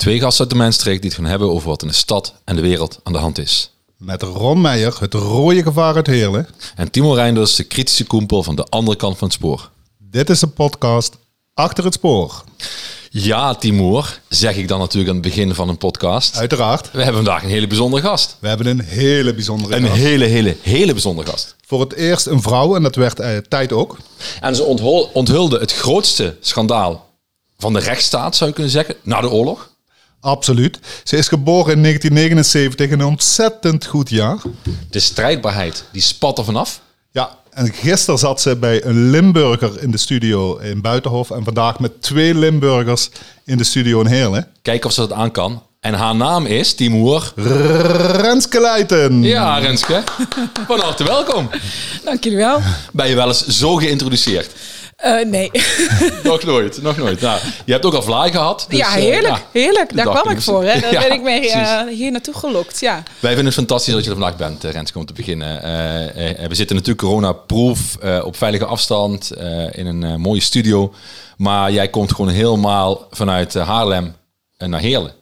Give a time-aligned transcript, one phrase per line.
[0.00, 2.56] Twee gasten uit de Mijnstreek die het gaan hebben over wat in de stad en
[2.56, 3.70] de wereld aan de hand is.
[3.96, 6.48] Met Ron Meijer, het rode gevaar uit Heerlen.
[6.76, 9.70] En Timo Reinders, de kritische koempel van de andere kant van het spoor.
[9.98, 11.16] Dit is de podcast
[11.54, 12.44] Achter het Spoor.
[13.10, 16.36] Ja, Timur, zeg ik dan natuurlijk aan het begin van een podcast.
[16.36, 16.90] Uiteraard.
[16.90, 18.36] We hebben vandaag een hele bijzondere gast.
[18.40, 19.96] We hebben een hele bijzondere Een gast.
[19.96, 21.56] hele, hele, hele bijzondere gast.
[21.66, 23.96] Voor het eerst een vrouw en dat werd eh, tijd ook.
[24.40, 27.08] En ze onthul- onthulde het grootste schandaal
[27.58, 29.69] van de rechtsstaat, zou je kunnen zeggen, na de oorlog.
[30.20, 30.78] Absoluut.
[31.04, 34.38] Ze is geboren in 1979, een ontzettend goed jaar.
[34.90, 36.80] De strijdbaarheid, die spat er vanaf.
[37.10, 41.30] Ja, en gisteren zat ze bij een Limburger in de studio in Buitenhof.
[41.30, 43.10] En vandaag met twee Limburgers
[43.44, 44.46] in de studio in Heerlen.
[44.62, 45.62] Kijken of ze dat aan kan.
[45.80, 47.32] En haar naam is Timur.
[48.16, 49.22] Renske Leijten.
[49.22, 50.02] Ja, Renske.
[50.66, 51.50] Van harte welkom.
[52.04, 52.60] Dank jullie wel.
[52.92, 54.50] Ben je wel eens zo geïntroduceerd?
[55.00, 55.50] Eh, nee.
[56.22, 57.20] Nog nooit, nog nooit.
[57.20, 58.66] Nou, je hebt ook al vlaai gehad.
[58.68, 59.44] dus, ja, eh, heerlijk.
[59.52, 59.96] heerlijk.
[59.96, 60.64] Daar kwam ik voor.
[60.64, 60.80] Hè.
[60.80, 62.80] Daar Ja, ben ik mee eh, hier naartoe gelokt.
[62.80, 63.02] Ja.
[63.18, 65.62] Wij vinden het fantastisch dat je er vandaag bent, Renske, om te beginnen.
[66.48, 69.32] We zitten natuurlijk corona-proof, eh, op veilige afstand,
[69.70, 70.94] in een mooie studio.
[71.36, 74.14] Maar jij komt gewoon helemaal vanuit Haarlem
[74.56, 75.12] naar Heerlen.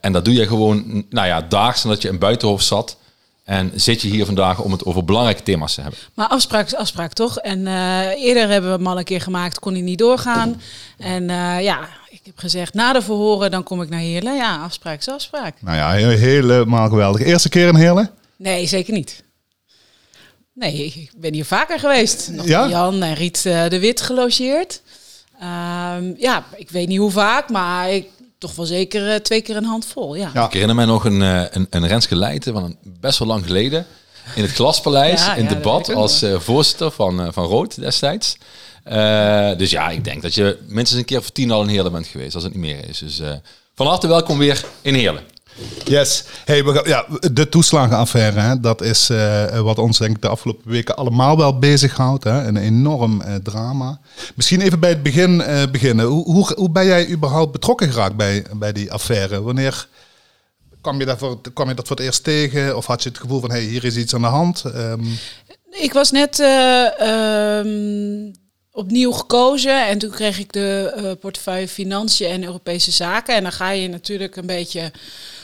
[0.00, 2.96] En dat doe je gewoon, nou ja, daags nadat je in Buitenhof zat.
[3.44, 5.98] En zit je hier vandaag om het over belangrijke thema's te hebben.
[6.14, 7.38] Maar afspraak is afspraak, toch?
[7.38, 10.60] En eh, eerder hebben we hem al een keer gemaakt, kon hij niet doorgaan.
[10.98, 14.34] En eh, ja, ik heb gezegd, na de verhoren, dan kom ik naar Heerlen.
[14.36, 15.54] Ja, afspraak is afspraak.
[15.60, 17.22] Nou ja, he- helemaal geweldig.
[17.22, 18.10] Eerste keer in Heerlen?
[18.36, 19.22] Nee, zeker niet.
[20.54, 22.28] Nee, ik ben hier vaker geweest.
[22.32, 22.60] Nog Ja?
[22.60, 24.82] bij Jan en Riet eh, de Wit gelogeerd.
[25.40, 28.06] Ehm, ja, ik weet niet hoe vaak, maar ik,
[28.42, 30.14] toch wel zeker eh, twee keer een handvol.
[30.14, 30.30] Ja.
[30.34, 30.44] Ja.
[30.44, 33.44] Ik herinner mij nog een, eh, een, een Renske Leijten van een, best wel lang
[33.46, 33.86] geleden.
[34.34, 38.36] In het Glaspaleis, Ja, in ja, debat als eh, voorzitter van, eh, van Rood destijds.
[38.84, 41.92] Eh, dus ja, ik denk dat je minstens een keer of tien al in Heerlen
[41.92, 42.98] bent geweest, als het niet meer is.
[42.98, 43.32] Dus eh,
[43.74, 45.22] van harte welkom weer in Heerlen.
[45.84, 46.24] Yes.
[46.44, 50.96] Hey, ja, de toeslagenaffaire, hè, dat is eh, wat ons denk ik de afgelopen weken
[50.96, 52.24] allemaal wel bezighoudt.
[52.24, 52.46] Hè?
[52.46, 54.00] Een enorm eh, drama.
[54.34, 56.04] Misschien even bij het begin eh, beginnen.
[56.04, 59.42] Hoe, hoe, hoe ben jij überhaupt betrokken geraakt bij, bij die affaire?
[59.42, 59.86] Wanneer
[60.80, 62.76] kwam je, daarvoor, kwam je dat voor het eerst tegen?
[62.76, 64.64] Of had je het gevoel van, hey, hier is iets aan de hand?
[64.64, 65.04] Ehm,
[65.70, 68.32] Ik was net eh, ehm,
[68.72, 73.34] opnieuw gekozen en toen kreeg ik de portefeuille Financiën en Europese Zaken.
[73.34, 74.92] En dan ga je natuurlijk een beetje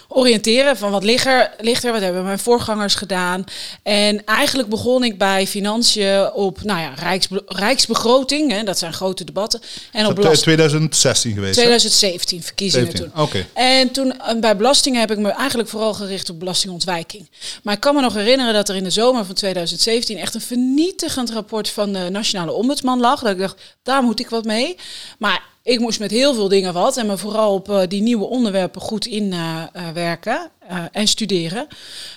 [0.09, 3.45] oriënteren van wat ligt er, ligt er wat hebben mijn voorgangers gedaan.
[3.83, 9.25] En eigenlijk begon ik bij Financiën op nou ja, rijksbe- rijksbegroting, hè, dat zijn grote
[9.25, 9.61] debatten.
[9.93, 10.43] En op dat is belasting.
[10.43, 11.57] 2016 geweest.
[11.57, 11.63] hè?
[11.63, 13.23] 2017 verkiezingen 17, toen.
[13.23, 13.47] oké.
[13.55, 17.31] En toen eh, bij belastingen heb ik me eigenlijk vooral gericht op belastingontwijking.
[17.63, 20.41] Maar ik kan me nog herinneren dat er in de zomer van 2017 echt een
[20.41, 23.21] vernietigend rapport van de Nationale Ombudsman lag.
[23.21, 24.77] Dat ik dacht, daar moet ik wat mee.
[25.19, 28.25] Maar ik moest met heel veel dingen wat en me vooral op eh, die nieuwe
[28.25, 30.51] onderwerpen goed inwerken
[30.93, 31.67] en studeren.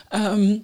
[0.09, 0.57] Ehm,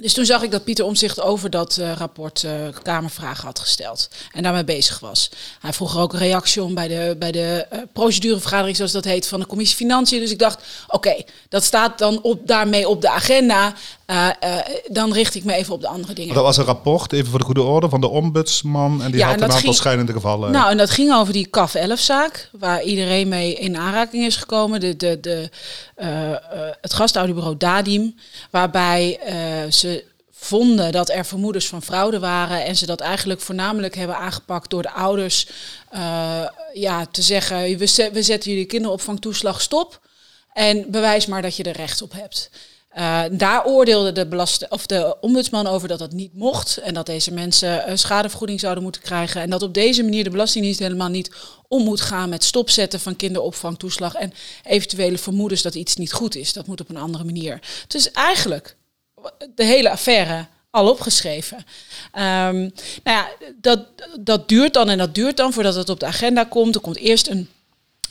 [0.00, 2.52] dus toen zag ik dat Pieter Omzicht over dat eh, rapport eh,
[2.82, 4.08] Kamervragen had gesteld.
[4.32, 5.30] En daarmee bezig was.
[5.60, 9.04] Hij vroeg er ook een reactie om bij de, bij de eh, procedurevergadering, zoals dat
[9.04, 10.20] heet, van de commissie Financiën.
[10.20, 11.14] Dus ik dacht, oké,
[11.48, 13.74] dat staat dan op, daarmee op de agenda.
[14.88, 16.34] Dan richt ik me even op de andere dingen.
[16.34, 19.02] Dat was een rapport, even voor de goede orde, van de ombudsman.
[19.02, 20.50] En die Ja, had en een aantal ging- schijnende gevallen.
[20.52, 24.80] Nou, en dat ging over die CAF 11-zaak, waar iedereen mee in aanraking is gekomen.
[24.80, 25.48] De, de, de,
[26.80, 28.14] het gastouderbureau Dadim,
[28.50, 29.18] waarbij
[29.70, 29.89] ze
[30.40, 34.82] vonden dat er vermoedens van fraude waren en ze dat eigenlijk voornamelijk hebben aangepakt door
[34.82, 35.46] de ouders
[35.90, 40.00] eh, ja, te zeggen, we, we zetten jullie kinderopvangtoeslag stop
[40.52, 42.50] en bewijs maar dat je er recht op hebt.
[42.90, 46.76] Eh, daar oordeelde de, belast of de ombudsman over dat dat niet mocht.
[46.76, 49.40] En dat deze mensen een schadevergoeding zouden moeten krijgen.
[49.40, 51.30] En dat op deze manier de Belastingdienst helemaal niet
[51.68, 54.14] om moet gaan met stopzetten van kinderopvangtoeslag.
[54.14, 54.32] En
[54.64, 56.52] eventuele vermoedens dat iets niet goed is.
[56.52, 57.60] Dat moet op een andere manier.
[57.86, 58.76] Dus eigenlijk
[59.54, 61.64] de hele affaire al opgeschreven.
[62.12, 62.70] Ehm, nou
[63.04, 63.28] ja,
[63.60, 63.86] dat,
[64.20, 66.74] dat duurt dan en dat duurt dan voordat het op de agenda komt.
[66.74, 67.48] Er komt eerst een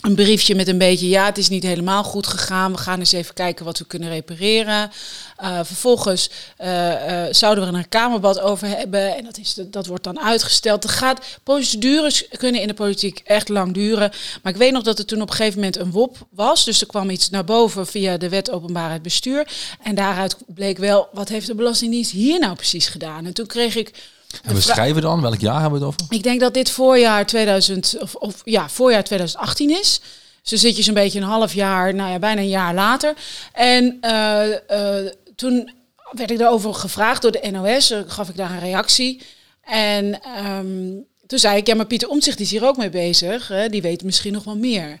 [0.00, 2.72] een briefje met een beetje, ja, het is niet helemaal goed gegaan.
[2.72, 4.90] We gaan eens even kijken wat we kunnen repareren.
[5.36, 9.16] Eh, vervolgens eh, eh, zouden we er een kamerbad over hebben.
[9.16, 10.84] En dat, is, dat wordt dan uitgesteld.
[10.84, 14.10] Er gaat, procedures kunnen in de politiek echt lang duren.
[14.42, 16.64] Maar ik weet nog dat er toen op een gegeven moment een WOP was.
[16.64, 19.48] Dus er kwam iets naar boven via de wet openbaarheid bestuur.
[19.82, 23.26] En daaruit bleek wel, wat heeft de Belastingdienst hier nou precies gedaan?
[23.26, 23.92] En toen kreeg ik...
[24.42, 26.14] En we schrijven dan, welk jaar hebben we het over?
[26.14, 30.00] Ik denk dat dit voorjaar 2000 of, of ja, voorjaar 2018 is.
[30.42, 33.14] Dus dan zit je zo'n beetje een half jaar, nou ja, bijna een jaar later.
[33.52, 35.70] En eh, eh, toen
[36.10, 39.20] werd ik daarover gevraagd door de NOS, eh, gaf ik daar een reactie.
[39.64, 40.88] En ehm,
[41.26, 43.48] toen zei ik, ja, maar Pieter Omtzigt is hier ook mee bezig.
[43.48, 43.68] Hè?
[43.68, 44.98] Die weet misschien nog wel meer.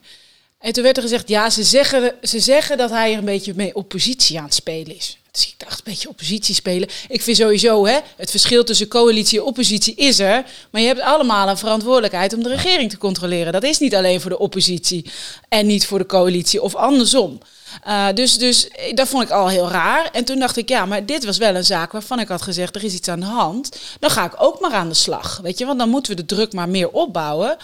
[0.58, 3.52] En toen werd er gezegd, ja, ze zeggen, ze zeggen dat hij er een beetje
[3.56, 5.19] mee oppositie aan het spelen is.
[5.32, 6.88] Dus ik dacht, een beetje oppositie spelen.
[7.08, 10.44] Ik vind sowieso, hè, het verschil tussen coalitie en oppositie is er.
[10.70, 13.52] Maar je hebt allemaal een verantwoordelijkheid om de regering te controleren.
[13.52, 15.10] Dat is niet alleen voor de oppositie
[15.48, 17.40] en niet voor de coalitie of andersom.
[17.86, 20.08] Uh, dus, dus dat vond ik al heel raar.
[20.12, 22.76] En toen dacht ik, ja, maar dit was wel een zaak waarvan ik had gezegd,
[22.76, 23.80] er is iets aan de hand.
[23.98, 26.34] Dan ga ik ook maar aan de slag, weet je, want dan moeten we de
[26.34, 27.56] druk maar meer opbouwen.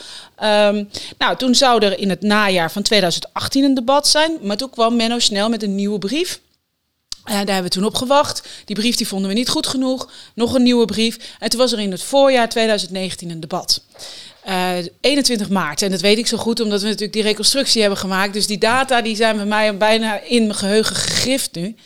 [0.43, 4.71] Um, nou, toen zou er in het najaar van 2018 een debat zijn, maar toen
[4.71, 6.41] kwam Menno snel met een nieuwe brief.
[7.27, 8.49] Uh, daar hebben we toen op gewacht.
[8.65, 10.11] Die brief die vonden we niet goed genoeg.
[10.35, 11.19] Nog een nieuwe brief.
[11.39, 13.81] En toen was er in het voorjaar 2019 een debat.
[14.49, 15.83] Uh, eh, 21 maart.
[15.83, 18.33] En dat weet ik zo goed omdat we natuurlijk die reconstructie hebben gemaakt.
[18.33, 21.77] Dus die data die zijn bij mij bijna in mijn geheugen gegrift nu.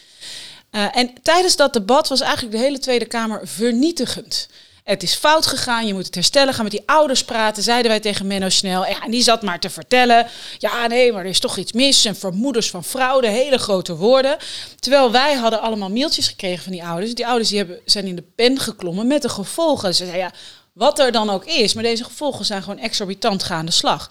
[0.72, 4.48] Uh, en tijdens dat debat was eigenlijk de hele Tweede Kamer vernietigend.
[4.90, 6.54] Het is fout gegaan, je moet het herstellen.
[6.54, 8.86] Gaan met die ouders praten, zeiden wij tegen Menno Snel.
[8.86, 10.26] En die zat maar te vertellen.
[10.58, 12.04] Ja, nee, maar er is toch iets mis.
[12.04, 14.36] En vermoedens van fraude, hele grote woorden.
[14.78, 17.14] Terwijl wij hadden allemaal mailtjes gekregen van die ouders.
[17.14, 19.94] Die ouders die hebben, zijn in de pen geklommen met de gevolgen.
[19.94, 20.32] Ze zeiden, ja,
[20.72, 21.74] wat er dan ook is.
[21.74, 24.10] Maar deze gevolgen zijn gewoon exorbitant gaande slag.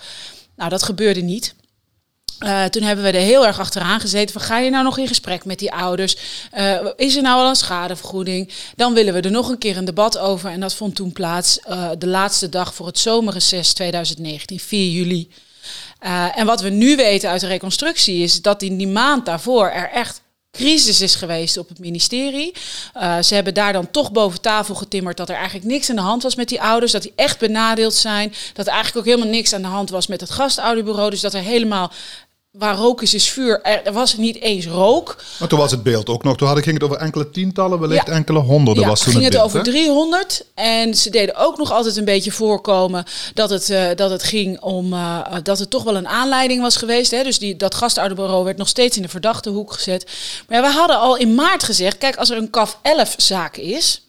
[0.56, 1.56] Nou, dat gebeurde niet.
[2.40, 4.42] Uh, toen hebben we er heel erg achteraan gezeten.
[4.42, 6.18] Ga je nou nog in gesprek met die ouders?
[6.58, 8.52] Uh, is er nou al een schadevergoeding?
[8.76, 10.50] Dan willen we er nog een keer een debat over.
[10.50, 15.30] En dat vond toen plaats uh, de laatste dag voor het zomerreces 2019, 4 juli.
[16.36, 19.90] en wat we nu weten uit de reconstructie is dat in die maand daarvoor er
[19.90, 22.54] echt crisis is geweest op het ministerie.
[22.98, 26.02] Uh, ze hebben daar dan toch boven tafel getimmerd dat er eigenlijk niks aan de
[26.02, 26.92] hand was met die ouders.
[26.92, 28.34] Dat die echt benadeeld zijn.
[28.54, 31.10] Dat er eigenlijk ook helemaal niks aan de hand was met het gastouderbureau.
[31.10, 31.92] Dus dat er helemaal
[32.52, 33.62] waar rook is, is vuur.
[33.62, 35.16] Er was niet eens rook.
[35.40, 36.38] Maar toen was het beeld ook nog.
[36.38, 38.84] Toen ging het over enkele tientallen, wellicht enkele honderden.
[38.84, 40.46] Ja, was toen ging het, over 300.
[40.54, 44.62] En ze deden ook nog altijd een beetje voorkomen dat het, uh, dat het ging
[44.62, 47.12] om uh, dat het toch wel een aanleiding was geweest.
[47.12, 47.24] Hè?
[47.24, 50.06] Dus die, dat gastouderbureau werd nog steeds in de verdachte hoek gezet.
[50.48, 53.58] Maar ja, we hadden al in maart gezegd, kijk, als er een CAF 11 zaak
[53.58, 54.02] is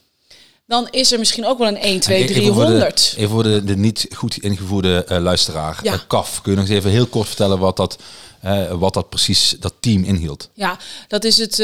[0.71, 3.15] dan is er misschien ook wel een 1, 2, 300.
[3.17, 5.79] Even voor de, de niet goed ingevoerde uh, luisteraar.
[5.83, 5.93] Ja.
[5.93, 7.99] Uh, KAF, kun je nog eens even heel kort vertellen wat dat
[8.45, 10.51] uh, wat dat precies, dat team inhield.
[10.55, 10.79] Ja,
[11.09, 11.63] dat is het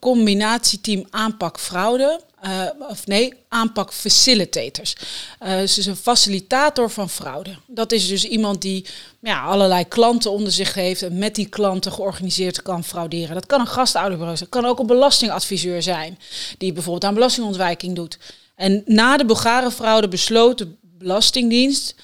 [0.00, 2.20] combinatieteam aanpak fraude.
[2.44, 4.96] Uh, of nee, aanpak facilitators.
[5.42, 7.56] Uh, dus is een facilitator van fraude.
[7.66, 8.86] Dat is dus iemand die
[9.20, 13.34] ja, allerlei klanten onder zich heeft en met die klanten georganiseerd kan frauderen.
[13.34, 16.18] Dat kan een gastouderbureau zijn, dat kan ook een belastingadviseur zijn,
[16.58, 18.18] die bijvoorbeeld aan belastingontwijking doet.
[18.54, 21.94] En na de Bulgarenfraude besloot de Belastingdienst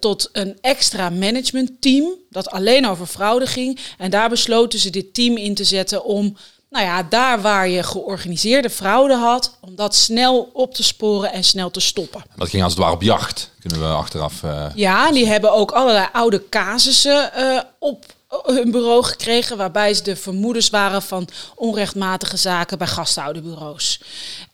[0.00, 3.78] tot een extra managementteam dat alleen over fraude ging.
[3.98, 6.36] En daar besloten ze dit team in te zetten om,
[6.72, 11.44] nou ja, daar waar je georganiseerde fraude had, om dat snel op te sporen en
[11.44, 12.22] snel te stoppen.
[12.36, 14.42] Dat ging als het ware op jacht, kunnen we achteraf.
[14.42, 14.66] Uh...
[14.74, 18.04] Ja, die hebben ook allerlei oude casussen uh, op
[18.42, 24.00] hun bureau gekregen waarbij ze de vermoedens waren van onrechtmatige zaken bij gastouderbureaus.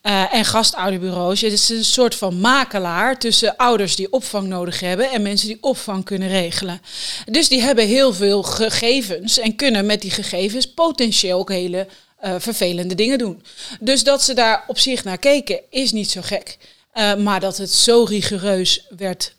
[0.03, 5.11] Uh, en gastouderbureaus, het is een soort van makelaar tussen ouders die opvang nodig hebben
[5.11, 6.81] en mensen die opvang kunnen regelen.
[7.25, 11.87] Dus die hebben heel veel gegevens en kunnen met die gegevens potentieel ook hele
[12.23, 13.43] uh, vervelende dingen doen.
[13.79, 16.57] Dus dat ze daar op zich naar keken is niet zo gek.
[16.93, 19.37] Uh, maar dat het zo rigoureus werd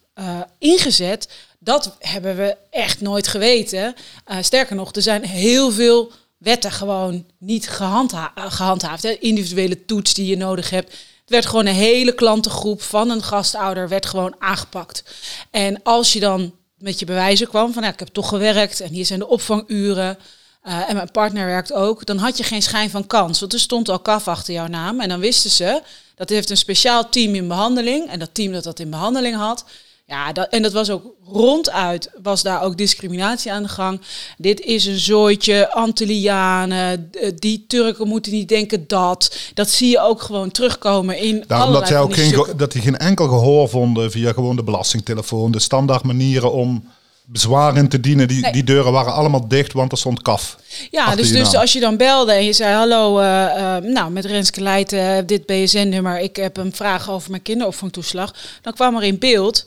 [0.59, 3.95] ingezet, dat hebben we echt nooit geweten.
[4.41, 9.03] Sterker nog, er zijn heel veel wetten gewoon niet gehandha gehandhaafd.
[9.03, 9.11] Hè.
[9.11, 10.91] Individuele toets die je nodig hebt.
[11.21, 15.05] Het werd gewoon een hele klantengroep van een gastouder werd gewoon aangepakt.
[15.51, 18.93] En als je dan met je bewijzen kwam van ja, ik heb toch gewerkt en
[18.93, 20.19] hier zijn de opvanguren.
[20.64, 23.40] Uh, en mijn partner werkt ook, dan had je geen schijn van kans.
[23.40, 25.00] Want er stond al kaf achter jouw naam.
[25.00, 25.83] En dan wisten ze,
[26.14, 28.09] dat heeft een speciaal team in behandeling.
[28.09, 29.64] En dat team dat dat in behandeling had,
[30.11, 34.00] ja, dat, en dat was ook ronduit, was daar ook discriminatie aan de gang.
[34.38, 39.37] Dit is een zooitje, Antillianen, die Turken moeten niet denken dat.
[39.55, 42.97] Dat zie je ook gewoon terugkomen in Daarom dat zij ook geen, dat die geen
[42.97, 46.85] enkel gehoor vonden via gewoon de belastingtelefoon, de standaard manieren om
[47.33, 48.29] bezwaren te dienen.
[48.29, 48.53] Die, nee.
[48.53, 50.57] die deuren waren allemaal dicht, want er stond kaf.
[50.91, 54.25] Ja, dus, dus als je dan belde en je zei: Hallo, uh, uh, nou, met
[54.25, 58.35] Renske Leijten, dit BSN-nummer, ik heb een vraag over mijn kinderopvangtoeslag.
[58.63, 59.67] Dan kwam er in beeld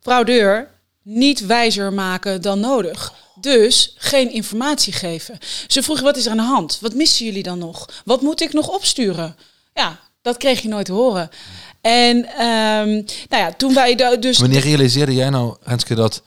[0.00, 0.68] fraudeur
[1.02, 3.12] niet wijzer maken dan nodig.
[3.40, 5.38] Dus geen informatie geven.
[5.66, 6.78] Ze vroegen, wat is er aan de hand?
[6.80, 7.88] Wat missen jullie dan nog?
[8.04, 9.36] Wat moet ik nog opsturen?
[9.74, 11.30] Ja, dat kreeg je nooit te horen.
[11.80, 14.38] En um, nou ja, toen wij dus...
[14.38, 16.22] Wanneer realiseerde jij nou, Renske, dat,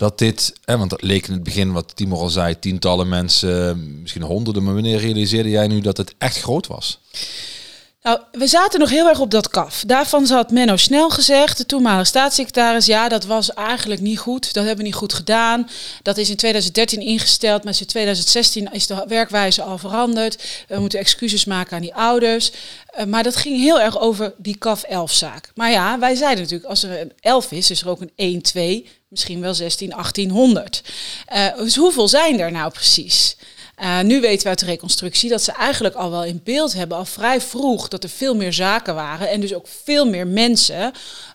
[0.00, 0.52] dat dit...
[0.64, 4.62] Hè, want dat leek in het begin, wat Timo al zei, tientallen mensen, misschien honderden.
[4.62, 7.00] Maar wanneer realiseerde jij nu dat het echt groot was?
[8.02, 9.84] Nou, we zaten nog heel erg op dat kaf.
[9.86, 14.52] Daarvan had Menno Snel gezegd, de toenmalige staatssecretaris, ja, dat was eigenlijk niet goed.
[14.52, 15.68] Dat hebben we niet goed gedaan.
[16.02, 20.64] Dat is in 2013 ingesteld, maar in 2016 is de werkwijze al veranderd.
[20.68, 22.52] We moeten excuses maken aan die ouders.
[22.98, 25.50] Uh, maar dat ging heel erg over die kaf 11 zaak.
[25.54, 28.42] Maar ja, wij zeiden natuurlijk, als er een 11 is, is er ook een 1,
[28.42, 30.82] 2, misschien wel 16, 1800.
[31.34, 33.36] Uh, dus hoeveel zijn er nou precies?
[33.80, 36.96] Uh, nu weten we uit de reconstructie dat ze eigenlijk al wel in beeld hebben,
[36.96, 40.92] al vrij vroeg, dat er veel meer zaken waren en dus ook veel meer mensen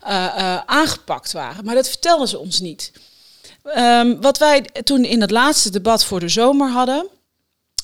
[0.08, 1.66] uh, uh, aangepakt waren.
[1.66, 2.92] Maar dat vertelden ze ons niet.
[3.78, 7.08] Um, wat wij toen in het laatste debat voor de zomer hadden,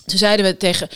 [0.05, 0.89] toen zeiden we tegen.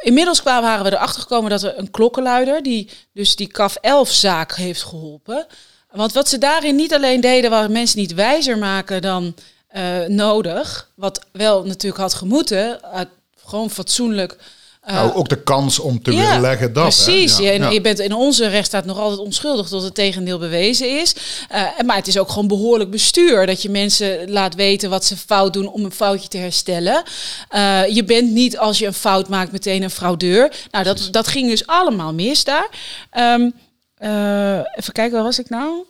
[0.00, 4.10] Inmiddels kwamen, waren we erachter gekomen dat er een klokkenluider, die dus die CAF 11
[4.10, 5.46] zaak heeft geholpen.
[5.90, 9.34] Want wat ze daarin niet alleen deden, waren mensen niet wijzer maken dan
[9.76, 10.90] uh, nodig.
[10.94, 12.80] Wat wel natuurlijk had gemoeten.
[12.94, 13.00] Uh,
[13.44, 14.36] gewoon fatsoenlijk.
[14.88, 16.82] Uh, nou, ook de kans om te ja, weerleggen dat.
[16.82, 17.38] Precies.
[17.38, 17.44] Hè?
[17.44, 17.70] Ja, ja.
[17.70, 21.14] Je bent in onze rechtsstaat nog altijd onschuldig tot het tegendeel bewezen is.
[21.86, 23.46] maar het is ook gewoon behoorlijk bestuur.
[23.46, 27.02] Dat je mensen laat weten wat ze fout doen om een foutje te herstellen.
[27.88, 30.52] je bent niet als je een fout maakt meteen een fraudeur.
[30.70, 32.68] Nou, dat, dat ging dus allemaal mis daar.
[33.18, 33.52] Um,
[34.74, 35.84] even kijken, waar was ik nou?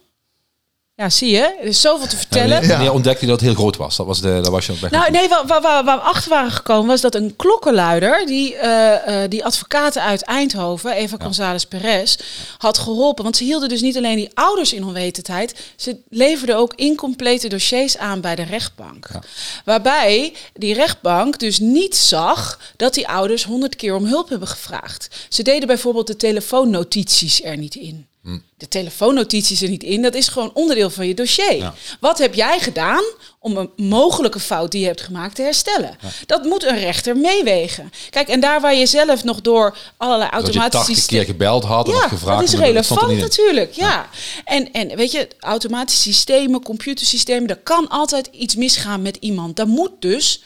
[0.96, 1.56] Ja, zie je.
[1.60, 2.62] Er is zoveel te vertellen.
[2.62, 3.96] Ja, wanneer ontdekte je dat het heel groot was?
[3.96, 4.90] Dat was de, dat was je weg.
[4.90, 8.60] Nou, nee, waar, waar, waar, we achter waren gekomen was dat een klokkenluider, die, uh,
[8.62, 11.24] uh, die advocaten uit Eindhoven, Eva ja.
[11.24, 12.16] González Perez,
[12.58, 13.24] had geholpen.
[13.24, 17.98] Want ze hielden dus niet alleen die ouders in onwetendheid, ze leverden ook incomplete dossiers
[17.98, 19.08] aan bij de rechtbank.
[19.12, 19.20] Ja.
[19.64, 25.26] Waarbij die rechtbank dus niet zag dat die ouders honderd keer om hulp hebben gevraagd.
[25.28, 28.06] Ze deden bijvoorbeeld de telefoonnotities er niet in.
[28.56, 30.02] De telefoonnotities er niet in.
[30.02, 31.56] Dat is gewoon onderdeel van je dossier.
[31.56, 31.74] Ja.
[32.00, 33.04] Wat heb jij gedaan
[33.38, 35.96] om een mogelijke fout die je hebt gemaakt te herstellen?
[36.00, 36.08] Ja.
[36.26, 37.92] Dat moet een rechter meewegen.
[38.10, 41.24] Kijk, en daar waar je zelf nog door allerlei automatische systemen...
[41.24, 42.40] keer gebeld had ja, of gevraagd...
[42.40, 44.08] dat is relevant natuurlijk, ja.
[44.44, 47.46] En, en weet je, automatische systemen, computersystemen...
[47.46, 49.56] daar kan altijd iets misgaan met iemand.
[49.56, 50.42] Daar moet dus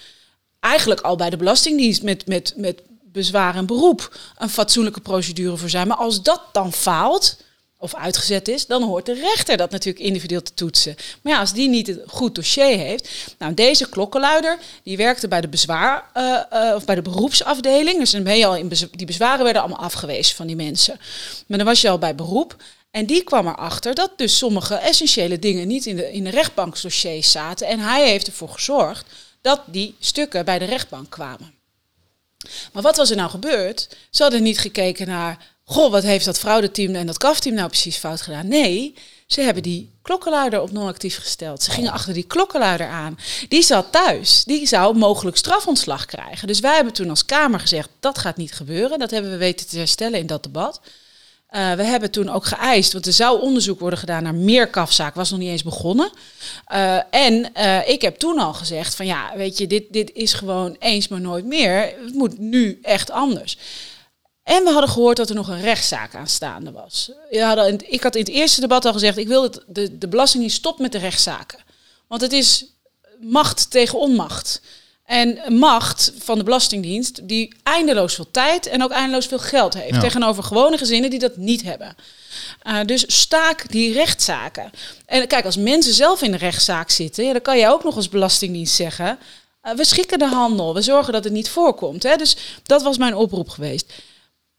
[0.60, 4.16] eigenlijk al bij de Belastingdienst met, met, met bezwaar en beroep...
[4.38, 5.88] een fatsoenlijke procedure voor zijn.
[5.88, 7.37] Maar als dat dan faalt
[7.80, 10.96] of uitgezet is, dan hoort de rechter dat natuurlijk individueel te toetsen.
[11.22, 13.10] Maar ja, als die niet een goed dossier heeft.
[13.38, 17.99] Nou, deze klokkenluider, die werkte bij de bezwaar uh, uh, of bij de beroepsafdeling.
[17.99, 21.00] Dus dan ben je al in die bezwaren werden allemaal afgewezen van die mensen.
[21.46, 22.56] Maar dan was je al bij beroep.
[22.90, 27.30] En die kwam erachter dat dus sommige essentiële dingen niet in de, in de rechtbanksdossiers
[27.30, 27.66] zaten.
[27.66, 29.06] En hij heeft ervoor gezorgd
[29.40, 31.54] dat die stukken bij de rechtbank kwamen.
[32.72, 33.96] Maar wat was er nou gebeurd?
[34.10, 37.97] Ze hadden niet gekeken naar goh, wat heeft dat fraudeteam en dat kafteam nou precies
[37.97, 38.49] fout gedaan?
[38.49, 38.95] Nee,
[39.27, 41.62] ze hebben die klokkenluider op non-actief gesteld.
[41.62, 43.19] Ze gingen achter die klokkenluider aan.
[43.49, 44.45] Die zat thuis.
[44.45, 46.47] Die zou mogelijk strafontslag krijgen.
[46.47, 48.99] Dus wij hebben toen als Kamer gezegd, dat gaat niet gebeuren.
[48.99, 50.81] Dat hebben we weten te herstellen in dat debat.
[51.50, 55.15] Uh, we hebben toen ook geëist, want er zou onderzoek worden gedaan naar meer kafzaak,
[55.15, 56.11] was nog niet eens begonnen.
[56.73, 60.33] Uh, en uh, ik heb toen al gezegd van ja, weet je, dit, dit is
[60.33, 61.95] gewoon eens maar nooit meer.
[62.05, 63.57] Het moet nu echt anders.
[64.42, 67.11] En we hadden gehoord dat er nog een rechtszaak aanstaande was.
[67.30, 70.56] Hadden, ik had in het eerste debat al gezegd, ik wil dat de, de Belastingdienst
[70.56, 71.59] stopt met de rechtszaken.
[72.06, 72.64] Want het is
[73.20, 74.61] macht tegen onmacht.
[75.04, 79.94] En macht van de Belastingdienst die eindeloos veel tijd en ook eindeloos veel geld heeft.
[79.94, 80.00] Ja.
[80.00, 81.97] Tegenover gewone gezinnen die dat niet hebben.
[82.66, 84.70] Uh, dus staak die rechtszaken.
[85.06, 87.97] En kijk, als mensen zelf in de rechtszaak zitten, ja, dan kan jij ook nog
[87.97, 89.18] als Belastingdienst zeggen.
[89.62, 92.02] Uh, we schikken de handel, we zorgen dat het niet voorkomt.
[92.02, 92.16] Hè?
[92.16, 93.92] Dus dat was mijn oproep geweest.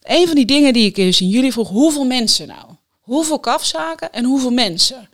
[0.04, 2.66] Een van die dingen die ik dus in jullie vroeg, hoeveel mensen nou?
[3.02, 5.10] Hoeveel kafzaken en hoeveel mensen?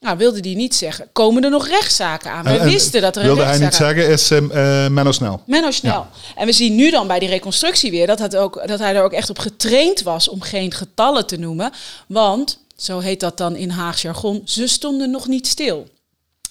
[0.00, 1.08] Nou, wilde die niet zeggen.
[1.12, 2.44] Komen er nog rechtszaken aan?
[2.44, 4.40] Wij wisten dat er wilde een hij niet zeggen, is uh,
[4.88, 5.42] Menno Snel.
[5.46, 5.92] Menno Snel.
[5.92, 6.08] Ja.
[6.36, 9.02] En we zien nu dan bij die reconstructie weer dat, het ook, dat hij er
[9.02, 11.72] ook echt op getraind was om geen getallen te noemen.
[12.06, 15.88] Want, zo heet dat dan in Haags jargon, ze stonden nog niet stil.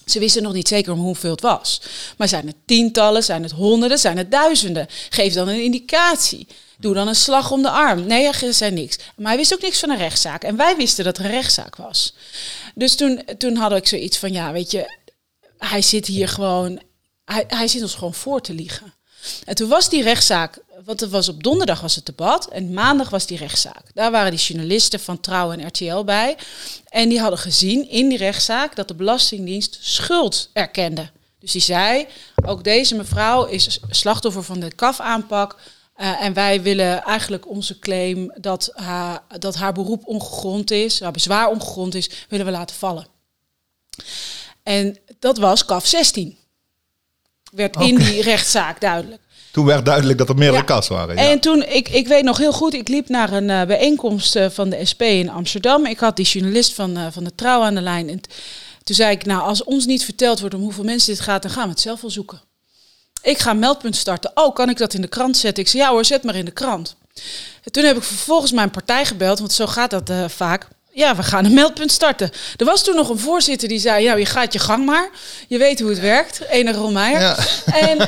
[0.04, 1.80] Ze wisten nog niet zeker om hoeveel het was.
[2.16, 4.86] Maar zijn het tientallen, zijn het honderden, zijn het duizenden?
[5.08, 6.46] Geef dan een indicatie.
[6.80, 8.06] Doe dan een slag om de arm.
[8.06, 8.98] Nee, er zei niks.
[9.16, 10.44] Maar hij wist ook niks van een rechtszaak.
[10.44, 12.14] En wij wisten dat er een rechtszaak was.
[12.74, 14.98] Dus toen, toen had ik zoiets van, ja, weet je,
[15.58, 16.80] hij zit hier gewoon,
[17.24, 18.94] hij, hij zit ons gewoon voor te liegen.
[19.44, 23.10] En toen was die rechtszaak, want het was op donderdag was het debat en maandag
[23.10, 23.82] was die rechtszaak.
[23.94, 26.36] Daar waren die journalisten van Trouw en RTL bij.
[26.88, 31.10] En die hadden gezien in die rechtszaak dat de Belastingdienst schuld erkende.
[31.40, 32.06] Dus die zei,
[32.44, 35.56] ook deze mevrouw is slachtoffer van de kafaanpak.
[36.00, 41.12] Uh, en wij willen eigenlijk onze claim dat haar, dat haar beroep ongegrond is, haar
[41.12, 43.06] bezwaar ongegrond is, willen we laten vallen.
[44.62, 46.36] En dat was KAF 16.
[47.50, 47.88] Werd okay.
[47.88, 49.22] in die rechtszaak duidelijk.
[49.50, 51.16] toen werd duidelijk dat er meerdere kassen waren.
[51.16, 51.30] Ja.
[51.30, 54.48] En toen, ik, ik weet nog heel goed, ik liep naar een uh, bijeenkomst uh,
[54.50, 55.86] van de SP in Amsterdam.
[55.86, 58.08] Ik had die journalist van, uh, van de Trouw aan de lijn.
[58.08, 58.20] En
[58.82, 61.50] toen zei ik, nou, als ons niet verteld wordt om hoeveel mensen dit gaat, dan
[61.50, 62.40] gaan we het zelf wel zoeken.
[63.22, 64.30] Ik ga een meldpunt starten.
[64.34, 65.62] Oh, kan ik dat in de krant zetten?
[65.62, 66.96] Ik zei, ja hoor, zet maar in de krant.
[67.62, 71.22] En toen heb ik vervolgens mijn partij gebeld, want zo gaat dat vaak ja, we
[71.22, 72.30] gaan een meldpunt starten.
[72.56, 75.10] Er was toen nog een voorzitter die zei, nou, je gaat je gang maar.
[75.48, 76.90] Je weet hoe het werkt, Ene.
[76.92, 77.36] Ja.
[77.64, 78.00] En,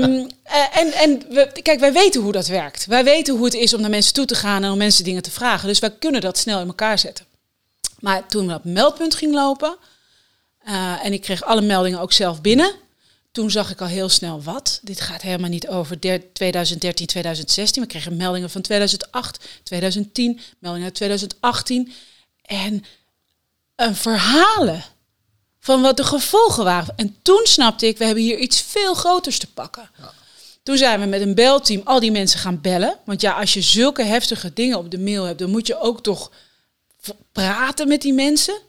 [0.00, 0.30] um,
[0.72, 2.86] en, en we, kijk, wij weten hoe dat werkt.
[2.86, 5.22] Wij weten hoe het is om naar mensen toe te gaan en om mensen dingen
[5.22, 5.68] te vragen.
[5.68, 7.24] Dus wij kunnen dat snel in elkaar zetten.
[7.98, 9.76] Maar toen we dat meldpunt ging lopen,
[10.68, 12.72] uh, en ik kreeg alle meldingen ook zelf binnen,
[13.34, 14.80] toen zag ik al heel snel wat.
[14.82, 15.98] Dit gaat helemaal niet over
[16.32, 17.82] 2013, 2016.
[17.82, 21.92] We kregen meldingen van 2008, 2010, meldingen uit 2018.
[22.42, 22.84] En
[23.76, 24.84] een verhalen
[25.60, 26.94] van wat de gevolgen waren.
[26.96, 29.90] En toen snapte ik, we hebben hier iets veel groters te pakken.
[29.98, 30.12] Ja.
[30.62, 32.98] Toen zijn we met een belteam al die mensen gaan bellen.
[33.04, 36.02] Want ja, als je zulke heftige dingen op de mail hebt, dan moet je ook
[36.02, 36.30] toch
[37.32, 38.60] praten met die mensen.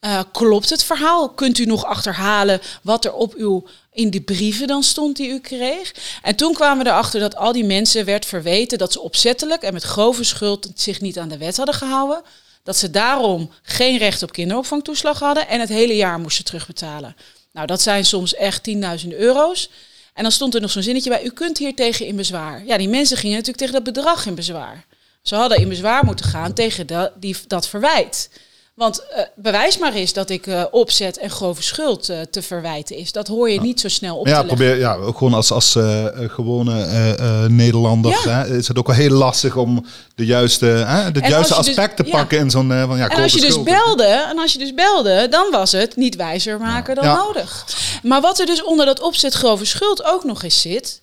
[0.00, 1.28] Uh, klopt het verhaal?
[1.28, 5.40] Kunt u nog achterhalen wat er op uw, in die brieven dan stond die u
[5.40, 5.94] kreeg?
[6.22, 9.72] En toen kwamen we erachter dat al die mensen werd verweten dat ze opzettelijk en
[9.72, 12.22] met grove schuld zich niet aan de wet hadden gehouden
[12.62, 17.16] dat ze daarom geen recht op kinderopvangtoeslag hadden en het hele jaar moesten terugbetalen.
[17.52, 18.70] Nou, dat zijn soms echt
[19.04, 19.70] 10.000 euro's.
[20.14, 22.64] En dan stond er nog zo'n zinnetje bij, u kunt hier tegen in bezwaar.
[22.64, 24.84] Ja, die mensen gingen natuurlijk tegen dat bedrag in bezwaar.
[25.22, 28.30] Ze hadden in bezwaar moeten gaan tegen dat, die, dat verwijt.
[28.76, 32.96] Want uh, bewijs maar eens dat ik uh, opzet en grove schuld uh, te verwijten
[32.96, 33.12] is.
[33.12, 35.78] Dat hoor je niet zo snel op ja, te probeer, Ja, ook gewoon als, als
[36.14, 38.30] gewone Nederlander ja.
[38.30, 42.06] hè, is het ook wel heel lastig om de juiste, hè, de juiste aspect dus,
[42.06, 42.44] te pakken ja.
[42.44, 45.50] in zo'n van ja, En als je dus belde, en als je dus belde, dan
[45.50, 47.66] was het niet wijzer maken dan nodig.
[48.02, 51.02] Maar wat er dus onder dat opzet grove schuld ook nog eens zit,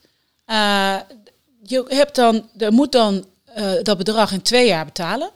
[1.62, 3.26] je hebt dan, er moet dan
[3.82, 5.30] dat bedrag in twee jaar betalen.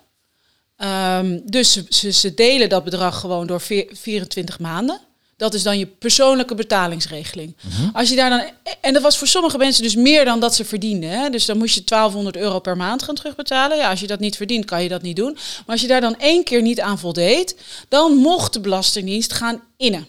[0.84, 5.00] Um, dus ze, ze, delen dat bedrag gewoon door 24 maanden.
[5.38, 7.56] Dat is dan je persoonlijke betalingsregeling.
[7.62, 7.90] Mm -hmm.
[7.94, 8.44] Als je daar dan,
[8.82, 11.10] en dat was voor sommige mensen dus meer dan dat ze verdienden.
[11.10, 11.30] Hè?
[11.30, 13.78] Dus dan moest je 1200 euro per maand gaan terugbetalen.
[13.78, 15.34] Ja, als je dat niet verdient, kan je dat niet doen.
[15.34, 17.56] Maar als je daar dan één keer niet aan voldeed,
[17.88, 20.08] dan mocht de Belastingdienst gaan innen.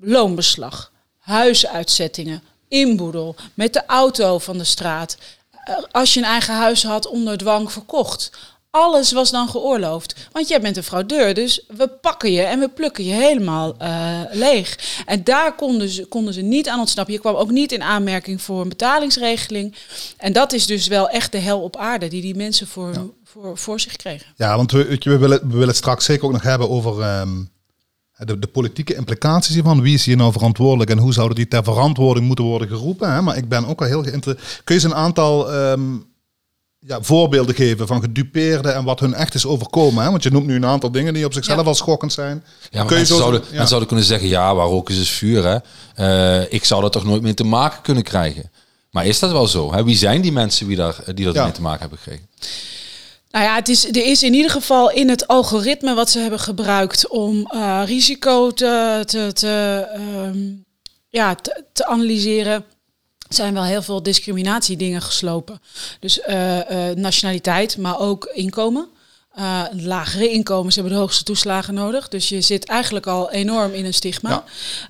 [0.00, 5.16] Loonbeslag, huisuitzettingen, inboedel, met de auto van de straat.
[5.64, 8.30] Eh, als je een eigen huis had, onder dwang verkocht
[8.70, 10.28] alles was dan geoorloofd.
[10.32, 14.20] Want jij bent een fraudeur, dus we pakken je en we plukken je helemaal uh,
[14.30, 14.78] leeg.
[15.06, 17.14] En daar konden ze, konden ze niet aan ontsnappen.
[17.14, 19.74] Je kwam ook niet in aanmerking voor een betalingsregeling.
[20.16, 23.04] En dat is dus wel echt de hel op aarde die die mensen voor, ja.
[23.24, 24.26] voor, voor zich kregen.
[24.36, 27.20] Ja, want we, we, willen, we willen het straks zeker ook nog hebben over...
[27.20, 27.50] Um,
[28.24, 29.82] de, de, politieke implicaties hiervan.
[29.82, 33.12] Wie is hier nou verantwoordelijk en hoe zouden die ter verantwoording moeten worden geroepen?
[33.12, 33.22] Hè?
[33.22, 34.60] Maar ik ben ook al heel geïnteresseerd.
[34.64, 36.09] Kun je eens een aantal um,
[36.86, 40.04] ja, voorbeelden geven van gedupeerden en wat hun echt is overkomen.
[40.04, 40.10] Hè?
[40.10, 41.66] Want je noemt nu een aantal dingen die op zichzelf ja.
[41.66, 42.44] al schokkend zijn.
[42.70, 43.66] Ja, Kun je zo zouden, ja.
[43.66, 45.44] zouden kunnen zeggen, ja, waar ook is het vuur.
[45.44, 45.58] Hè?
[46.40, 48.50] Uh, ik zou dat toch nooit meer te maken kunnen krijgen.
[48.90, 49.72] Maar is dat wel zo?
[49.72, 49.84] Hè?
[49.84, 51.42] Wie zijn die mensen die, daar, die dat ja.
[51.42, 52.26] mee te maken hebben gekregen?
[53.30, 56.40] Nou ja, het is, er is in ieder geval in het algoritme wat ze hebben
[56.40, 59.86] gebruikt om uh, risico te, te, te,
[60.24, 60.64] um,
[61.08, 62.64] ja, te, te analyseren
[63.34, 65.60] zijn wel heel veel discriminatiedingen geslopen.
[66.00, 68.88] Dus uh, uh, nationaliteit, maar ook inkomen.
[69.38, 72.08] Uh, lagere inkomens hebben de hoogste toeslagen nodig.
[72.08, 74.44] Dus je zit eigenlijk al enorm in een stigma.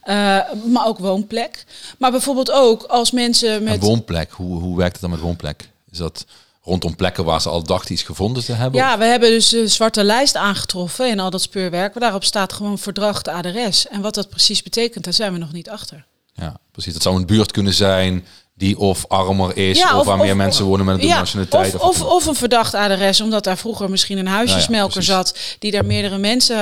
[0.05, 0.49] Ja.
[0.67, 1.65] maar ook woonplek.
[1.99, 3.73] Maar bijvoorbeeld ook als mensen met...
[3.73, 5.69] En woonplek, hoe, hoe werkt het dan met woonplek?
[5.91, 6.25] Is dat
[6.63, 8.81] rondom plekken waar ze al dachten iets gevonden te hebben?
[8.81, 12.01] Ja, we hebben dus een zwarte lijst aangetroffen in al dat speurwerk.
[12.01, 13.89] Daarop staat gewoon verdracht adres.
[13.89, 16.05] En wat dat precies betekent, daar zijn we nog niet achter.
[16.41, 16.95] Ja, precies.
[16.95, 18.25] Het zou een buurt kunnen zijn
[18.61, 21.75] die of armer is, ja, of, of, waar meer mensen wonen met een ja, nationaliteit.
[21.75, 25.71] Of, of, of, een verdacht adres, omdat daar vroeger misschien een huisjesmelker ja, zat, die
[25.71, 26.57] daar meerdere mensen...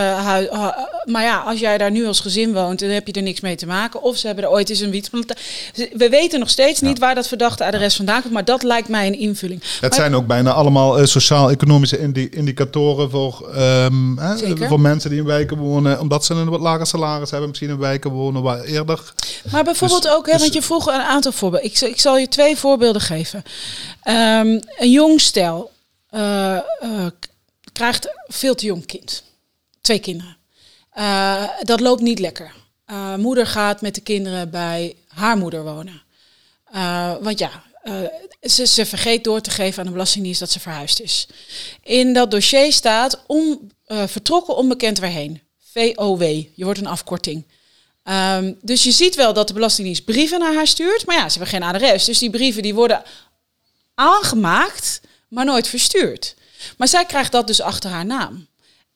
[1.04, 3.56] Maar ja, als jij daar nu als gezin woont, dan heb je er niks mee
[3.56, 4.02] te maken.
[4.02, 5.40] Of ze hebben er ooit eens een wietplantage.
[5.92, 9.06] We weten nog steeds niet waar dat verdachte adres vandaan komt, maar dat lijkt mij
[9.06, 9.62] een invulling.
[9.62, 15.10] Het maar, zijn ook bijna allemaal uh, sociaal-economische indi indicatoren voor, um, hè, voor mensen
[15.10, 18.42] die in wijken wonen, omdat ze een wat lager salaris hebben, misschien in wijken wonen
[18.42, 19.12] waar eerder.
[19.50, 21.70] Maar bijvoorbeeld dus, ook, hè, dus, want je vroeg een aantal voorbeelden.
[21.70, 23.42] Ik ik zal je twee voorbeelden geven.
[24.04, 25.70] Um, een jong stel
[26.10, 27.06] uh, uh,
[27.72, 29.22] krijgt veel te jong kind.
[29.80, 30.36] Twee kinderen.
[30.98, 32.52] Uh, dat loopt niet lekker.
[33.16, 36.02] moeder gaat met de kinderen bij haar moeder wonen.
[37.20, 37.62] want ja,
[38.40, 41.28] ze, ze, vergeet door te geven aan de Belastingdienst dat ze verhuisd is.
[41.82, 45.42] In dat dossier staat om, vertrokken onbekend waarheen.
[45.72, 46.22] VOW,
[46.54, 47.46] je wordt een afkorting.
[48.08, 51.06] Ehm, dus je ziet wel dat de Belastingdienst brieven naar haar stuurt.
[51.06, 52.04] Maar ja, ze hebben geen adres.
[52.04, 53.02] Dus die brieven die worden
[53.94, 56.34] aangemaakt, maar nooit verstuurd.
[56.76, 58.46] Maar zij krijgt dat dus achter haar naam.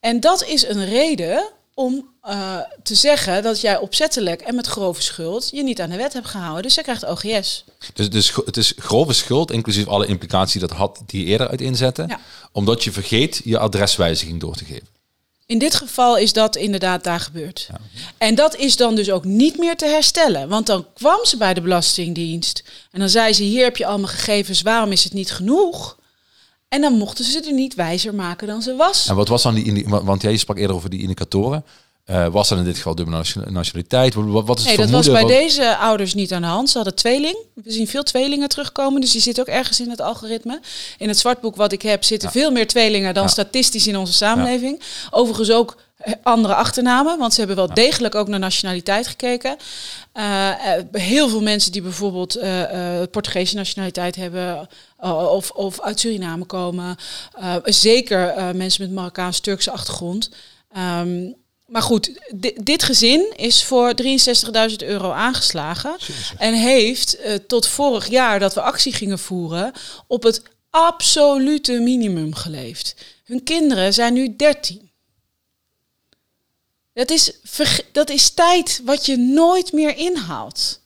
[0.01, 5.03] En dat is een reden om uh, te zeggen dat jij opzettelijk en met grove
[5.03, 6.62] schuld je niet aan de wet hebt gehouden.
[6.62, 7.64] Dus zij krijgt OGS.
[7.94, 11.61] Dus, dus het is grove schuld, inclusief alle implicaties dat had die je eerder uit
[11.61, 12.09] inzetten.
[12.09, 12.20] Ja.
[12.53, 14.91] Omdat je vergeet je adreswijziging door te geven.
[15.52, 17.68] In dit geval is dat inderdaad daar gebeurd.
[18.18, 20.48] En dat is dan dus ook niet meer te herstellen.
[20.48, 22.64] Want dan kwam ze bij de Belastingdienst.
[22.90, 25.98] En dan zei ze, hier heb je allemaal gegevens, waarom is het niet genoeg?
[26.68, 29.08] En dan mochten ze er niet wijzer maken dan ze was.
[29.08, 31.64] En wat was dan die, want jij sprak eerder over die indicatoren.
[32.04, 34.14] Eh, was dan in dit geval dubbele nation- nationaliteit?
[34.14, 36.70] Wat, wat is Nee, het dat was bij Wat- deze ouders niet aan de hand.
[36.70, 37.36] Ze hadden tweeling.
[37.54, 39.00] We zien veel tweelingen terugkomen.
[39.00, 40.60] Dus die zit ook ergens in het algoritme.
[40.98, 43.28] In het zwartboek wat ik heb zitten veel meer tweelingen dan Ja.
[43.28, 44.80] statistisch in onze samenleving.
[45.10, 47.18] Overigens ook eh, andere achternamen.
[47.18, 49.56] Want ze hebben wel degelijk ook naar nationaliteit gekeken.
[50.12, 50.50] Eh,
[50.92, 54.68] heel veel mensen die bijvoorbeeld eh, Portugese nationaliteit hebben.
[55.30, 56.96] of, of uit Suriname komen.
[57.64, 60.30] Zeker mensen met Marokkaans-Turkse achtergrond.
[60.72, 61.08] Ehm,
[61.72, 63.94] maar goed, di- dit gezin is voor
[64.70, 65.96] 63.000 euro aangeslagen.
[66.38, 69.72] En heeft eh, tot vorig jaar dat we actie gingen voeren
[70.06, 72.94] op het absolute minimum geleefd.
[73.24, 74.90] Hun kinderen zijn nu 13.
[76.92, 77.32] Dat is,
[77.92, 80.80] dat is tijd wat je nooit meer inhaalt.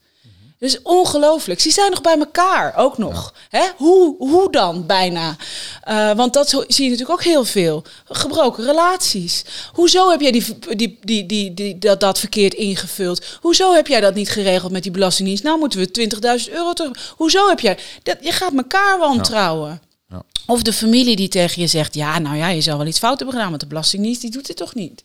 [0.58, 1.60] Dus ongelooflijk.
[1.60, 3.34] Ze zijn nog bij elkaar, ook nog.
[3.48, 3.64] Hè?
[3.76, 5.36] Hoe, hoe dan bijna?
[5.82, 7.82] Eh, want dat zie je natuurlijk ook heel veel.
[8.04, 9.44] Gebroken relaties.
[9.72, 13.24] Hoezo heb jij die, die, die, die, die, dat, dat verkeerd ingevuld?
[13.40, 15.42] Hoezo heb jij dat niet geregeld met die belastingdienst?
[15.42, 16.08] Nou moeten we
[16.46, 17.14] 20.000 euro terug.
[17.16, 17.78] Hoezo heb jij...
[18.02, 19.80] Dat, je gaat elkaar wantrouwen.
[20.08, 20.22] Ja.
[20.46, 21.94] Of de familie die tegen je zegt...
[21.94, 23.48] ja, nou ja, je zou wel iets fout hebben gedaan...
[23.48, 25.04] want de Belastingdienst die doet het toch niet?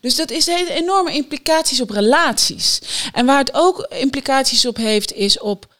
[0.00, 2.80] Dus dat is heeft enorme implicaties op relaties.
[3.12, 5.74] En waar het ook implicaties op heeft, is op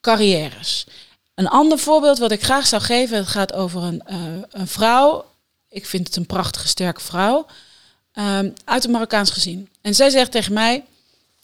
[0.00, 0.86] carrières.
[1.34, 4.18] Een ander voorbeeld wat ik graag zou geven, het gaat over een, eh,
[4.50, 5.24] een vrouw.
[5.68, 7.46] Ik vind het een prachtige, sterke vrouw.
[8.12, 9.68] ehm, uit een Marokkaans gezin.
[9.80, 10.84] En zij zegt tegen mij: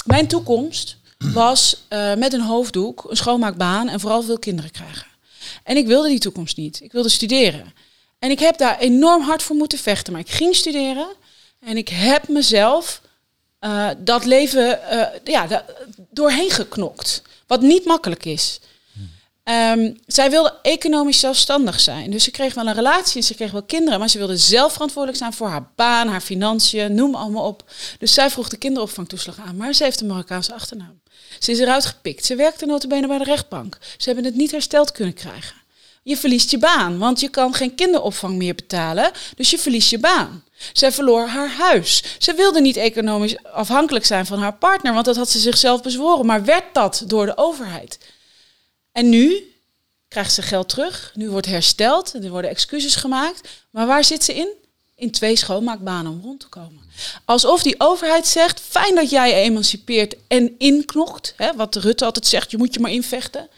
[0.04, 5.06] Mijn toekomst was eh, met een hoofddoek, een schoonmaakbaan en vooral veel kinderen krijgen.
[5.62, 6.80] En ik wilde die toekomst niet.
[6.80, 7.74] Ik wilde studeren.
[8.18, 10.12] En ik heb daar enorm hard voor moeten vechten.
[10.12, 11.06] Maar ik ging studeren
[11.66, 13.00] en ik heb mezelf
[13.58, 15.64] eh, dat leven eh, ja,
[16.10, 17.22] doorheen geknokt.
[17.46, 18.60] Wat niet makkelijk is.
[19.42, 22.10] Ehm, zij wilde economisch zelfstandig zijn.
[22.10, 23.98] Dus ze kreeg wel een relatie en ze kreeg wel kinderen.
[23.98, 27.70] Maar ze wilde zelf verantwoordelijk zijn voor haar baan, haar financiën, noem allemaal op.
[27.98, 29.56] Dus zij vroeg de kinderopvangtoeslag aan.
[29.56, 31.00] Maar ze heeft een Marokkaanse achternaam.
[31.38, 32.24] Ze is eruit gepikt.
[32.24, 33.78] Ze werkte notabene bij de rechtbank.
[33.96, 35.56] Ze hebben het niet hersteld kunnen krijgen.
[36.02, 39.10] Je verliest je baan, want je kan geen kinderopvang meer betalen.
[39.36, 40.44] Dus je verliest je baan.
[40.72, 42.02] Zij verloor haar huis.
[42.18, 46.26] Ze wilde niet economisch afhankelijk zijn van haar partner, want dat had ze zichzelf bezworen.
[46.26, 47.98] Maar werd dat door de overheid?
[48.92, 49.54] En nu
[50.08, 51.12] krijgt ze geld terug.
[51.14, 52.14] Nu wordt hersteld.
[52.14, 53.48] Er worden excuses gemaakt.
[53.70, 54.48] Maar waar zit ze in?
[54.94, 56.80] In twee schoonmaakbanen om rond te komen.
[57.24, 61.34] Alsof die overheid zegt: fijn dat jij je emancipeert en inknokt.
[61.36, 63.48] Hè, wat Rutte altijd zegt: je moet je maar invechten.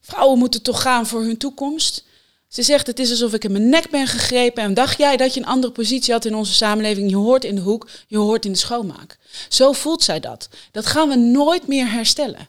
[0.00, 2.04] Vrouwen moeten toch gaan voor hun toekomst.
[2.56, 4.62] Ze zegt: het is alsof ik in mijn nek ben gegrepen.
[4.62, 7.10] En dacht jij dat je een andere positie had in onze samenleving?
[7.10, 9.18] Je hoort in de hoek, je hoort in de schoonmaak.
[9.48, 10.48] Zo voelt zij dat.
[10.72, 12.48] Dat gaan we nooit meer herstellen.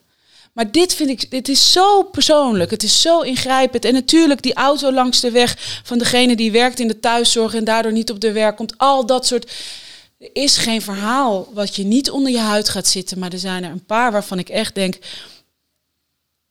[0.54, 3.86] Maar dit vind ik, dit is zo persoonlijk, het is zo ingrijpend.
[3.86, 7.64] En natuurlijk die auto langs de weg van degene die werkt in de thuiszorg en
[7.64, 8.78] daardoor niet op de werk komt.
[8.78, 9.52] Al dat soort.
[10.20, 13.20] Er is geen verhaal wat je niet onder je huid gaat zitten.
[13.20, 14.98] Maar er zijn er een paar waarvan ik echt denk.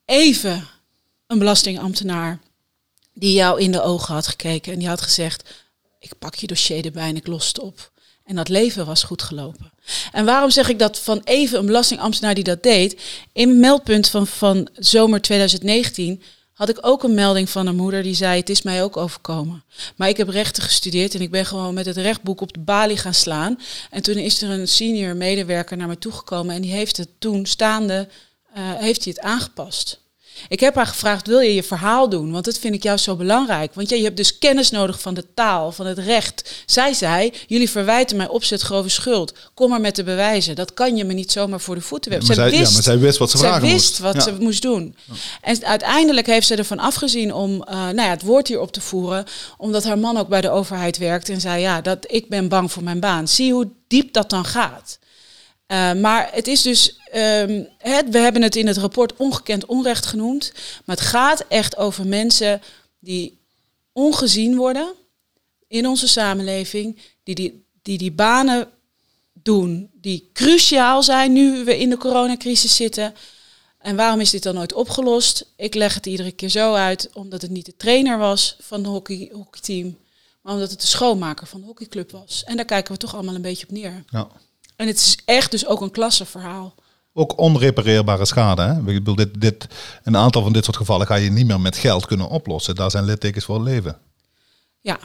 [0.05, 0.69] Even
[1.27, 2.38] een belastingambtenaar
[3.18, 5.50] die jou in de ogen had gekeken en die had gezegd:
[5.98, 7.90] Ik pak je dossier erbij en ik los het op.
[8.24, 9.72] En dat leven was goed gelopen.
[10.12, 13.00] En waarom zeg ik dat van even een belastingambtenaar die dat deed?
[13.33, 18.14] In meldpunt van, van zomer 2019 had ik ook een melding van een moeder die
[18.14, 19.64] zei: Het is mij ook overkomen.
[19.96, 22.96] Maar ik heb rechten gestudeerd en ik ben gewoon met het rechtboek op de balie
[22.96, 23.59] gaan slaan.
[23.90, 27.46] En toen is er een senior medewerker naar me toegekomen en die heeft het toen
[27.46, 28.09] staande
[28.52, 30.00] eh, heeft hij het aangepast.
[30.49, 32.33] Ik heb haar gevraagd, wil je je verhaal doen?
[32.33, 33.75] Want dat vind ik jou zo belangrijk.
[33.75, 36.51] Want ja, je hebt dus kennis nodig van de taal, van het recht.
[36.66, 39.33] Zij zei, jullie verwijten mij opzet grove schuld.
[39.55, 40.55] Kom maar met de bewijzen.
[40.55, 42.27] Dat kan je me niet zomaar voor de voeten werpen.
[42.29, 43.99] Maar zij, Zij ja, wist, maar zij wist wat ze zij vragen wist moest.
[43.99, 44.20] wat Ja.
[44.20, 44.96] ze moest doen.
[45.40, 48.81] En uiteindelijk heeft ze ervan afgezien om eh, nou ja, het woord hier op te
[48.81, 49.25] voeren.
[49.59, 51.29] Omdat haar man ook bij de overheid werkt.
[51.29, 53.29] En zei, ja, dat, ik ben bang voor mijn baan.
[53.29, 54.99] Zie hoe diep dat dan gaat.
[55.72, 57.00] Uh, maar het is dus,
[57.79, 60.52] het, we hebben het in het rapport ongekend onrecht genoemd.
[60.85, 62.62] Maar het gaat echt over mensen
[62.98, 63.38] die
[63.92, 64.94] ongezien worden
[65.68, 68.68] in onze samenleving, die die, die, die banen
[69.33, 73.14] doen die cruciaal zijn nu we in de coronacrisis zitten.
[73.79, 75.52] En waarom is dit dan nooit opgelost?
[75.57, 78.87] Ik leg het iedere keer zo uit, omdat het niet de trainer was van het
[78.87, 79.98] hockey, hockeyteam,
[80.42, 82.44] maar omdat het de schoonmaker van de hockeyclub was.
[82.44, 84.05] En daar kijken we toch allemaal een beetje op neer.
[84.09, 84.29] Ja.
[84.76, 86.74] En het is echt dus ook een klassenverhaal.
[87.12, 88.62] Ook onrepareerbare schade.
[88.62, 88.78] Hè?
[88.78, 89.66] Ik bedoel, dit, dit,
[90.02, 92.74] een aantal van dit soort gevallen ga je niet meer met geld kunnen oplossen.
[92.74, 93.98] Daar zijn littekens voor leven.
[94.80, 94.98] Ja,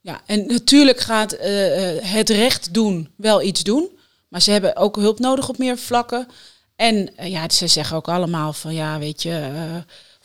[0.00, 0.20] ja.
[0.26, 3.98] en natuurlijk gaat eh, eh, het recht doen wel iets doen.
[4.28, 6.28] Maar ze hebben ook hulp nodig op meer vlakken.
[6.76, 9.50] En uh, ja, ze zeggen ook allemaal van ja, weet je,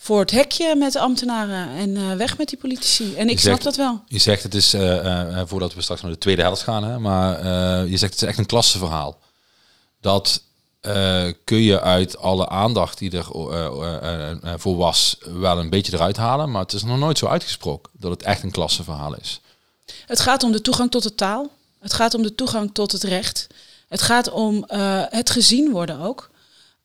[0.04, 3.16] voor het hekje met de ambtenaren en weg met die politici.
[3.16, 4.04] En ik snap dat wel.
[4.08, 4.70] Je zegt het is,
[5.46, 7.46] voordat we straks naar de tweede helft gaan, hè, maar
[7.88, 9.20] je zegt het is echt een klassenverhaal.
[10.02, 10.44] Dat
[11.44, 13.26] kun je uit alle aandacht die er
[14.60, 16.52] voor was wel een beetje eruit halen.
[16.52, 19.42] Maar het is nog nooit zo uitgesproken dat het echt een klassenverhaal is.
[20.06, 21.52] Het gaat om de toegang tot de taal.
[21.80, 23.48] Het gaat om de toegang tot het recht.
[23.88, 24.64] Het gaat om
[25.10, 26.32] het gezien worden ook.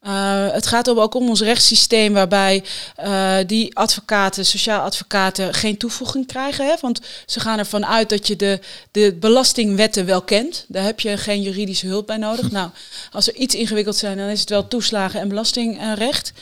[0.09, 2.65] Uh, het gaat ook om ons rechtssysteem waarbij
[3.05, 6.67] uh, die advocaten, sociaal advocaten, geen toevoeging krijgen.
[6.67, 6.75] Hè?
[6.81, 10.65] Want ze gaan ervan uit dat je de, de belastingwetten wel kent.
[10.69, 12.51] Daar heb je geen juridische hulp bij nodig.
[12.59, 12.71] nou,
[13.13, 16.33] als er iets ingewikkeld zijn, dan is het wel toeslagen en belastingrecht.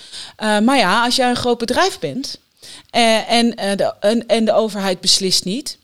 [0.42, 2.38] Uh, maar ja, als jij een groot bedrijf bent
[2.90, 5.78] en, de, en, en de overheid beslist niet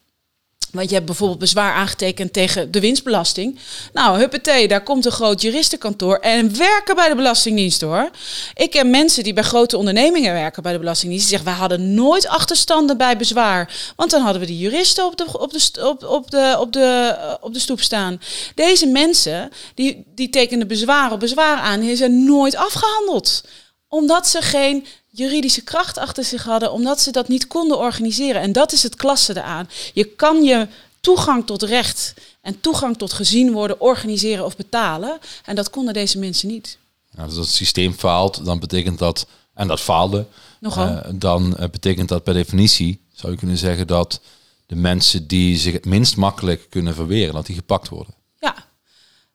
[0.73, 3.59] want je hebt bijvoorbeeld bezwaar aangetekend tegen de winstbelasting.
[3.93, 8.11] Nou, huppatee, daar komt een groot juristenkantoor en werken bij de Belastingdienst hoor.
[8.55, 11.29] Ik ken mensen die bij grote ondernemingen werken bij de Belastingdienst.
[11.29, 13.93] Die zeggen, we hadden nooit achterstanden bij bezwaar.
[13.97, 17.17] Want dan hadden we die juristen op de, op de, op, op de, op de,
[17.41, 18.21] op de stoep staan.
[18.55, 23.45] Deze mensen, die, die tekenen bezwaar op bezwaar aan, die zijn nooit afgehandeld.
[23.89, 28.41] Omdat ze geen juridische kracht achter zich hadden, omdat ze dat niet konden organiseren.
[28.41, 29.69] En dat is het klasse eraan.
[29.93, 30.69] Je kan je
[31.01, 35.19] toegang tot recht en toegang tot gezien worden organiseren of betalen.
[35.45, 36.79] En dat konden deze mensen niet.
[37.17, 40.27] Ja, dus als het systeem faalt, dan betekent dat, en dat faalde,
[40.61, 44.21] uh, dan uh, betekent dat per definitie, zou je kunnen zeggen, dat
[44.67, 48.15] de mensen die zich het minst makkelijk kunnen verweren, dat die gepakt worden.
[48.39, 48.67] Ja,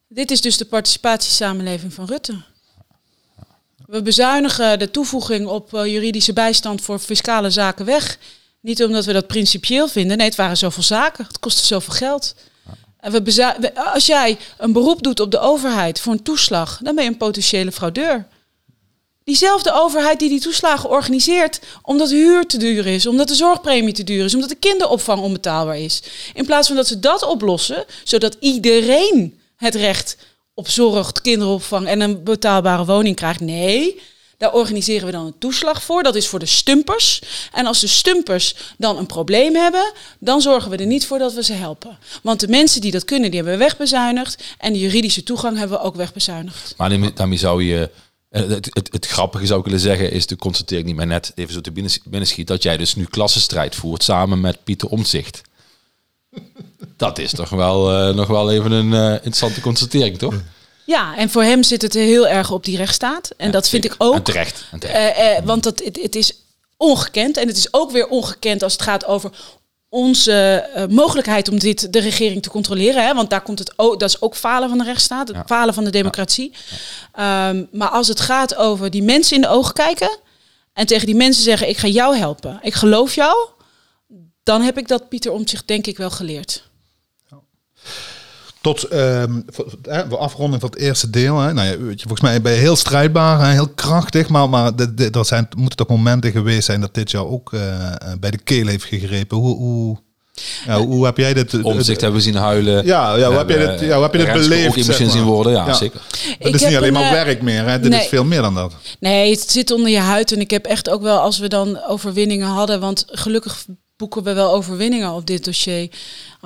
[0.08, 2.44] dit is dus de participatiesamenleving van Rutte.
[3.88, 8.18] We bezuinigen de toevoeging op uh, juridische bijstand voor fiscale zaken weg.
[8.62, 10.18] Niet omdat we dat principieel vinden.
[10.18, 11.26] Nee, het waren zoveel zaken.
[11.26, 12.36] Het kostte zoveel geld.
[13.00, 17.04] En we als jij een beroep doet op de overheid voor een toeslag, dan ben
[17.04, 18.28] je een potentiële fraudeur.
[19.24, 23.94] Diezelfde overheid die die toeslagen organiseert omdat de huur te duur is, omdat de zorgpremie
[23.94, 26.02] te duur is, omdat de kinderopvang onbetaalbaar is.
[26.34, 30.18] In plaats van dat ze dat oplossen, zodat iedereen het recht
[30.58, 33.40] op zorg, kinderopvang en een betaalbare woning krijgt.
[33.40, 34.02] Nee,
[34.38, 36.04] daar organiseren we dan een toeslag voor.
[36.04, 37.22] Dat is voor de stumpers.
[37.52, 41.34] En als de stumpers dan een probleem hebben, dan zorgen we er niet voor dat
[41.34, 41.98] we ze helpen.
[42.24, 44.44] Want de mensen die dat kunnen, die hebben we wegbezuinigd.
[44.58, 46.74] En de juridische toegang hebben we ook wegbezuinigd.
[46.78, 47.90] Maar daarmee zou je.
[48.30, 51.32] Eh, het, het, grappige zou ik willen zeggen is, de constateer ik niet maar net
[51.36, 55.42] even zo te binnen, binnenschiet, dat jij dus nu klassenstrijd voert samen met Pieter Omtzigt.
[56.98, 60.34] Dat is toch wel uh, nog wel even een uh, interessante constatering, toch?
[60.86, 63.30] Ja, en voor hem zit het heel erg op die rechtsstaat.
[63.38, 64.14] En dat vind ik ook.
[64.14, 64.66] En terecht.
[64.72, 65.20] En terecht.
[65.20, 66.34] Uh, want dat, het, het, is
[66.78, 67.38] ongekend.
[67.38, 69.32] En het is ook weer ongekend als het gaat over
[69.90, 73.06] onze mogelijkheid om dit, de regering te controleren.
[73.06, 73.14] Hè?
[73.14, 75.84] Want daar komt het ook, dat is ook falen van de rechtsstaat, het falen van
[75.84, 76.54] de democratie.
[77.16, 77.50] Ja.
[77.50, 80.18] Um, maar als het gaat over die mensen in de ogen kijken
[80.74, 83.36] en tegen die mensen zeggen: Ik ga jou helpen, ik geloof jou
[84.48, 86.64] dan heb ik dat Pieter om zich denk ik wel geleerd.
[88.62, 91.40] Tot um, voor, afronding van het eerste deel.
[91.40, 91.54] Hè.
[91.54, 94.30] Nou ja, weet je, volgens mij ben je heel strijdbaar, hè, heel krachtig.
[94.30, 94.72] Maar, maar
[95.12, 97.62] er zijn, moeten toch momenten geweest zijn dat dit jou ook uh,
[98.20, 99.38] bij de keel heeft gegrepen.
[99.38, 99.98] Hoe, hoe,
[100.66, 101.64] ja, hoe heb jij dit?
[101.64, 102.86] Omzicht hebben we zien huilen.
[102.86, 105.02] Ja, ja hoe heb jij dit, ja, hoe heb je dit beleefd?
[105.02, 106.02] Ook zien worden, ja, ja, zeker.
[106.40, 107.80] Het is niet alleen maar werk meer, hè?
[107.80, 108.74] dit nee, is veel meer dan dat.
[109.00, 110.32] Nee, het zit onder je huid.
[110.32, 113.66] En ik heb echt ook wel, als we dan overwinningen hadden, want gelukkig
[113.98, 115.90] boeken we wel overwinningen op dit dossier.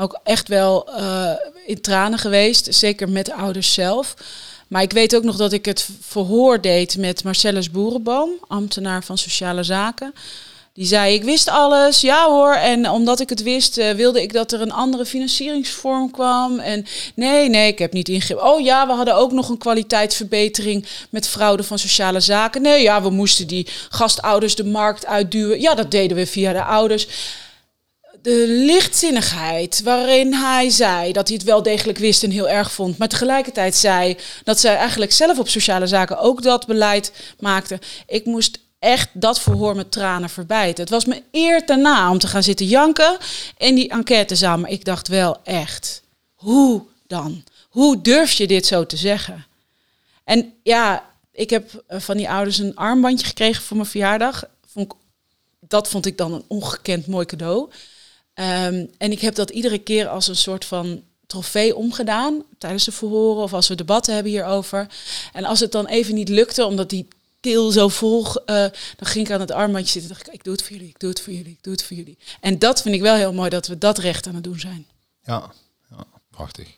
[0.01, 1.31] Ook echt wel uh,
[1.65, 4.15] in tranen geweest, zeker met de ouders zelf.
[4.67, 9.17] Maar ik weet ook nog dat ik het verhoor deed met Marcellus Boerenboom, ambtenaar van
[9.17, 10.13] Sociale Zaken.
[10.73, 12.53] Die zei, ik wist alles, ja hoor.
[12.53, 16.59] En omdat ik het wist, uh, wilde ik dat er een andere financieringsvorm kwam.
[16.59, 16.85] En
[17.15, 18.45] nee, nee, ik heb niet ingegrepen.
[18.45, 22.61] Oh ja, we hadden ook nog een kwaliteitsverbetering met fraude van sociale zaken.
[22.61, 25.61] Nee, ja, we moesten die gastouders de markt uitduwen.
[25.61, 27.07] Ja, dat deden we via de ouders
[28.21, 32.97] de lichtzinnigheid waarin hij zei dat hij het wel degelijk wist en heel erg vond,
[32.97, 37.79] maar tegelijkertijd zei dat zij eigenlijk zelf op sociale zaken ook dat beleid maakte.
[38.07, 40.83] Ik moest echt dat verhoor met tranen verbijten.
[40.83, 43.17] Het was me eer daarna om te gaan zitten janken
[43.57, 46.01] in die enquêtezaal, maar ik dacht wel echt,
[46.33, 47.43] hoe dan?
[47.69, 49.45] Hoe durf je dit zo te zeggen?
[50.23, 54.43] En ja, ik heb eh, van die ouders een armbandje gekregen voor mijn verjaardag.
[54.67, 54.97] Vond ik,
[55.59, 57.69] dat vond ik dan een ongekend mooi cadeau.
[58.41, 62.91] Ehm, en ik heb dat iedere keer als een soort van trofee omgedaan tijdens de
[62.91, 64.87] verhoren of als we debatten hebben hierover.
[65.33, 67.07] En als het dan even niet lukte, omdat die
[67.39, 68.55] keel zo vol, eh,
[68.95, 70.09] dan ging ik aan het armbandje zitten.
[70.09, 71.83] Dacht ik, ik doe het voor jullie, ik doe het voor jullie, ik doe het
[71.83, 72.17] voor jullie.
[72.39, 74.85] En dat vind ik wel heel mooi dat we dat recht aan het doen zijn.
[75.25, 75.51] Ja,
[76.29, 76.77] Prachtig.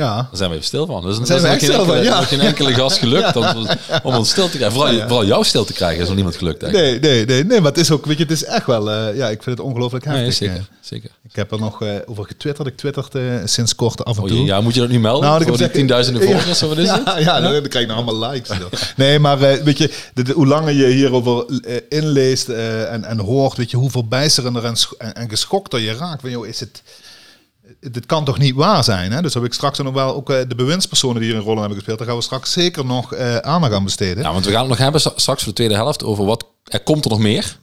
[0.00, 0.14] Ja.
[0.16, 1.02] Daar zijn we even stil van.
[1.02, 2.22] Dus dan zijn we is echt geen stil van, enkele, ja.
[2.22, 3.44] geen enkele gast gelukt om,
[4.02, 4.78] om ons stil te krijgen.
[4.78, 6.62] Vooral, vooral jou stil te krijgen is nog niemand gelukt.
[6.62, 7.02] Eigenlijk.
[7.02, 9.16] Nee, nee, nee, nee, maar het is ook, weet je, het is echt wel, eh,
[9.16, 10.22] ja, ik vind het ongelooflijk heftig.
[10.22, 10.56] Nee, zeker.
[10.56, 10.62] eh.
[10.80, 11.10] zeker.
[11.28, 12.68] Ik heb er nog eh, over getwitterd.
[12.68, 14.44] Ik twittert eh, sinds kort af en Oh, toe.
[14.44, 15.22] ja, moet je dat nu melden?
[15.28, 16.62] Nou, ik voor heb die gezegd- tienduizenden volgers?
[16.62, 17.02] of Wat is het?
[17.04, 18.50] Ja, ja, dan, dan krijg je nou allemaal likes.
[18.96, 21.44] nee, maar weet je, de, de- hoe langer je hierover
[21.88, 24.74] inleest en, en hoort, weet je, hoe verbijsterender en,
[25.14, 26.20] en geschokter je raakt.
[26.20, 26.82] Van, joh, is het,
[27.80, 29.12] dit kan toch niet waar zijn?
[29.12, 29.22] Hè?
[29.22, 31.58] Dus heb ik straks nog wel ook eh, de bewindspersonen die hier een rol in
[31.58, 31.98] hebben gespeeld.
[31.98, 34.22] Daar gaan we straks zeker nog eh aandacht aan besteden.
[34.22, 36.80] Ja, want we gaan het nog hebben straks voor de tweede helft over wat er
[36.80, 37.58] komt er nog meer.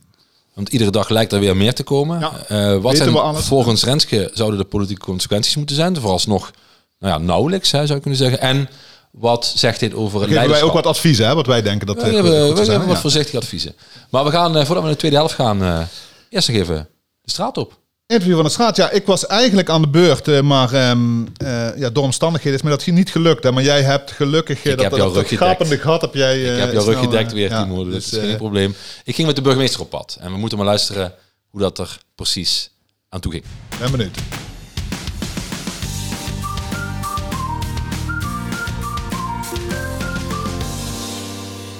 [0.53, 2.19] Want iedere dag lijkt er weer meer te komen.
[2.19, 5.95] Ja, Eh, wat zijn we volgens Renske zouden de politieke consequenties moeten zijn?
[5.95, 6.51] Vooralsnog
[6.99, 8.39] nou ja, nauwelijks, hè, zou je kunnen zeggen.
[8.39, 8.69] En
[9.11, 12.01] wat zegt dit over het wij ook wat adviezen, hè, wat wij denken dat we
[12.01, 13.01] hebben, we zijn, wat ja.
[13.01, 13.75] voorzichtige adviezen.
[14.09, 15.87] Maar we gaan, voordat we naar de tweede helft gaan,
[16.29, 16.87] eerst nog even
[17.21, 17.77] de straat op.
[18.07, 18.75] Interview van de straat.
[18.75, 22.63] Ja, ik was eigenlijk aan de beurt, eh, maar ehm, eh, ja, door omstandigheden is
[22.63, 23.43] me dat niet gelukt.
[23.43, 23.51] Hè.
[23.51, 25.45] Maar jij hebt gelukkig eh, Ik dat, heb dat, jouw dat rug gedekt.
[25.49, 26.41] gapende gat heb jij.
[26.41, 27.83] Ik eh, heb jouw rug gedekt weer, ja, Timo.
[27.83, 28.75] Dus dat is eh, geen probleem.
[29.03, 30.17] Ik ging met de burgemeester op pad.
[30.21, 31.13] En we moeten maar luisteren
[31.49, 32.69] hoe dat er precies
[33.09, 33.43] aan toe ging.
[33.79, 34.17] ben benieuwd.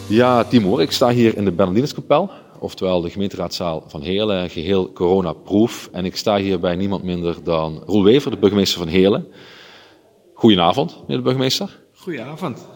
[0.08, 2.30] Ja, Timo, ik sta hier in de Bernardinuskapel,
[2.60, 5.90] oftewel de gemeenteraadzaal van Heerlen, geheel coronaproof.
[5.92, 9.28] En ik sta hier bij niemand minder dan Roel Wever, de burgemeester van Heerlen.
[10.34, 11.80] Goedenavond, meneer de burgemeester.
[11.94, 12.68] Goedenavond.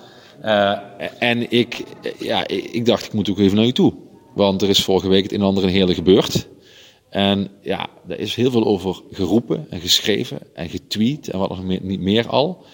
[0.42, 0.78] Eh,
[1.20, 3.94] en ik, eh, ja, ik dacht, ik moet ook even naar u toe.
[4.36, 6.48] Want er is vorige week het een en ander in Heerlen gebeurd.
[7.10, 11.64] En ja, er is heel veel over geroepen en geschreven en getweet en wat nog
[11.64, 12.66] meer, niet meer al.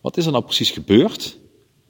[0.00, 1.38] Wat is er nou precies gebeurd?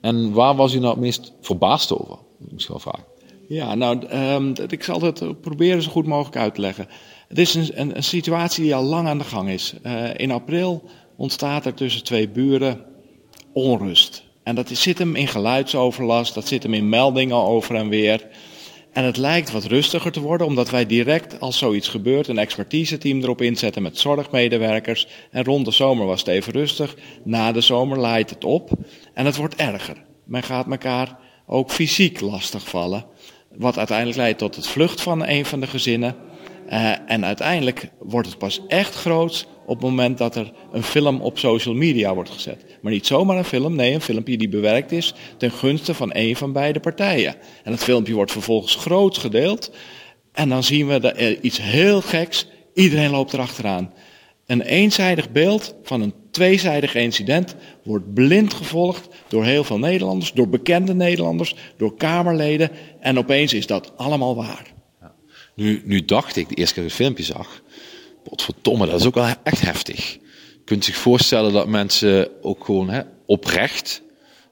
[0.01, 2.19] En waar was u nou het meest verbaasd over?
[2.39, 3.05] Moet ik misschien wel vragen.
[3.48, 6.88] Ja, nou, ehm, ik zal het proberen zo goed mogelijk uit te leggen.
[7.28, 9.74] Het is een, een, situatie die al lang aan de gang is.
[9.82, 10.82] Eh, in april
[11.16, 12.85] ontstaat er tussen twee buren
[13.52, 14.24] onrust.
[14.42, 18.26] En dat zit hem in geluidsoverlast, dat zit hem in meldingen over en weer.
[18.92, 23.22] En het lijkt wat rustiger te worden, omdat wij direct als zoiets gebeurt een expertise-team
[23.22, 25.06] erop inzetten met zorgmedewerkers.
[25.30, 26.96] En rond de zomer was het even rustig.
[27.24, 28.70] Na de zomer laait het op
[29.14, 29.96] en het wordt erger.
[30.24, 33.04] Men gaat elkaar ook fysiek lastigvallen.
[33.59, 36.16] Wat uiteindelijk leidt tot het vlucht van een van de gezinnen.
[36.66, 41.21] Eh, en uiteindelijk wordt het pas echt groot op het moment dat er een film
[41.21, 42.64] op social media wordt gezet.
[42.83, 46.37] Maar niet zomaar een film, nee, een filmpje die bewerkt is ten gunste van een
[46.37, 47.35] van beide partijen.
[47.64, 49.71] En het filmpje wordt vervolgens groot gedeeld.
[50.33, 52.49] En dan zien we iets heel geks.
[52.75, 53.92] Iedereen loopt erachteraan.
[54.47, 60.49] Een eenzijdig beeld van een tweezijdig incident wordt blind gevolgd door heel veel Nederlanders, door
[60.49, 62.70] bekende Nederlanders, door Kamerleden.
[63.01, 64.75] En opeens is dat allemaal waar.
[65.55, 67.62] Nu, nu dacht ik, de eerste keer dat ik het filmpje zag,
[68.25, 70.12] potverdomme, dat is ook wel echt heftig.
[70.12, 74.03] Je kunt zich voorstellen dat mensen ook gewoon hè, oprecht,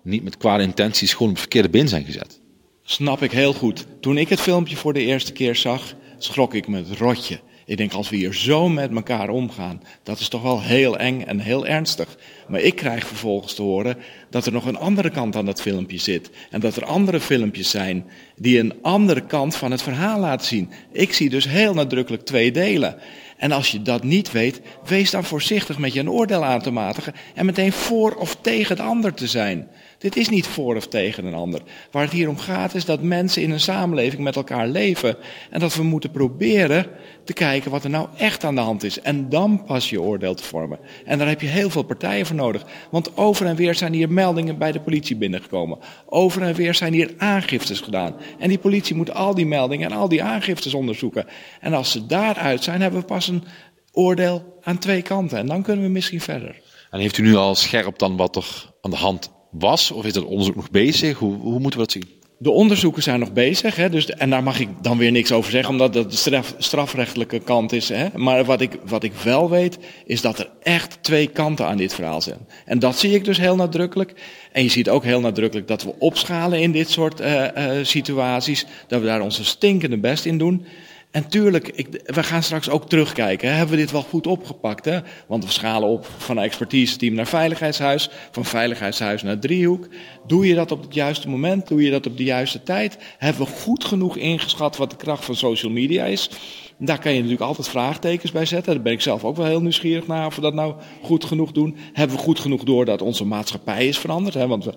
[0.03, 2.41] niet met kwade intenties, gewoon op het verkeerde been zijn gezet.
[2.83, 3.87] Snap ik heel goed.
[4.01, 7.41] Toen ik het filmpje voor de eerste keer zag, schrok ik me het rotje.
[7.67, 11.23] Ik denk, als we hier zo met elkaar omgaan, dat is toch wel heel eng
[11.23, 12.17] en heel ernstig.
[12.49, 13.97] Maar ik krijg vervolgens te horen
[14.31, 16.31] dat er nog een andere kant aan dat filmpje zit.
[16.51, 18.05] En dat er andere filmpjes zijn
[18.37, 20.71] die een andere kant van het verhaal laten zien.
[20.93, 22.97] Ik zie dus heel nadrukkelijk twee delen.
[23.37, 26.71] En als je dat niet weet, wees dan voorzichtig met je een oordeel aan te
[26.71, 29.69] matigen en meteen voor of tegen de ander te zijn.
[30.05, 31.61] Dit is niet voor of tegen een ander.
[31.91, 35.17] Waar het hier om gaat is dat mensen in een samenleving met elkaar leven
[35.51, 36.87] en dat we moeten proberen
[37.25, 40.35] te kijken wat er nou echt aan de hand is en dan pas je oordeel
[40.35, 40.79] te vormen.
[41.05, 44.13] En daar heb je heel veel partijen voor nodig, want over en weer zijn hier
[44.13, 45.79] meldingen bij de politie binnengekomen.
[46.07, 48.17] Over en weer zijn hier aangiftes gedaan.
[48.39, 51.27] En die politie moet al die meldingen en al die aangiftes onderzoeken.
[51.61, 53.45] En als ze daaruit zijn, hebben we pas een
[53.93, 56.63] oordeel aan twee kanten en dan kunnen we misschien verder.
[56.91, 59.91] En heeft u nu al scherp dan wat er aan de hand was?
[59.91, 61.19] Of is het onderzoek nog bezig?
[61.19, 62.23] Hoe, hoe moeten we dat zien?
[62.39, 65.51] De onderzoeken zijn nog bezig, hè, dus, en daar mag ik dan weer niks over
[65.51, 67.89] zeggen, omdat dat de straf, strafrechtelijke kant is.
[67.89, 68.07] Hè.
[68.15, 71.95] Maar wat ik, wat ik wel weet, is dat er echt twee kanten aan dit
[71.95, 72.39] verhaal zijn.
[72.65, 74.15] En dat zie ik dus heel nadrukkelijk.
[74.53, 78.67] En je ziet ook heel nadrukkelijk dat we opschalen in dit soort eh, eh, situaties,
[78.89, 80.67] dat we daar onze stinkende best in doen.
[81.15, 83.55] En tuurlijk, ik, we gaan straks ook terugkijken.
[83.55, 84.85] Hebben we dit wel goed opgepakt?
[84.85, 84.99] Hè?
[85.27, 89.89] Want we schalen op van expertise-team naar veiligheidshuis, van veiligheidshuis naar driehoek.
[90.27, 91.69] Doe je dat op het juiste moment?
[91.69, 92.99] Doe je dat op de juiste tijd?
[93.19, 96.31] Hebben we goed genoeg ingeschat wat de kracht van social media is?
[96.79, 98.75] Daar kan je natuurlijk altijd vraagtekens bij zetten.
[98.75, 101.53] Daar ben ik zelf ook wel heel nieuwsgierig naar of we dat nou goed genoeg
[101.53, 101.77] doen.
[101.93, 104.35] Hebben we goed genoeg door dat onze maatschappij is veranderd?
[104.35, 104.47] Hè?
[104.47, 104.75] Want we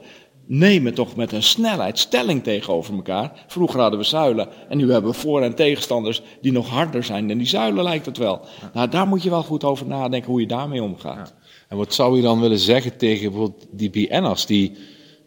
[0.48, 3.45] nemen toch met een snelheid stelling tegenover elkaar.
[3.48, 7.28] Vroeger hadden we zuilen en nu hebben we voor- en tegenstanders die nog harder zijn
[7.28, 8.41] dan die zuilen, lijkt het wel.
[8.74, 11.36] Nou, daar moet je wel goed over nadenken hoe je daarmee omgaat.
[11.68, 14.45] En wat zou je dan willen zeggen tegen bijvoorbeeld die BN'ers?
[14.45, 14.78] Die,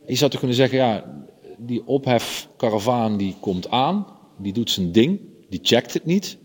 [0.07, 1.05] je zou toch kunnen zeggen, ja,
[1.59, 4.07] die ophefkaravaan die komt aan,
[4.39, 6.39] die doet zijn ding, die checkt het niet.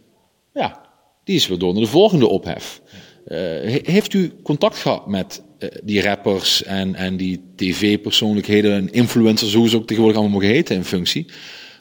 [0.54, 0.82] Ja,
[1.24, 2.82] die is weer door naar de volgende ophef.
[3.26, 3.38] Uh,
[3.84, 5.44] heeft u contact gehad met
[5.84, 10.76] die rappers en, en die tv-persoonlijkheden en influencers, hoe ze ook tegenwoordig allemaal mogen heten
[10.76, 11.26] in functie?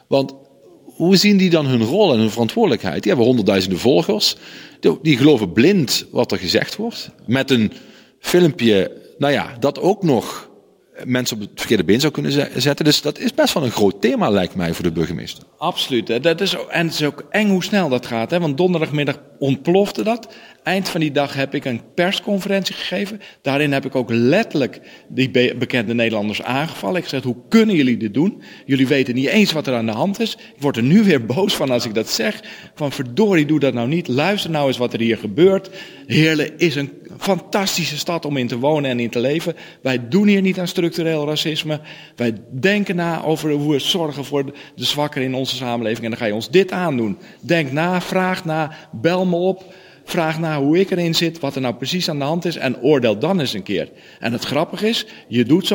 [0.07, 0.35] Want
[0.85, 3.03] hoe zien die dan hun rol en hun verantwoordelijkheid?
[3.03, 4.37] Die hebben honderdduizenden volgers.
[5.03, 7.11] Die, geloven blind wat er gezegd wordt.
[7.27, 7.73] Met een
[8.19, 10.51] filmpje, nou ja, dat ook nog
[11.05, 12.85] mensen op het verkeerde been zou kunnen zetten.
[12.85, 15.45] Dus dat is best wel een groot thema, lijkt mij, voor de burgemeester.
[15.59, 16.23] Absoluut.
[16.23, 18.31] Dat is, en het is ook eng hoe snel dat gaat.
[18.31, 18.41] Hè?
[18.41, 20.29] Want donderdagmiddag ontplofte dat.
[20.65, 23.21] Eind van die dag heb ik een persconferentie gegeven.
[23.43, 27.01] Daarin heb ik ook letterlijk die bekende Nederlanders aangevallen.
[27.01, 28.43] Ik zeg, hoe kunnen jullie dit doen?
[28.67, 30.33] Jullie weten niet eens wat er aan de hand is.
[30.33, 32.43] Ik word er nu weer boos van als ik dat zeg.
[32.75, 34.09] Van verdorie, doe dat nou niet.
[34.09, 35.71] Luister nou eens wat er hier gebeurt.
[36.07, 39.55] Heerlen is een fantastische stad om in te wonen en in te leven.
[39.83, 41.81] Wij doen hier niet aan structureel racisme.
[42.17, 46.05] Wij denken na over hoe we zorgen voor de zwakkeren in onze samenleving.
[46.05, 47.19] En dan ga je ons dit aandoen.
[47.41, 49.75] Denk na, vraag na, bel me op.
[50.05, 52.81] Vraag na hoe ik erin zit, wat er nou precies aan de hand is en
[52.81, 53.89] oordeel dan eens een keer.
[54.21, 55.73] En het grappige is, je doet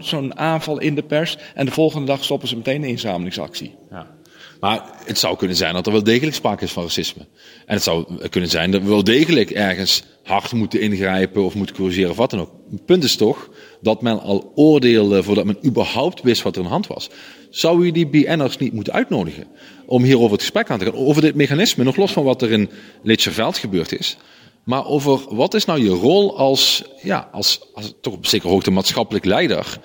[0.00, 3.74] zo'n aanval in de pers en de volgende dag stoppen ze meteen de inzamelingsactie.
[3.90, 4.18] Ja.
[4.60, 7.26] Maar het zou kunnen zijn dat er wel degelijk sprake is van racisme.
[7.66, 11.76] En het zou kunnen zijn dat we wel degelijk ergens hard moeten ingrijpen of moeten
[11.76, 12.50] corrigeren of wat dan ook.
[12.70, 13.50] Het punt is toch
[13.80, 17.10] dat men al oordeelde voordat men überhaupt wist wat er aan de hand was.
[17.50, 19.46] Zou u die BN'ers niet moeten uitnodigen
[19.86, 20.94] om hierover het gesprek aan te gaan?
[20.94, 22.70] Over dit mechanisme, nog los van wat er in
[23.02, 24.16] Leedserveld gebeurd is.
[24.64, 28.70] Maar over wat is nou je rol als, ja, als, als toch op zekere hoogte
[28.70, 29.78] maatschappelijk leider?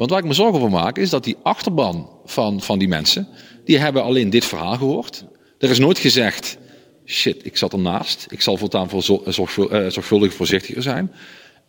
[0.00, 3.28] Want waar ik me zorgen over maak is dat die achterban van, van die mensen,
[3.64, 5.24] die hebben alleen dit verhaal gehoord.
[5.58, 6.58] Er is nooit gezegd,
[7.04, 8.26] shit, ik zat ernaast.
[8.30, 9.32] Ik zal voortaan voor eh,
[9.88, 11.12] zorgvuldig voorzichtiger zijn.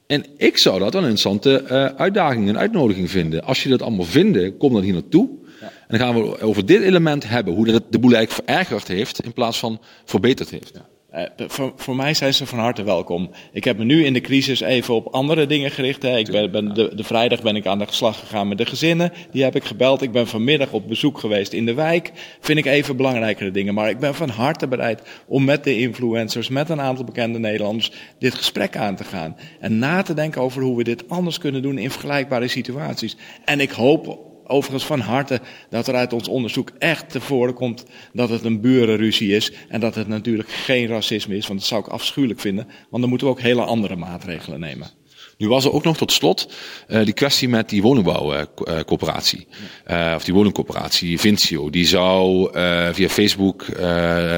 [0.08, 3.44] En ik zou dat een interessante uh, uitdaging en uitnodiging vinden.
[3.44, 5.30] Als je dat allemaal vindt, kom dan hier naartoe.
[5.62, 5.68] Ja.
[5.68, 9.24] En dan gaan we over dit element hebben, hoe dat de boel eigenlijk verergerd heeft
[9.24, 10.72] in plaats van verbeterd heeft.
[10.74, 10.86] Ja.
[11.16, 13.30] Uh, voor, voor, mij zijn ze van harte welkom.
[13.52, 16.02] Ik heb me nu in de crisis even op andere dingen gericht.
[16.02, 16.18] Hè.
[16.18, 19.12] Ik ben, ben de, de, vrijdag ben ik aan de slag gegaan met de gezinnen.
[19.32, 20.02] Die heb ik gebeld.
[20.02, 22.12] Ik ben vanmiddag op bezoek geweest in de wijk.
[22.40, 23.74] Vind ik even belangrijkere dingen.
[23.74, 27.92] Maar ik ben van harte bereid om met de influencers, met een aantal bekende Nederlanders,
[28.20, 29.36] dit gesprek aan te gaan.
[29.60, 33.18] En na te denken over hoe we dit anders kunnen doen in vergelijkbare situaties.
[33.46, 37.84] En ik hoop overigens van harte dat er uit ons onderzoek echt tevoren komt
[38.14, 39.52] dat het een burenruzie is.
[39.70, 42.68] En dat het natuurlijk geen racisme is, want dat zou ik afschuwelijk vinden.
[42.90, 45.00] Want dan moeten we ook hele andere maatregelen nemen.
[45.38, 46.54] Nu was er ook nog tot slot
[46.88, 49.48] uh, die kwestie met die woningbouwcoöperatie.
[49.88, 51.70] Uh, of die woningcoöperatie, Vincio.
[51.70, 53.66] Die zou uh, via Facebook,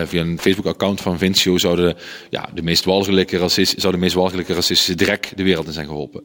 [0.06, 1.96] via een Facebook-account van Vincio, zouden
[2.30, 5.88] ja, de meest walgelijke racist, zou de meest walgelijke racistische drek de wereld in zijn
[5.88, 6.24] geholpen.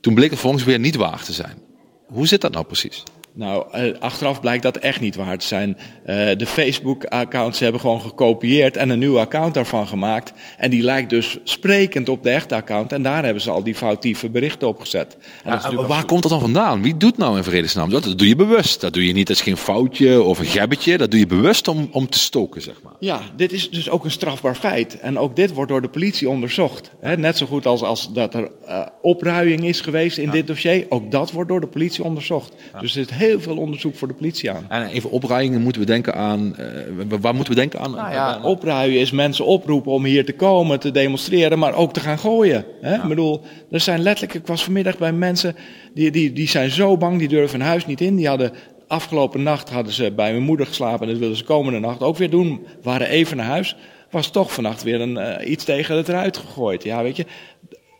[0.00, 1.67] Toen bleek het volgens weer niet waar te zijn.
[2.08, 3.02] Hoe zit dat nou precies?
[3.32, 5.76] Nou, uh, achteraf blijkt dat echt niet waar te zijn.
[6.06, 10.32] Uh, de Facebook-accounts hebben gewoon gekopieerd en een nieuw account daarvan gemaakt.
[10.56, 12.92] En die lijkt dus sprekend op de echte account.
[12.92, 15.16] En daar hebben ze al die foutieve berichten op gezet.
[15.44, 16.82] Ja, waar komt dat dan vandaan?
[16.82, 18.04] Wie doet nou in vredesnaam dat?
[18.04, 18.80] Dat doe je bewust.
[18.80, 20.98] Dat doe je niet, dat is geen foutje of een gebbetje.
[20.98, 22.92] Dat doe je bewust om, om te stoken, zeg maar.
[23.00, 25.00] Ja, dit is dus ook een strafbaar feit.
[25.00, 26.90] En ook dit wordt door de politie onderzocht.
[27.00, 30.30] He, net zo goed als, als dat er uh, opruiing is geweest in ja.
[30.30, 30.86] dit dossier.
[30.88, 32.54] Ook dat wordt door de politie onderzocht.
[32.72, 32.80] Ja.
[32.80, 34.64] Dus het heel veel onderzoek voor de politie aan.
[34.68, 36.56] En even opruiingen moeten we denken aan.
[36.58, 37.90] Uh, waar moeten we denken aan?
[37.90, 42.00] Nou ja, opruien is mensen oproepen om hier te komen, te demonstreren, maar ook te
[42.00, 42.64] gaan gooien.
[42.80, 42.94] Hè?
[42.94, 43.02] Ja.
[43.02, 45.56] Ik bedoel, er zijn letterlijk, ik was vanmiddag bij mensen
[45.94, 48.16] die, die, die zijn zo bang, die durven hun huis niet in.
[48.16, 48.52] Die hadden
[48.88, 52.16] afgelopen nacht hadden ze bij mijn moeder geslapen en dat wilden ze komende nacht ook
[52.16, 52.66] weer doen.
[52.82, 53.76] Waren even naar huis.
[54.10, 56.82] Was toch vannacht weer een, uh, iets tegen het eruit gegooid.
[56.82, 57.26] Ja, weet je.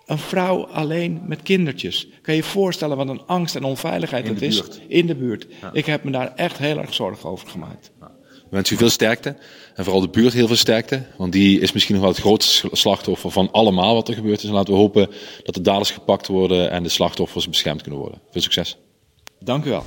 [0.09, 2.09] Een vrouw alleen met kindertjes.
[2.22, 5.46] Kan je je voorstellen wat een angst en onveiligheid het is in de buurt.
[5.61, 5.70] Ja.
[5.72, 7.90] Ik heb me daar echt heel erg zorgen over gemaakt.
[8.00, 8.11] Ja.
[8.26, 9.36] We wensen u veel sterkte.
[9.74, 11.02] En vooral de buurt heel veel sterkte.
[11.16, 14.48] Want die is misschien nog wel het grootste slachtoffer van allemaal wat er gebeurd is.
[14.48, 15.09] En laten we hopen
[15.42, 18.20] dat de daders gepakt worden en de slachtoffers beschermd kunnen worden.
[18.30, 18.76] Veel succes.
[19.40, 19.84] Dank u wel.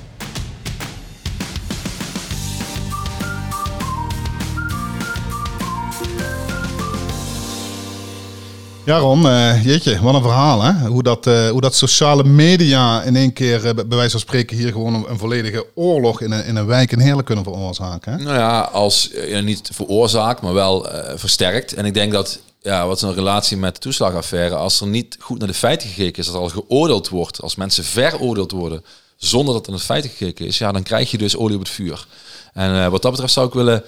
[8.86, 10.88] Ja, Ron, uh, jeetje, wat een verhaal hè.
[10.88, 14.58] Hoe dat, uh, hoe dat sociale media in één keer, uh, bij wijze van spreken,
[14.58, 18.12] hier gewoon een, volledige oorlog in een, in een wijk in Heerlijk kunnen veroorzaken.
[18.12, 18.24] Hè?
[18.24, 19.12] Nou ja, als
[19.44, 21.74] niet veroorzaakt, maar wel versterkt.
[21.74, 25.18] En ik denk dat, ja, wat is een relatie met de toeslagaffaire, als er niet
[25.20, 28.84] goed naar de feiten gekeken is, dat al geoordeeld wordt, als mensen veroordeeld worden
[29.16, 31.62] zonder dat er naar de feiten gekeken is, ja, dan krijg je dus olie op
[31.62, 32.06] het vuur.
[32.54, 33.84] En wat dat betreft zou ik willen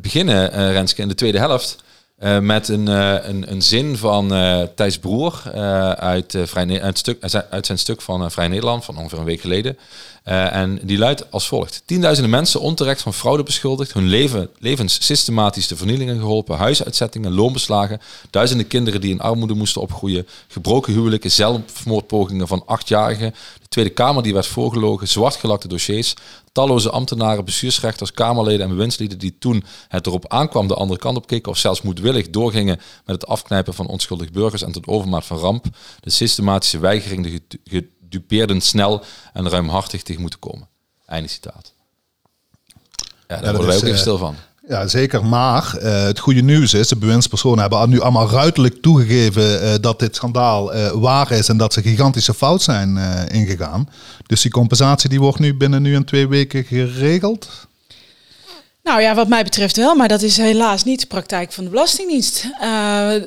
[0.00, 1.76] beginnen, Renske, in de tweede helft
[2.20, 5.42] uh, met een, uh, een, een, zin van uh, Thijs Broer
[5.96, 6.64] uit, Vrij
[6.98, 9.78] stuk, uit zijn stuk van Vrij Nederland van ongeveer een week geleden.
[10.22, 11.82] En die luidt als volgt.
[11.84, 18.00] Tienduizenden mensen onterecht van fraude beschuldigd, hun leven, levens systematisch de vernielingen geholpen, huisuitzettingen, loonbeslagen,
[18.30, 24.22] duizenden kinderen die in armoede moesten opgroeien, gebroken huwelijken, zelfmoordpogingen van achtjarigen, de Tweede Kamer
[24.22, 26.14] die werd voorgelogen, zwartgelakte dossiers,
[26.52, 31.26] talloze ambtenaren, bestuursrechters, Kamerleden en bewindslieden die toen het erop aankwam de andere kant op
[31.26, 35.38] keken of zelfs moedwillig doorgingen met het afknijpen van onschuldige burgers en tot overmaat van
[35.38, 35.66] ramp,
[36.00, 40.68] de systematische weigering de gedupeerden snel en ruimhartig tegen moeten komen.
[41.06, 41.72] Einde citaat.
[43.28, 44.34] Ja, daar ja, worden wij ook even uh, stil van.
[44.68, 45.24] Ja, zeker.
[45.24, 49.98] Maar uh, het goede nieuws is, de bewindspersonen hebben nu allemaal ruidelijk toegegeven uh, dat
[49.98, 52.96] dit schandaal uh, waar is en dat ze gigantische fout zijn
[53.28, 53.88] ingegaan.
[54.26, 57.68] Dus die compensatie die wordt nu binnen nu en twee weken geregeld.
[58.90, 61.70] Nou ja, wat mij betreft wel, maar dat is helaas niet de praktijk van de
[61.70, 62.44] Belastingdienst.
[62.44, 62.60] Uh,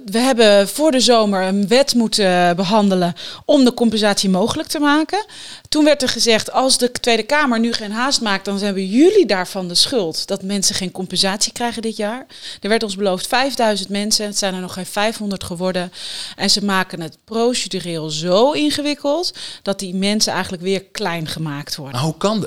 [0.05, 3.13] we hebben voor de zomer een wet moeten behandelen
[3.45, 5.25] om de compensatie mogelijk te maken.
[5.69, 9.25] Toen werd er gezegd, als de Tweede Kamer nu geen haast maakt, dan hebben jullie
[9.25, 12.25] daarvan de schuld dat mensen geen compensatie krijgen dit jaar.
[12.61, 15.91] Er werd ons beloofd 5000 mensen, het zijn er nog geen 500 geworden.
[16.35, 21.95] En ze maken het procedureel zo ingewikkeld dat die mensen eigenlijk weer klein gemaakt worden.
[21.95, 22.45] Maar hoe kan,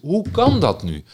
[0.00, 1.04] hoe kan dat nu?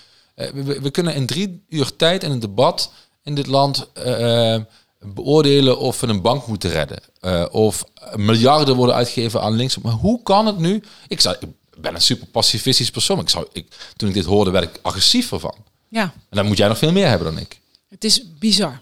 [0.40, 4.56] Eh, we, we, kunnen in drie uur tijd in een debat in dit land uh,
[5.00, 6.98] beoordelen of we een bank moeten redden.
[7.20, 7.84] Uh, of
[8.16, 9.78] miljarden worden uitgegeven aan links.
[9.78, 10.82] Maar hoe kan het nu?
[11.08, 11.48] Ik, zou, ik
[11.80, 13.18] ben een super pacifistisch persoon.
[13.18, 13.66] Ik zou, ik,
[13.96, 15.54] toen ik dit hoorde, werd ik agressiever van.
[15.88, 16.02] Ja.
[16.02, 17.60] En dan moet jij nog veel meer hebben dan ik.
[17.88, 18.80] Het is bizar.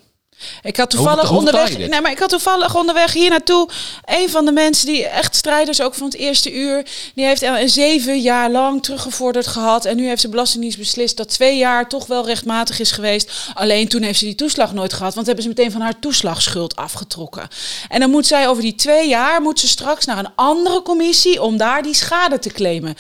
[0.63, 1.79] Ik had toevallig onderweg.
[1.79, 3.69] Nee, maar ik had toevallig onderweg hier naartoe.
[4.05, 6.87] Een van de mensen die echt strijders ook van het eerste uur.
[7.15, 9.85] Die heeft een zeven jaar lang teruggevorderd gehad.
[9.85, 13.33] En nu heeft de Belastingdienst beslist dat twee jaar toch wel rechtmatig is geweest.
[13.55, 15.15] Alleen toen heeft ze die toeslag nooit gehad.
[15.15, 17.49] Want hebben ze meteen van haar toeslagschuld afgetrokken.
[17.89, 21.43] En dan moet zij over die twee jaar moet ze straks naar een andere commissie
[21.43, 22.97] om daar die schade te claimen.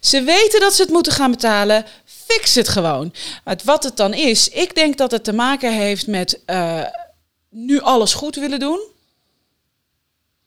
[0.00, 1.84] Ze weten dat ze het moeten gaan betalen
[2.32, 3.14] fix het gewoon.
[3.64, 6.84] wat het dan is, ik denk dat het te maken heeft met uh,
[7.50, 8.80] nu alles goed willen doen.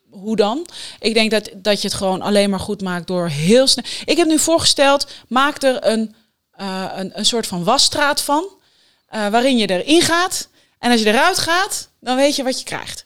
[0.10, 0.68] Hoe dan?
[1.00, 3.86] Ik denk dat, dat je het gewoon alleen maar goed maakt door heel snel.
[4.06, 6.16] Ik heb nu voorgesteld, maak er een,
[6.62, 8.50] uh, een, een soort van wasstraat van.
[9.16, 10.48] Uh, waarin je erin gaat.
[10.80, 13.06] En als je eruit gaat, dan weet je wat je krijgt.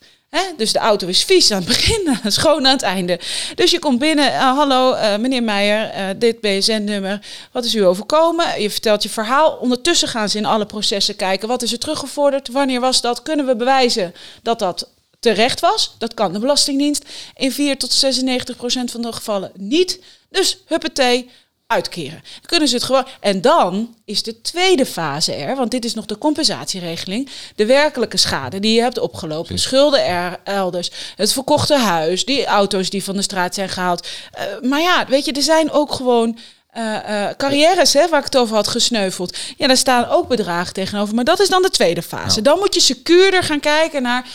[0.58, 3.20] Dus de auto is vies aan het begin, schoon aan het einde.
[3.56, 7.86] Dus je komt binnen, uh, hallo uh, meneer Meijer, uh, dit BSN-nummer, wat is u
[7.86, 8.62] overkomen?
[8.62, 9.52] Je vertelt je verhaal.
[9.52, 13.22] Ondertussen gaan ze in alle processen kijken, wat is er teruggevorderd, wanneer was dat?
[13.22, 15.96] Kunnen we bewijzen dat dat terecht was?
[15.98, 17.06] Dat kan de Belastingdienst.
[17.36, 20.00] In 4 tot 96 procent van de gevallen niet.
[20.30, 21.30] Dus huppatee,
[21.70, 22.22] uitkeren.
[22.24, 23.08] Dan kunnen ze het gewoon.
[23.20, 27.30] En dan is de tweede fase er, want dit is nog de compensatieregeling.
[27.56, 29.60] De werkelijke schade die je hebt opgelopen.
[29.60, 30.92] Schulden er elders.
[31.16, 32.26] Het verkochte huis.
[32.26, 34.08] Die auto's die van de straat zijn gehaald.
[34.38, 36.38] Uh, maar ja, weet je, er zijn ook gewoon.
[36.78, 39.38] Uh, uh, carrières, hè, waar ik het over had gesneuveld.
[39.58, 41.16] Ja, daar staan ook bedragen tegenover.
[41.16, 42.42] Maar dat is dan de tweede fase.
[42.42, 44.26] Dan moet je secuurder gaan kijken naar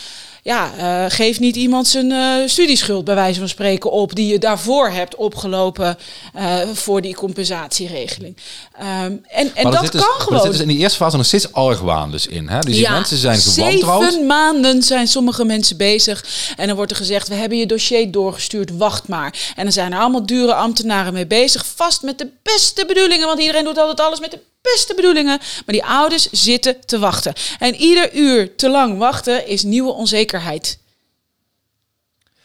[0.45, 4.39] ja, uh, geef niet iemand zijn uh, studieschuld bij wijze van spreken op die je
[4.39, 5.97] daarvoor hebt opgelopen
[6.35, 8.37] uh, voor die compensatieregeling.
[8.79, 10.39] Um, en en dat, kan dus, gewoon.
[10.39, 12.47] Er zit dus in die eerste fase nog steeds argwaan dus in.
[12.47, 12.59] Hè?
[12.59, 14.03] Dus die mensen zijn gewantrouwd.
[14.03, 16.25] Zeven maanden zijn sommige mensen bezig
[16.55, 19.53] en dan wordt er gezegd, we hebben je dossier doorgestuurd, wacht maar.
[19.55, 23.39] En dan zijn er allemaal dure ambtenaren mee bezig, vast met de beste bedoelingen, want
[23.39, 24.39] iedereen doet altijd alles met de
[24.73, 25.37] beste bedoelingen.
[25.37, 27.33] Maar die ouders zitten te wachten.
[27.59, 30.77] En ieder uur te lang wachten is nieuwe onzekerheid.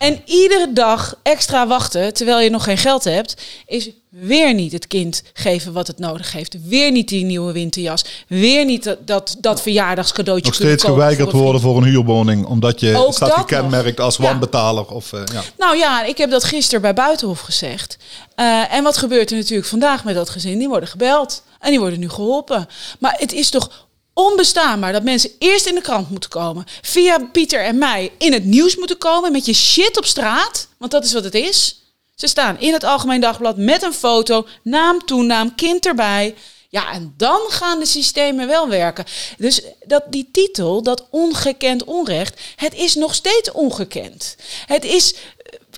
[0.01, 4.87] En iedere dag extra wachten, terwijl je nog geen geld hebt, is weer niet het
[4.87, 6.57] kind geven wat het nodig heeft.
[6.65, 8.05] Weer niet die nieuwe winterjas.
[8.29, 12.97] Weer niet dat, dat, dat verjaardagscadeautje Nog steeds geweigerd worden voor een huurwoning, omdat je
[12.97, 14.87] Ook staat gekenmerkt als wanbetaler.
[14.87, 15.43] Of, uh, ja.
[15.59, 17.97] Nou ja, ik heb dat gisteren bij Buitenhof gezegd.
[18.37, 20.59] Uh, en wat gebeurt er natuurlijk vandaag met dat gezin?
[20.59, 22.69] Die worden gebeld en die worden nu geholpen.
[22.99, 27.65] Maar het is toch onbestaanbaar dat mensen eerst in de krant moeten komen, via Pieter
[27.65, 31.13] en mij in het nieuws moeten komen met je shit op straat, want dat is
[31.13, 31.83] wat het is.
[32.15, 36.35] Ze staan in het Algemeen Dagblad met een foto, naam, toenaam, kind erbij.
[36.69, 39.05] Ja, en dan gaan de systemen wel werken.
[39.39, 44.37] Dus dat, die titel, dat ongekend onrecht, het is nog steeds ongekend.
[44.67, 45.15] Het is,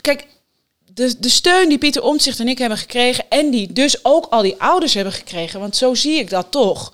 [0.00, 0.26] kijk,
[0.94, 4.42] de, de steun die Pieter Omtzigt en ik hebben gekregen, en die dus ook al
[4.42, 6.92] die ouders hebben gekregen, want zo zie ik dat toch,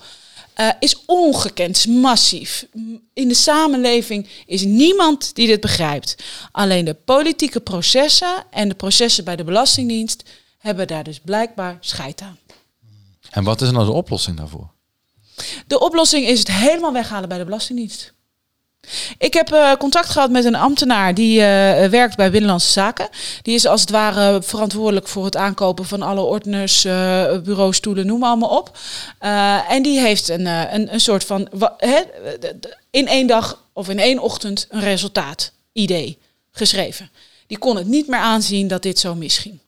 [0.57, 2.66] uh, is ongekend, is massief.
[3.12, 6.16] In de samenleving is niemand die dit begrijpt.
[6.53, 10.22] Alleen de politieke processen en de processen bij de Belastingdienst
[10.59, 12.38] hebben daar dus blijkbaar scheid aan.
[13.30, 14.70] En wat is nou de oplossing daarvoor?
[15.66, 18.12] De oplossing is het helemaal weghalen bij de Belastingdienst.
[19.18, 21.45] Ik heb uh, contact gehad met een ambtenaar die uh,
[21.87, 23.09] werkt bij Binnenlandse Zaken.
[23.43, 26.93] Die is als het ware verantwoordelijk voor het aankopen van alle ordners, uh,
[27.39, 28.79] bureaus, stoelen, noem maar allemaal op.
[29.68, 31.49] en die heeft een, een, een soort van
[32.91, 36.18] in één dag of in één ochtend een resultaat, idee,
[36.51, 37.11] geschreven.
[37.47, 39.59] Die kon het niet meer aanzien dat dit zo misging.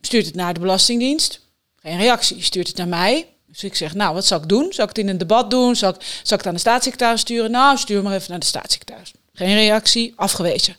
[0.00, 1.40] Stuurt het naar de Belastingdienst,
[1.82, 2.42] geen reactie.
[2.42, 4.72] Stuurt het naar mij, dus ik zeg, nou, wat zal ik doen?
[4.72, 5.76] Zal ik het in een debat doen?
[5.76, 7.50] Zal ik, zal ik het aan de staatssecretaris sturen?
[7.50, 9.12] Nou, stuur maar even naar de staatssecretaris.
[9.32, 10.76] Geen reactie, afgewezen.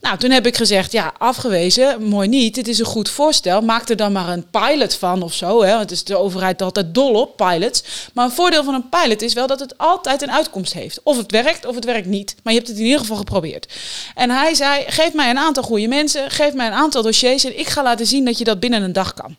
[0.00, 2.56] Nou, toen heb ik gezegd, ja, afgewezen, mooi niet.
[2.56, 3.60] Het is een goed voorstel.
[3.60, 5.62] Maak er dan maar een pilot van of zo.
[5.62, 5.78] Hè?
[5.78, 7.82] Het is de overheid altijd dol op, pilots.
[8.14, 11.00] Maar een voordeel van een pilot is wel dat het altijd een uitkomst heeft.
[11.02, 12.34] Of het werkt, of het werkt niet.
[12.42, 13.72] Maar je hebt het in ieder geval geprobeerd.
[14.14, 16.30] En hij zei, geef mij een aantal goede mensen.
[16.30, 17.44] Geef mij een aantal dossiers.
[17.44, 19.36] En ik ga laten zien dat je dat binnen een dag kan.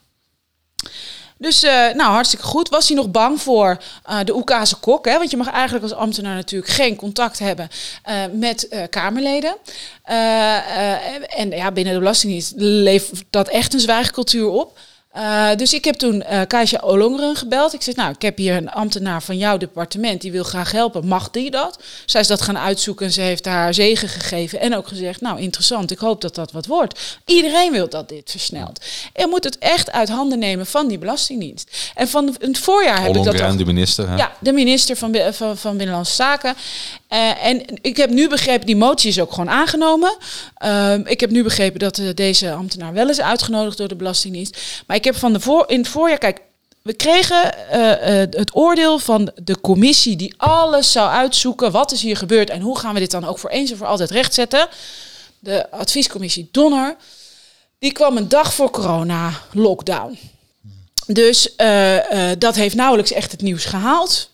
[1.42, 2.68] Dus uh, nou, hartstikke goed.
[2.68, 3.78] Was hij nog bang voor
[4.10, 5.04] uh, de Oekase kok?
[5.04, 5.18] Hè?
[5.18, 7.68] Want je mag eigenlijk als ambtenaar natuurlijk geen contact hebben
[8.08, 9.56] uh, met Kamerleden.
[10.04, 14.78] en ja, binnen de Belastingdienst leeft dat echt een zwijgcultuur op.
[15.16, 17.72] Uh, dus ik heb toen uh, Kaisja Olongeren gebeld.
[17.72, 21.06] Ik zeg, nou, ik heb hier een ambtenaar van jouw departement, die wil graag helpen.
[21.06, 21.78] Mag die dat?
[22.06, 24.60] Zij is dat gaan uitzoeken en ze heeft haar zegen gegeven.
[24.60, 27.18] En ook gezegd, nou, interessant, ik hoop dat dat wat wordt.
[27.26, 28.84] Iedereen wil dat dit versnelt.
[29.12, 31.90] Er moet het echt uit handen nemen van die Belastingdienst.
[31.94, 33.58] En van het voorjaar heb ik dat ook...
[33.58, 34.16] de minister, hè?
[34.16, 36.54] Ja, de minister van, van, van Binnenlandse Zaken.
[37.12, 40.16] Uh, en ik heb nu begrepen, die motie is ook gewoon aangenomen.
[40.64, 44.82] Uh, ik heb nu begrepen dat uh, deze ambtenaar wel is uitgenodigd door de Belastingdienst.
[44.86, 46.40] Maar ik heb van de voor, in het voorjaar, kijk,
[46.82, 47.54] we kregen
[48.36, 51.70] het oordeel van de commissie die alles zou uitzoeken.
[51.70, 53.86] Wat is hier gebeurd en hoe gaan we dit dan ook voor eens en voor
[53.86, 54.68] altijd rechtzetten?
[55.38, 56.96] De adviescommissie Donner.
[57.78, 60.18] Die kwam een dag voor corona lockdown.
[61.06, 61.54] Dus
[62.38, 64.30] dat heeft nauwelijks echt het nieuws gehaald.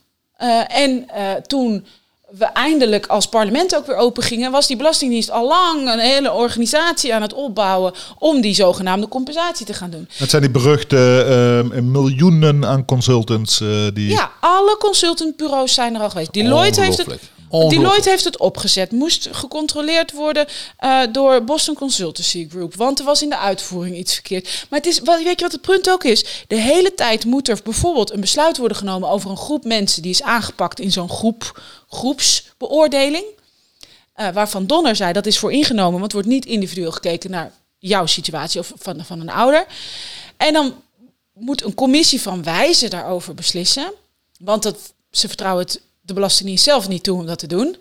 [0.68, 1.06] en
[1.46, 1.86] toen
[2.30, 6.32] we eindelijk als parlement ook weer open gingen, was die Belastingdienst al lang een hele
[6.32, 10.08] organisatie aan het opbouwen om die zogenaamde compensatie te gaan doen.
[10.16, 14.08] Het zijn die beruchte uh, miljoenen aan consultants uh, die.
[14.08, 16.32] Ja, alle consultantbureaus zijn er al geweest.
[16.32, 17.20] Deloitte heeft het.
[17.50, 18.90] Deloitte heeft het opgezet.
[18.90, 20.46] Moest gecontroleerd worden
[20.80, 22.74] uh, door Boston Consultancy Group.
[22.74, 24.66] Want er was in de uitvoering iets verkeerd.
[24.70, 26.44] Maar het is, weet je wat het punt ook is?
[26.46, 30.10] De hele tijd moet er bijvoorbeeld een besluit worden genomen over een groep mensen die
[30.10, 33.24] is aangepakt in zo'n groep, groepsbeoordeling.
[34.16, 38.06] Uh, waarvan Donner zei dat is voor ingenomen, want wordt niet individueel gekeken naar jouw
[38.06, 39.66] situatie of van, van een ouder.
[40.36, 40.74] En dan
[41.32, 43.92] moet een commissie van wijzen daarover beslissen.
[44.38, 47.76] Want dat, ze vertrouwen het de Belastingdienst zelf niet toe om dat te doen.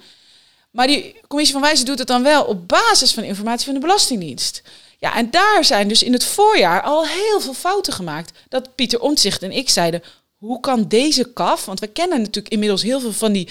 [0.71, 3.79] Maar die commissie van wijze doet het dan wel op basis van informatie van de
[3.79, 4.61] Belastingdienst.
[4.99, 8.31] Ja, en daar zijn dus in het voorjaar al heel veel fouten gemaakt.
[8.49, 10.03] Dat Pieter Omtzigt en ik zeiden,
[10.37, 13.49] hoe kan deze kaf, want we kennen natuurlijk inmiddels heel veel van die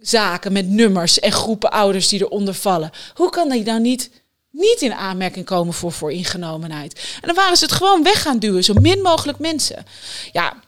[0.00, 2.90] zaken met nummers en groepen ouders die eronder vallen.
[3.14, 4.10] Hoe kan die dan niet,
[4.50, 7.00] niet in aanmerking komen voor vooringenomenheid?
[7.20, 9.86] En dan waren ze het gewoon weg gaan duwen, zo min mogelijk mensen.
[10.32, 10.62] Ja,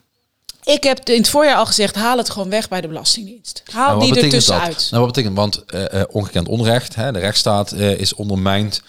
[0.75, 3.63] ik heb in het voorjaar al gezegd, haal het gewoon weg bij de Belastingdienst.
[3.73, 4.89] Haal nou, die er tussenuit.
[4.91, 8.83] Nou, wat betekent, want uh, ongekend onrecht, hè, de rechtsstaat uh, is ondermijnd.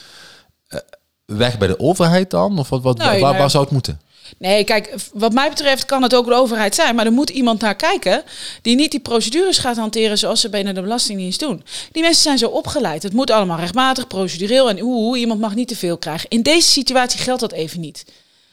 [1.26, 2.60] weg bij de overheid dan?
[2.60, 4.02] Of wat, wat, waar, waar zou het moeten?
[4.38, 6.96] Nee, kijk, wat mij betreft kan het ook de overheid zijn.
[6.96, 8.24] Maar er moet iemand naar kijken
[8.62, 11.64] die niet die procedures gaat hanteren zoals ze binnen de Belastingdienst doen.
[11.92, 13.04] Die mensen zijn zo opgeleid.
[13.04, 16.30] Het moet allemaal rechtmatig, procedureel en hoe iemand mag niet te veel krijgen.
[16.30, 18.06] In deze situatie geldt dat even niet.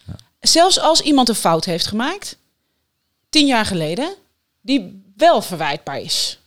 [0.06, 0.14] Ja.
[0.40, 2.36] Zelfs als iemand een fout heeft gemaakt,
[3.34, 4.14] tien jaar geleden,
[4.60, 6.38] die wel verwijtbaar is.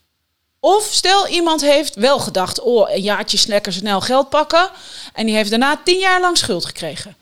[0.60, 4.70] Of stel iemand heeft wel gedacht, oh, een jaartje lekker snel geld pakken.
[5.14, 7.16] En die heeft daarna tien jaar lang schuld gekregen.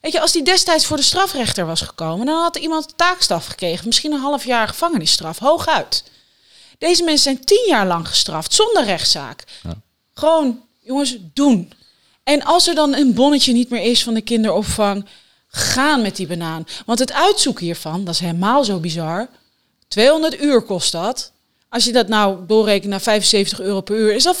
[0.00, 3.86] Weet je, als die destijds voor de strafrechter was gekomen, dan had iemand taakstraf gekregen.
[3.86, 6.04] Misschien een half jaar gevangenisstraf, hooguit.
[6.78, 9.44] Deze mensen zijn tien jaar lang gestraft, zonder rechtszaak.
[9.62, 9.74] Ja.
[10.14, 11.72] Gewoon, jongens, doen.
[12.22, 15.06] En als er dan een bonnetje niet meer is van de kinderopvang,
[15.56, 16.64] gaan met die banaan.
[16.86, 19.28] Want het uitzoeken hiervan, dat is helemaal zo bizar.
[19.88, 21.32] 200 uur kost dat.
[21.68, 24.40] Als je dat nou doorrekent naar 75 euro per uur, is dat 15.000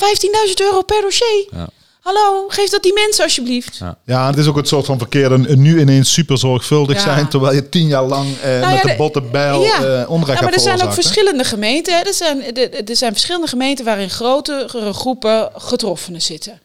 [0.56, 1.46] euro per dossier.
[1.50, 1.66] Ja.
[2.00, 3.76] Hallo, geef dat die mensen alsjeblieft.
[3.76, 3.96] Ja.
[4.04, 7.02] Ja, het is ook het soort van verkeer een, nu ineens super zorgvuldig Ja.
[7.02, 10.00] zijn, terwijl je tien jaar lang eh, Nou ja, met de de- botte bijl Ja.
[10.00, 10.92] eh onrecht Ja, maar er zijn ook hè?
[10.94, 11.96] verschillende gemeenten.
[11.96, 12.00] hè.
[12.02, 16.60] Er zijn, er, er zijn verschillende gemeenten waarin grotere groepen getroffenen zitten.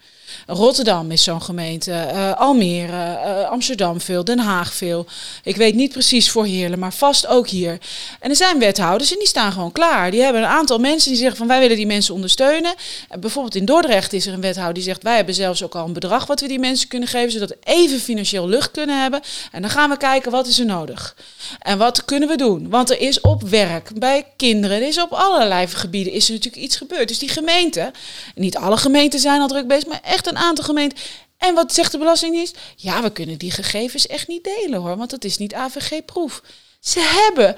[0.49, 5.05] Rotterdam is zo'n gemeente, eh, Almere, eh, Amsterdam veel, Den Haag veel.
[5.43, 7.77] Ik weet niet precies voor Heerlen, maar vast ook hier.
[8.19, 10.11] En er zijn wethouders en die staan gewoon klaar.
[10.11, 12.73] Die hebben een aantal mensen die zeggen van wij willen die mensen ondersteunen.
[13.09, 15.85] En bijvoorbeeld in Dordrecht is er een wethouder die zegt wij hebben zelfs ook al
[15.85, 19.21] een bedrag wat we die mensen kunnen geven, zodat we even financieel lucht kunnen hebben.
[19.51, 21.15] En dan gaan we kijken wat is er nodig.
[21.59, 22.69] En wat kunnen we doen?
[22.69, 26.63] Want er is op werk, bij kinderen, er is op allerlei gebieden is er natuurlijk
[26.63, 27.07] iets gebeurd.
[27.07, 27.91] Dus die gemeenten,
[28.35, 30.99] niet alle gemeenten zijn al druk bezig, maar echt een aantal gemeenten.
[31.37, 32.57] En wat zegt de Belastingdienst?
[32.75, 36.41] Ja, we kunnen die gegevens echt niet delen hoor, want dat is niet AVG-proef.
[36.79, 37.55] Ze hebben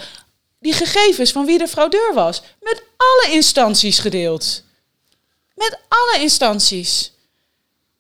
[0.59, 4.63] die gegevens van wie de fraudeur was met alle instanties gedeeld.
[5.55, 7.11] Met alle instanties.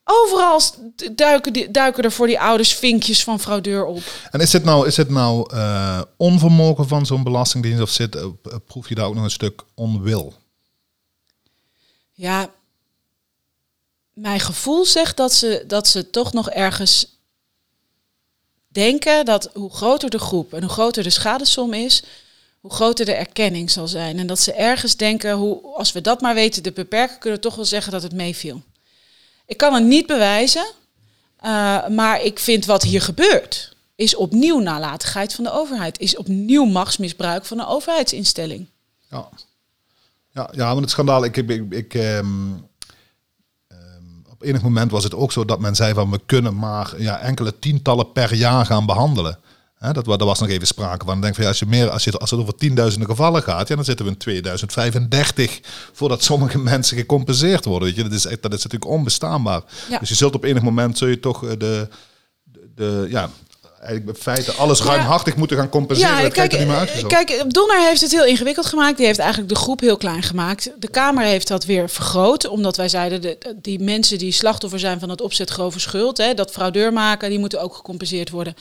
[0.03, 0.61] Overal
[1.11, 4.03] duiken, die, duiken er voor die ouders vinkjes van fraudeur op.
[4.31, 8.25] En is dit nou, is dit nou eh, onvermogen van zo'n belastingdienst of zit, eh,
[8.67, 10.33] proef je daar ook nog een stuk onwil?
[12.11, 12.49] Ja,
[14.19, 17.17] mijn gevoel zegt dat ze, dat ze toch nog ergens
[18.67, 22.03] denken dat hoe groter de groep en hoe groter de schadesom is,
[22.59, 24.19] hoe groter de erkenning zal zijn.
[24.19, 27.45] En dat ze ergens denken, hoe, als we dat maar weten te beperken, kunnen we
[27.45, 28.61] toch wel zeggen dat het meeviel.
[29.45, 30.65] Ik kan het niet bewijzen,
[31.37, 36.65] eh, maar ik vind wat hier gebeurt, is opnieuw nalatigheid van de overheid, is opnieuw
[36.65, 38.67] machtsmisbruik van een overheidsinstelling.
[39.09, 39.29] Ja,
[40.31, 42.51] ja, ja maar het schandaal, ik, ik, ik, ehm,
[44.39, 47.19] op enig moment was het ook zo dat men zei van we kunnen maar ja,
[47.19, 49.39] enkele tientallen per jaar gaan behandelen.
[49.77, 51.15] Hè, dat, daar was nog even sprake van.
[51.15, 53.67] Ik denk van ja, als, je meer, als, je, als het over tienduizenden gevallen gaat,
[53.67, 55.59] ja, dan zitten we in 2035
[55.93, 57.87] voordat sommige mensen gecompenseerd worden.
[57.87, 58.03] Weet je?
[58.03, 59.61] Dat, is, dat is natuurlijk onbestaanbaar.
[59.89, 59.99] Ja.
[59.99, 61.87] Dus je zult op enig moment zul je toch eh, de,
[62.43, 63.29] de, de ja,
[63.81, 64.85] eigenlijk in feite alles Ja.
[64.85, 66.21] ruimhartig moeten gaan compenseren.
[66.21, 66.89] dat kijk, er niet meer uit.
[66.91, 68.97] eh, kijk, Donner heeft het heel ingewikkeld gemaakt.
[68.97, 70.71] Die heeft eigenlijk de groep heel klein gemaakt.
[70.79, 74.99] De Kamer heeft dat weer vergroot, omdat wij zeiden de, die mensen die slachtoffer zijn
[74.99, 78.55] van het opzet grove schuld, hè, dat fraudeur maken, die moeten ook gecompenseerd worden.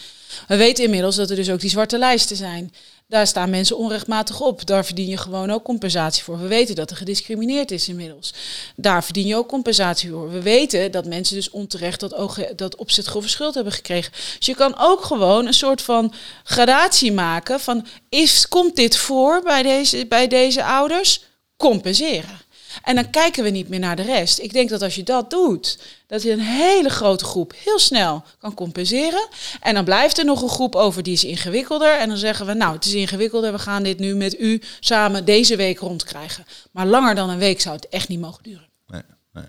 [0.49, 2.73] We weten inmiddels dat er dus ook die zwarte lijsten zijn.
[3.09, 4.67] Daar staan mensen onrechtmatig op.
[4.67, 6.41] Daar verdien je gewoon ook compensatie voor.
[6.41, 8.35] We weten dat er gediscrimineerd is inmiddels.
[8.77, 10.31] Daar verdien je ook compensatie voor.
[10.31, 14.13] We weten dat mensen dus onterecht dat, dat opzet grove schuld hebben gekregen.
[14.13, 16.13] Dus je kan ook gewoon een soort van
[16.45, 21.25] gradatie maken van is, komt dit voor bij deze, bij deze ouders?
[21.57, 22.41] Compenseren.
[22.83, 24.39] En dan kijken we niet meer naar de rest.
[24.39, 28.25] Ik denk dat als je dat doet, dat je een hele grote groep heel snel
[28.39, 29.29] kan compenseren.
[29.61, 31.99] En dan blijft er nog een groep over die is ingewikkelder.
[31.99, 35.25] En dan zeggen we, nou, het is ingewikkelder, we gaan dit nu met u samen
[35.25, 36.47] deze week rondkrijgen.
[36.71, 38.69] Maar langer dan een week zou het echt niet mogen duren.
[38.87, 39.03] Nee,
[39.33, 39.45] nee.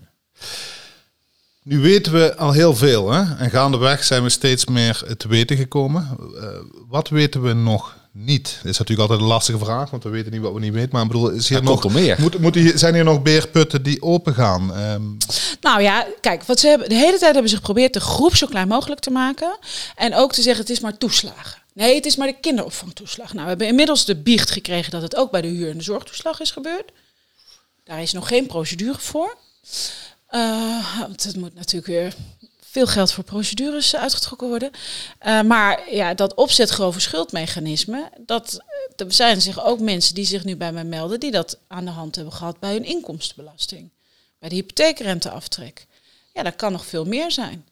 [1.62, 3.36] Nu weten we al heel veel, hè?
[3.36, 6.18] En gaandeweg zijn we steeds meer te weten gekomen.
[6.40, 6.48] Eh,
[6.88, 8.44] wat weten we nog niet?
[8.62, 10.88] Dat is natuurlijk altijd een lastige vraag, want we weten niet wat we niet weten.
[10.92, 12.16] Maar ik bedoel, is hier Er nog, er meer.
[12.20, 14.74] Moet, moet hier, zijn hier nog beerputten die open gaan?
[14.74, 15.02] Ehm,
[15.60, 18.46] Nou ja, kijk, wat ze hebben, de hele tijd hebben ze geprobeerd de groep zo
[18.46, 19.58] klein mogelijk te maken.
[19.96, 21.62] En ook te zeggen, het is maar toeslagen.
[21.74, 23.28] Nee, het is maar de kinderopvangtoeslag.
[23.32, 25.84] Nou, we hebben inmiddels de biecht gekregen dat het ook bij de huur- en de
[25.84, 26.92] zorgtoeslag is gebeurd.
[27.84, 29.36] Daar is nog geen procedure voor.
[30.26, 32.14] Eh, want het moet natuurlijk weer
[32.70, 34.70] veel geld voor procedures uitgetrokken worden.
[35.18, 38.60] Eh, maar ja, dat opzet grove schuldmechanisme, dat
[38.96, 41.90] er zijn zich ook mensen die zich nu bij mij melden die dat aan de
[41.90, 43.90] hand hebben gehad bij hun inkomstenbelasting,
[44.38, 45.86] bij de hypotheekrenteaftrek.
[46.32, 47.66] Ja, dat kan nog veel meer zijn.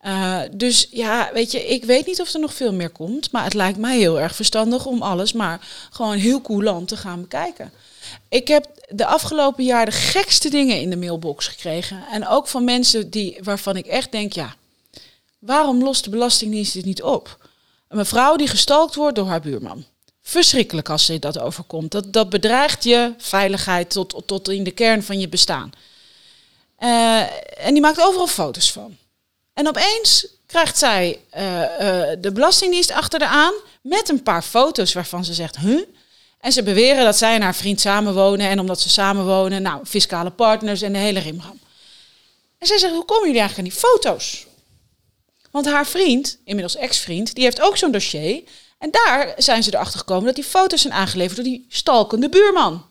[0.00, 3.44] Eh, dus ja, weet je, ik weet niet of er nog veel meer komt, maar
[3.44, 7.72] het lijkt mij heel erg verstandig om alles maar gewoon heel coulant te gaan bekijken.
[8.28, 12.04] Ik heb de afgelopen jaar de gekste dingen in de mailbox gekregen.
[12.12, 14.54] En ook van mensen die, waarvan ik echt denk, ja,
[15.38, 17.48] waarom lost de Belastingdienst dit niet op?
[17.88, 19.84] Een mevrouw die gestalkt wordt door haar buurman.
[20.22, 21.90] Verschrikkelijk als ze dat overkomt.
[21.90, 25.72] Dat, dat bedreigt je veiligheid tot, tot in de kern van je bestaan.
[26.76, 27.20] Eh,
[27.66, 28.96] en die maakt overal foto's van.
[29.60, 33.52] En opeens krijgt zij eh, eh, de Belastingdienst achter de aan
[33.82, 35.82] met een paar foto's waarvan ze zegt, huh?
[36.40, 38.48] En ze beweren dat zij en haar vriend samenwonen.
[38.48, 41.58] En omdat ze samenwonen, nou, fiscale partners en de hele rimram.
[42.58, 44.46] En zij zegt, hoe komen jullie eigenlijk aan die foto's?
[45.50, 48.42] Want haar vriend, inmiddels ex-vriend, die heeft ook zo'n dossier.
[48.78, 52.86] En daar zijn ze erachter gekomen dat die foto's zijn aangeleverd door die stalkende buurman.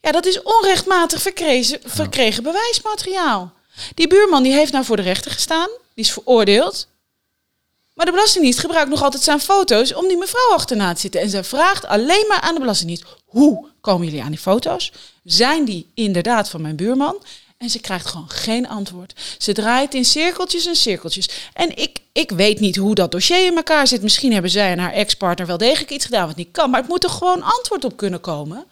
[0.00, 3.52] Ja, dat is onrechtmatig verkregen, verkregen bewijsmateriaal.
[3.94, 5.68] Die buurman die heeft nou voor de rechter gestaan.
[5.94, 6.88] Die is veroordeeld.
[7.94, 11.20] Maar de Belastingdienst gebruikt nog altijd zijn foto's om die mevrouw achterna te zitten.
[11.20, 14.92] En zij vraagt alleen maar aan de Belastingdienst: hoe komen jullie aan die foto's?
[15.24, 17.22] Zijn die inderdaad van mijn buurman?
[17.58, 19.36] En ze krijgt gewoon geen antwoord.
[19.38, 21.28] Ze draait in cirkeltjes en cirkeltjes.
[21.52, 24.02] En ik, ik weet niet hoe dat dossier in elkaar zit.
[24.02, 26.70] Misschien hebben zij en haar ex-partner wel degelijk iets gedaan wat niet kan.
[26.70, 28.66] Maar het moet er gewoon antwoord op kunnen komen.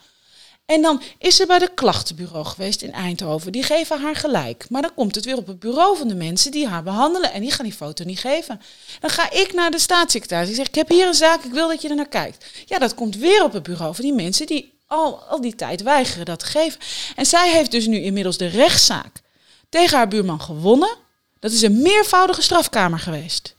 [0.67, 3.53] En dan is ze bij de klachtenbureau geweest in Eindhoven.
[3.53, 4.67] Die geven haar gelijk.
[4.69, 7.33] Maar dan komt het weer op het bureau van de mensen die haar behandelen.
[7.33, 8.61] En die gaan die foto niet geven.
[9.01, 10.49] Dan ga ik naar de staatssecretaris.
[10.49, 12.47] Ik zeg, ik heb hier een zaak, ik wil dat je er naar kijkt.
[12.67, 15.83] Ja, dat komt weer op het bureau van die mensen die al, al die tijd
[15.83, 16.81] weigeren dat te geven.
[17.17, 19.21] En zij heeft dus nu inmiddels de rechtszaak
[19.69, 20.97] tegen haar buurman gewonnen.
[21.39, 23.55] Dat is een meervoudige strafkamer geweest.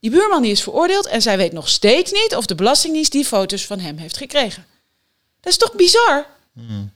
[0.00, 3.24] Die buurman die is veroordeeld en zij weet nog steeds niet of de Belastingdienst die
[3.24, 4.66] foto's van hem heeft gekregen.
[5.48, 6.26] Dat is toch bizar?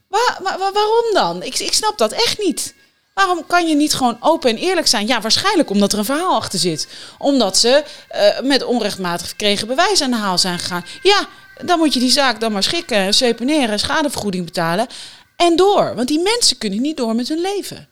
[0.09, 1.43] Waar- waar- waarom dan?
[1.43, 2.75] Ik, ik snap dat echt niet.
[3.15, 5.07] Waarom kan je niet gewoon open en eerlijk zijn?
[5.07, 6.89] Ja, waarschijnlijk omdat er een verhaal achter zit.
[7.19, 10.85] Omdat ze eh, met onrechtmatig gekregen bewijs aan de haal zijn gegaan.
[11.03, 11.27] Ja,
[11.65, 14.87] dan moet je die zaak dan maar schikken, seponeren, schadevergoeding betalen.
[15.37, 15.95] En door.
[15.95, 17.89] Want die mensen kunnen niet door met hun leven.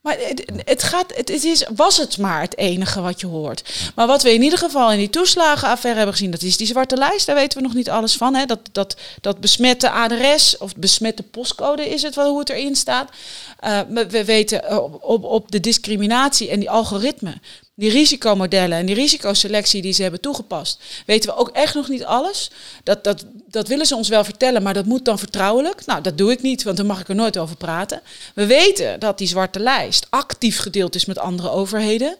[0.00, 0.16] Maar
[0.64, 3.92] het, gaat, het, is, was het maar het enige wat je hoort.
[3.94, 6.96] Maar wat we in ieder geval in die toeslagenaffaire hebben gezien, dat is die zwarte
[6.96, 7.26] lijst.
[7.26, 8.34] Daar weten we nog niet alles van.
[8.34, 8.46] Hè?
[8.46, 13.10] Dat, dat, dat besmette adres of besmette postcode is het wel hoe het erin staat.
[13.58, 17.40] Eh, we, we weten op, op, op de discriminatie en die algoritme,
[17.80, 22.04] die risicomodellen en die risicoselectie die ze hebben toegepast, weten we ook echt nog niet
[22.04, 22.50] alles.
[22.84, 25.86] Dat, dat, dat willen ze ons wel vertellen, maar dat moet dan vertrouwelijk.
[25.86, 28.00] Nou, dat doe ik niet, want dan mag ik er nooit over praten.
[28.34, 32.16] We weten dat die zwarte lijst actief gedeeld is met andere overheden.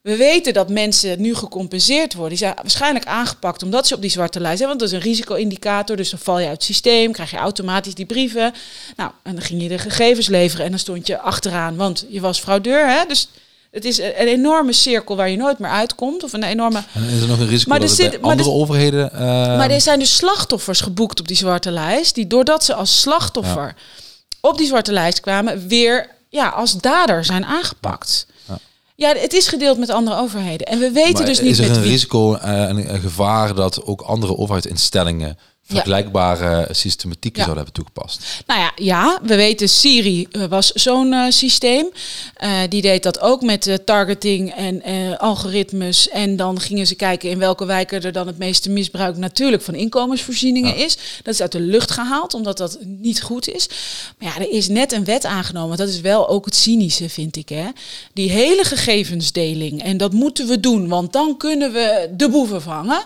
[0.00, 2.38] We weten dat mensen nu gecompenseerd worden.
[2.38, 4.68] Die zijn waarschijnlijk aangepakt omdat ze op die zwarte lijst zijn.
[4.68, 5.96] Want dat is een risico-indicator.
[5.96, 8.52] Dus dan val je uit het systeem, krijg je automatisch die brieven.
[8.96, 12.20] Nou, en dan ging je de gegevens leveren en dan stond je achteraan, want je
[12.20, 12.88] was fraudeur.
[12.88, 13.04] Hè?
[13.08, 13.28] Dus
[13.70, 16.24] het is een enorme cirkel waar je nooit meer uitkomt.
[16.24, 18.54] Of een enorme En is er nog een risico Maar dat er maar andere er-
[18.54, 19.12] overheden...
[19.12, 19.20] eh,
[19.56, 22.14] maar er zijn dus slachtoffers geboekt op die zwarte lijst.
[22.14, 23.74] Die doordat ze als slachtoffer
[24.40, 28.26] op die zwarte lijst kwamen, weer ja, als dader zijn aangepakt.
[28.48, 28.58] Ja.
[28.94, 30.66] Ja, het is gedeeld met andere overheden.
[30.66, 31.90] En we weten maar dus niet is er een wie.
[31.90, 35.38] risico eh, en een gevaar dat ook andere overheidsinstellingen
[35.68, 37.44] vergelijkbare systematieken Ja.
[37.46, 38.42] zouden hebben toegepast?
[38.46, 41.88] Nou ja, ja, we weten Siri eh, was zo'n eh, systeem.
[42.34, 44.82] Eh, die deed dat ook met targeting en
[45.18, 46.08] algoritmes.
[46.08, 49.74] En dan gingen ze kijken in welke wijken er dan het meeste misbruik natuurlijk van
[49.74, 50.96] inkomensvoorzieningen is.
[51.22, 53.68] Dat is uit de lucht gehaald, omdat dat niet goed is.
[54.18, 55.76] Maar ja, er is net een wet aangenomen.
[55.76, 57.48] Dat is wel ook het cynische, vind ik.
[57.48, 57.66] Hè?
[58.12, 59.82] Die hele gegevensdeling.
[59.82, 63.04] En dat moeten we doen, want dan kunnen we de boeven vangen.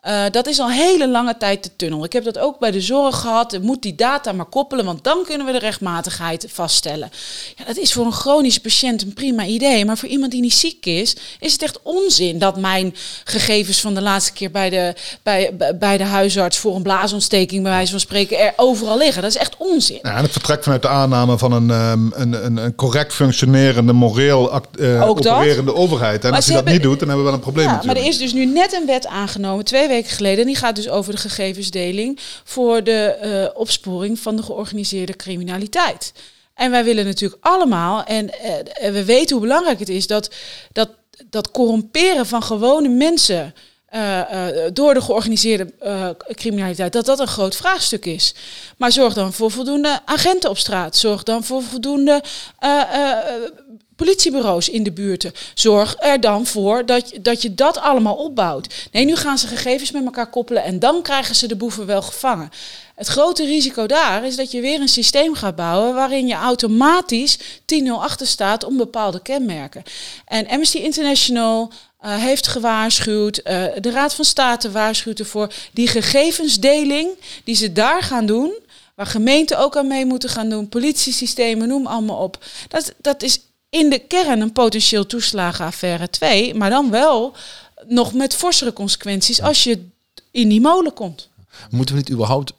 [0.00, 2.04] Eh, dat is al hele lange tijd de tunnel.
[2.04, 3.58] Ik heb dat ook bij de zorg gehad.
[3.62, 7.10] Moet die data maar koppelen, want dan kunnen we de rechtmatigheid vaststellen.
[7.56, 9.84] Ja, dat is voor een chronische patiënt een prima idee.
[9.84, 12.94] Maar voor iemand die niet ziek is, is het echt onzin dat mijn
[13.24, 17.72] gegevens van de laatste keer bij de, bij, bij- de huisarts voor een blaasontsteking, bij
[17.72, 19.22] wijze van spreken, er overal liggen.
[19.22, 19.98] Dat is echt onzin.
[20.02, 23.92] Ja, en het vertrekt vanuit de aanname van een, ehm, een, een, een correct functionerende,
[23.92, 25.08] moreel act, eh, dat.
[25.08, 26.22] opererende overheid.
[26.22, 27.80] En Maar als je dat hebben- niet doet, dan hebben we wel een probleem Ja,
[27.84, 30.40] maar er is dus nu net een wet aangenomen, twee weken geleden.
[30.40, 36.12] En die gaat dus over de gegevensdeling voor de eh, opsporing van de georganiseerde criminaliteit.
[36.54, 40.34] En wij willen natuurlijk allemaal, en eh, en we weten hoe belangrijk het is, dat
[40.72, 40.90] dat,
[41.30, 43.54] dat corromperen van gewone mensen.
[43.86, 45.72] eh, door de georganiseerde
[46.34, 48.34] criminaliteit, dat dat een groot vraagstuk is.
[48.76, 50.96] Maar zorg dan voor voldoende agenten op straat.
[50.96, 52.22] Zorg dan voor voldoende
[54.04, 55.32] politiebureaus in de buurten.
[55.54, 58.88] Zorg er dan voor dat, dat je dat allemaal opbouwt.
[58.92, 62.02] Nee, nu gaan ze gegevens met elkaar koppelen en dan krijgen ze de boeven wel
[62.02, 62.50] gevangen.
[62.94, 67.38] Het grote risico daar is dat je weer een systeem gaat bouwen waarin je automatisch
[67.38, 67.42] 10-0
[67.98, 69.82] achter staat om bepaalde kenmerken.
[70.24, 77.08] En Amnesty International eh, heeft gewaarschuwd, eh, de Raad van State waarschuwt ervoor, die gegevensdeling
[77.44, 78.52] die ze daar gaan doen,
[78.94, 82.44] waar gemeenten ook aan mee moeten gaan doen, politiesystemen, noem allemaal op.
[82.68, 83.40] Dat, dat is
[83.70, 87.34] in de kern een potentieel toeslagenaffaire 2, maar dan wel
[87.86, 89.84] nog met forsere consequenties als je
[90.30, 91.28] in die molen komt.
[91.70, 92.52] Moeten we niet überhaupt...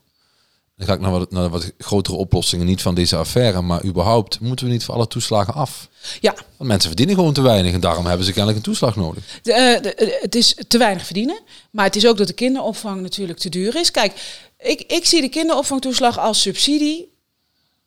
[0.76, 4.40] Dan ga ik naar wat, naar wat grotere oplossingen, niet van deze affaire, maar überhaupt
[4.40, 5.88] moeten we niet voor alle toeslagen af?
[6.22, 9.24] Ja, Want mensen verdienen gewoon te weinig en daarom hebben ze kennelijk een toeslag nodig.
[9.44, 11.40] de, eh, de- eh, het is te weinig verdienen.
[11.72, 13.92] Maar het is ook dat de kinderopvang natuurlijk te duur is.
[13.92, 17.12] Kijk, ik, ik zie de kinderopvangtoeslag als subsidie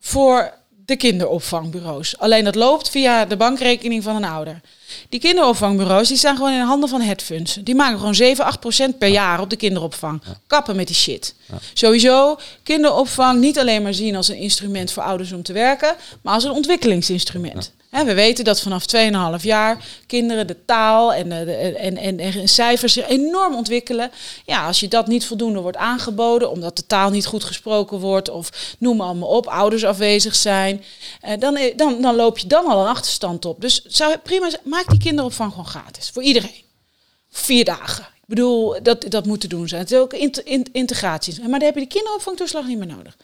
[0.00, 0.52] voor
[0.86, 2.18] de kinderopvangbureaus.
[2.18, 4.60] Alleen dat loopt via de bankrekening van een ouder.
[5.08, 7.54] Die kinderopvangbureaus die staan gewoon in de handen van hedfunds.
[7.54, 10.22] Die maken gewoon 7, 8 procent per jaar op de kinderopvang.
[10.46, 11.34] Kappen met die shit.
[11.72, 16.34] Sowieso kinderopvang niet alleen maar zien als een instrument voor ouders om te werken, maar
[16.34, 17.72] als een ontwikkelingsinstrument.
[18.02, 18.84] We weten dat vanaf
[19.38, 24.10] 2,5 jaar kinderen de taal en, de, en, en, en cijfers zich enorm ontwikkelen.
[24.46, 28.30] Ja, als je dat niet voldoende wordt aangeboden, omdat de taal niet goed gesproken wordt,
[28.30, 30.84] of noem maar allemaal op, ouders afwezig zijn,
[31.20, 33.60] eh, dan, eh, dan, dan loop je dan al een achterstand op.
[33.60, 36.62] Dus zou prima maak die kinderopvang gewoon gratis, voor iedereen.
[37.30, 38.04] Vier dagen.
[38.04, 39.80] Ik bedoel, dat, dat moet te doen zijn.
[39.80, 41.40] Het is ook in- integratie.
[41.40, 43.16] Maar dan heb je de kinderopvangtoeslag niet meer nodig.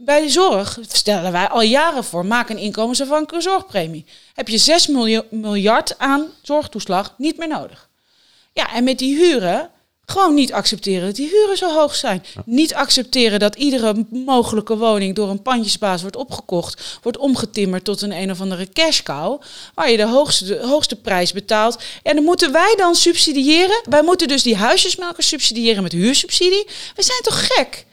[0.00, 4.04] Bij de zorg stellen wij al jaren voor, maak een inkomensafhankelijke zorgpremie.
[4.34, 7.88] Heb je 6 miljo- miljard aan zorgtoeslag niet meer nodig.
[8.52, 9.70] Ja, en met die huren
[10.04, 12.24] gewoon niet accepteren dat die huren zo hoog zijn.
[12.44, 18.12] Niet accepteren dat iedere mogelijke woning door een pandjesbaas wordt opgekocht, wordt omgetimmerd tot een
[18.12, 19.40] een of andere cash cow,
[19.74, 21.82] waar je de hoogste, de hoogste prijs betaalt.
[22.02, 23.82] En dan moeten wij dan subsidiëren.
[23.84, 26.66] Wij moeten dus die huisjesmelkers subsidiëren met huursubsidie.
[26.94, 27.86] We zijn toch gek?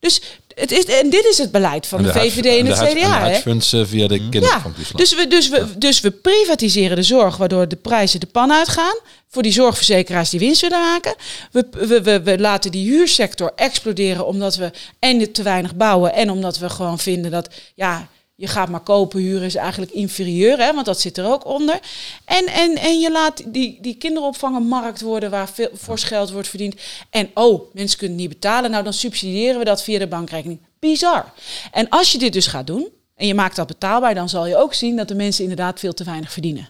[0.00, 0.20] Dus
[0.54, 3.28] het is, en dit is het beleid van de, VVD en de het CDA.
[3.28, 3.86] hè?
[3.86, 5.00] via de Ja, kinderopvangtoeslag.
[5.00, 8.98] dus we, dus, we, dus we privatiseren de zorg, waardoor de prijzen de pan uitgaan.
[9.28, 11.14] Voor die zorgverzekeraars die winst willen maken.
[11.52, 16.12] We, we, we, we laten die huursector exploderen omdat we en te weinig bouwen.
[16.12, 20.58] En omdat we gewoon vinden dat, ja, je gaat maar kopen, huren is eigenlijk inferieur.
[20.58, 21.80] Hè, want dat zit er ook onder.
[22.24, 26.30] En, en, en je laat die, die kinderopvang een markt worden waar veel fors geld
[26.30, 26.74] wordt verdiend.
[27.10, 28.70] En oh, mensen kunnen het niet betalen.
[28.70, 30.58] Nou, dan subsidiëren we dat via de bankrekening.
[30.78, 31.32] Bizar.
[31.72, 34.56] En als je dit dus gaat doen, en je maakt dat betaalbaar, dan zal je
[34.56, 36.68] ook zien dat de mensen inderdaad veel te weinig verdienen.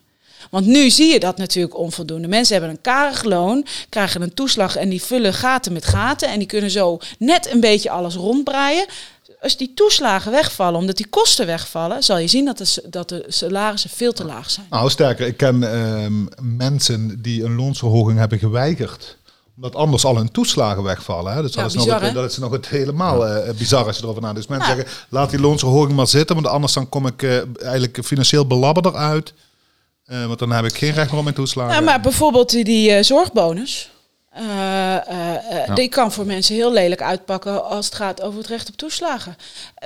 [0.50, 2.28] Want nu zie je dat natuurlijk onvoldoende.
[2.28, 6.28] Mensen hebben een karig loon, krijgen een toeslag en die vullen gaten met gaten.
[6.28, 8.86] En die kunnen zo net een beetje alles rondbraaien.
[9.40, 13.24] Als die toeslagen wegvallen, omdat die kosten wegvallen, zal je zien dat de, dat de
[13.28, 14.66] salarissen veel te laag zijn.
[14.70, 16.24] Nou, sterker, ik ken ehm,
[16.56, 19.16] mensen die een loonsverhoging hebben geweigerd
[19.56, 21.32] omdat anders al hun toeslagen wegvallen.
[21.32, 21.42] Hè?
[21.42, 24.22] Dus dat, is nog het, dat is nog het helemaal eh, bizar als je erover
[24.22, 24.48] nadenkt.
[24.48, 24.82] Dus mensen Ja.
[24.82, 28.94] zeggen, laat die loonsverhoging maar zitten, want anders dan kom ik eh, eigenlijk financieel belabberder
[28.94, 29.32] uit.
[30.04, 31.74] Eh, want dan heb ik geen recht meer op mijn toeslagen.
[31.74, 33.90] Ja, maar bijvoorbeeld die, die eh, zorgbonus.
[34.36, 38.76] Eh, Die kan voor mensen heel lelijk uitpakken als het gaat over het recht op
[38.76, 39.36] toeslagen.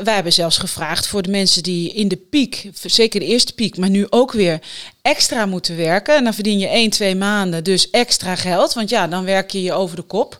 [0.03, 3.77] Wij hebben zelfs gevraagd voor de mensen die in de piek, zeker de eerste piek,
[3.77, 4.59] maar nu ook weer
[5.03, 6.17] extra moeten werken.
[6.17, 8.73] En dan verdien je één, twee maanden dus extra geld.
[8.73, 10.39] Want ja, dan werk je je over de kop.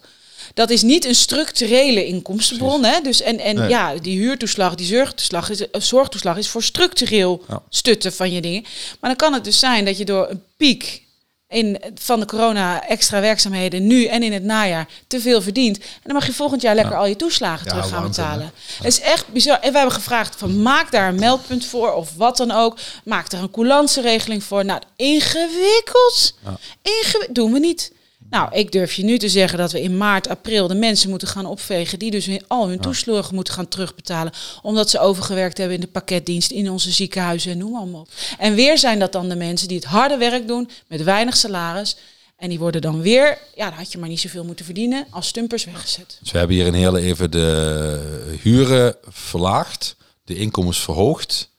[0.55, 2.85] Dat is niet een structurele inkomstenbron.
[2.85, 3.01] Hè?
[3.01, 3.69] Dus en en Nee.
[3.69, 7.63] ja, die huurtoeslag, die zorgtoeslag is, zorgtoeslag is voor structureel Ja.
[7.69, 8.63] stutten van je dingen.
[9.01, 11.03] Maar dan kan het dus zijn dat je door een piek
[11.51, 15.79] in, van de corona extra werkzaamheden nu en in het najaar te veel verdient.
[15.79, 18.53] En dan mag je volgend jaar lekker al je toeslagen Ja, terug gaan betalen.
[18.77, 19.61] Het is echt bizar.
[19.61, 22.79] En we hebben gevraagd van maak daar een meldpunt voor of wat dan ook.
[23.05, 24.65] Maak er een coulanceregeling voor.
[24.65, 26.35] Nou, ingewikkeld.
[26.83, 27.93] Ingewi- doen we niet.
[28.31, 31.29] Nou, ik durf je nu te zeggen dat we in maart, april de mensen moeten
[31.29, 35.83] gaan opvegen die dus al hun toeslagen moeten gaan terugbetalen, omdat ze overgewerkt hebben in
[35.83, 38.09] de pakketdienst, in onze ziekenhuizen en noem maar op.
[38.39, 41.97] En weer zijn dat dan de mensen die het harde werk doen met weinig salaris.
[42.37, 45.27] En die worden dan weer, ja, dan had je maar niet zoveel moeten verdienen, als
[45.27, 46.19] stumpers weggezet.
[46.21, 51.51] Dus we hebben hier een hele even de huren verlaagd, de inkomens verhoogd,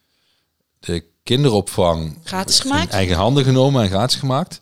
[0.79, 2.91] de kinderopvang Gratis in gemaakt.
[2.93, 4.59] eigen handen genomen en gratis gemaakt.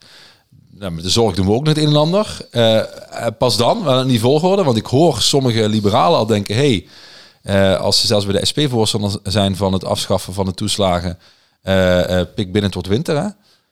[0.79, 2.37] Nou, de zorg doen we ook nog het een en ander.
[2.51, 2.85] Eh, eh,
[3.37, 6.87] pas dan, wel die volgorde, want ik hoor sommige liberalen al denken, hey,
[7.41, 11.17] eh, als ze zelfs bij de SP voorstander zijn van het afschaffen van de toeslagen,
[12.35, 13.17] pik binnen tot winter.
[13.17, 13.27] Hè?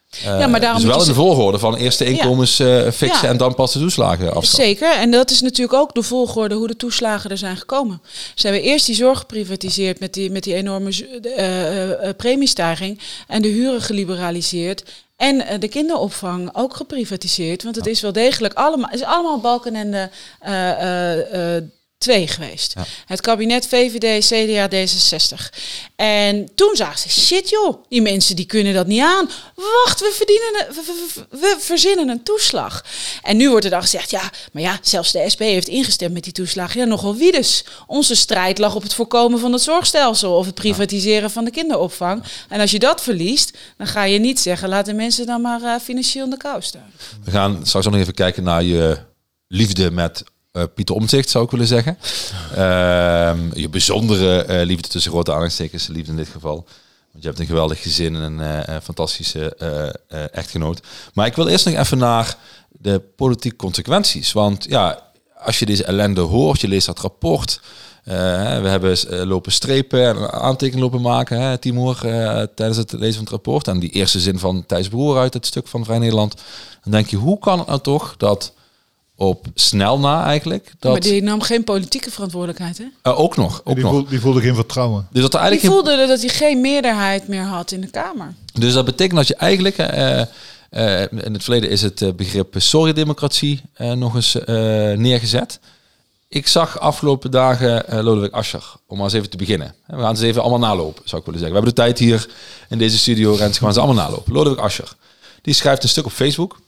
[0.10, 3.22] Eh, Ja, maar daarom dus wel in de volgorde van eerst de inkomens eh, fixen
[3.22, 3.28] Ja.
[3.30, 4.66] en dan pas de toeslagen afschaffen.
[4.66, 8.01] Zeker, en dat is natuurlijk ook de volgorde hoe de toeslagen er zijn gekomen.
[8.36, 10.89] Ze hebben eerst die zorg geprivatiseerd met die, met die enorme
[11.36, 14.84] eh, premiestijging en de huren geliberaliseerd.
[15.16, 17.64] En de kinderopvang ook geprivatiseerd.
[17.64, 22.27] Want het is wel degelijk allemaal, is allemaal balken en de eh, eh, eh, twee
[22.27, 22.73] geweest.
[22.75, 22.85] Ja.
[23.05, 25.49] Het kabinet VVD, CDA, D66.
[25.95, 29.29] En toen zagen ze, shit joh, die mensen die kunnen dat niet aan.
[29.55, 32.85] Wacht, we, verdienen een, we, we- we verzinnen een toeslag.
[33.23, 36.23] En nu wordt er dan gezegd, ja, maar ja, zelfs de SP heeft ingestemd met
[36.23, 36.73] die toeslag.
[36.73, 37.65] Ja, nogal wie dus.
[37.87, 42.23] Onze strijd lag op het voorkomen van het zorgstelsel of het privatiseren van de kinderopvang.
[42.49, 45.61] En als je dat verliest, dan ga je niet zeggen, laat de mensen dan maar
[45.61, 46.91] eh, financieel in de kou staan.
[47.23, 48.97] We gaan straks ook nog even kijken naar je
[49.47, 50.23] liefde met
[50.58, 51.97] eh, Pieter Omtzigt, zou ik willen zeggen.
[52.55, 56.55] Ehm, je bijzondere eh, liefde tussen grote aanhalingstekens, liefde in dit geval.
[57.12, 59.55] Want je hebt een geweldig gezin en een eh, fantastische
[60.32, 60.82] echtgenoot.
[61.14, 62.38] Maar ik wil eerst nog even naar
[62.72, 64.32] de politieke consequenties.
[64.32, 65.03] Want ja,
[65.38, 67.62] als je deze ellende hoort, je leest dat rapport...
[68.03, 68.12] we
[68.68, 68.97] hebben
[69.28, 71.58] lopen strepen en aantekeningen lopen maken, hè,
[72.47, 73.68] tijdens het lezen van het rapport.
[73.68, 76.36] En die eerste zin van Thijs Broer uit het stuk van Vrij Nederland.
[76.84, 78.53] Dan denk je, hoe kan het nou toch dat
[79.20, 80.72] op snel na eigenlijk.
[80.80, 82.84] Dat, Maar die nam geen politieke verantwoordelijkheid, hè?
[83.01, 83.93] Eh, ook nog, ook Die, nog.
[83.93, 85.07] voelde, die voelde geen vertrouwen.
[85.11, 87.88] Dus dat er Die eigenlijk geen- voelde dat hij geen meerderheid meer had in de
[87.89, 88.34] Kamer.
[88.53, 93.61] Dus dat betekent dat je eigenlijk, eh, eh, in het verleden is het begrip sorry-democratie
[93.74, 94.45] eh, nog eens eh,
[94.97, 95.59] neergezet.
[96.30, 99.76] Ik zag afgelopen dagen Lodewijk Asscher, om maar eens even te beginnen.
[99.86, 101.57] We gaan ze even allemaal nalopen, zou ik willen zeggen.
[101.61, 102.28] We hebben de tijd hier
[102.70, 104.34] in deze studio, Rens, gaan ze allemaal nalopen.
[104.34, 104.95] Lodewijk Asscher,
[105.41, 106.59] die schrijft een stuk op Facebook,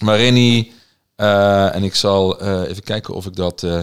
[0.00, 0.72] waarin hij,
[1.16, 3.82] en ik zal eh, even kijken of ik dat eh,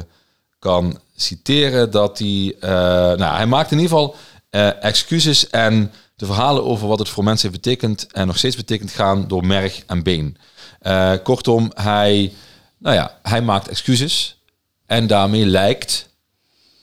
[0.60, 2.70] kan citeren, dat hij, eh,
[3.18, 4.16] nou, hij maakt in ieder geval
[4.50, 8.56] eh, excuses en de verhalen over wat het voor mensen heeft betekend en nog steeds
[8.56, 10.38] betekent gaan door merg en been.
[10.80, 12.34] Eh, kortom, hij,
[12.78, 14.38] nou ja, hij maakt excuses
[14.86, 16.10] en daarmee lijkt,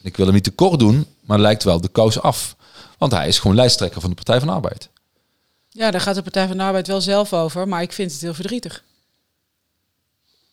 [0.03, 2.57] ik wil hem niet te kort doen, maar lijkt wel de kous af.
[2.99, 4.89] Want hij is gewoon lijsttrekker van de Partij van de Arbeid.
[5.69, 8.21] Ja, daar gaat de Partij van de Arbeid wel zelf over, maar ik vind het
[8.21, 8.83] heel verdrietig.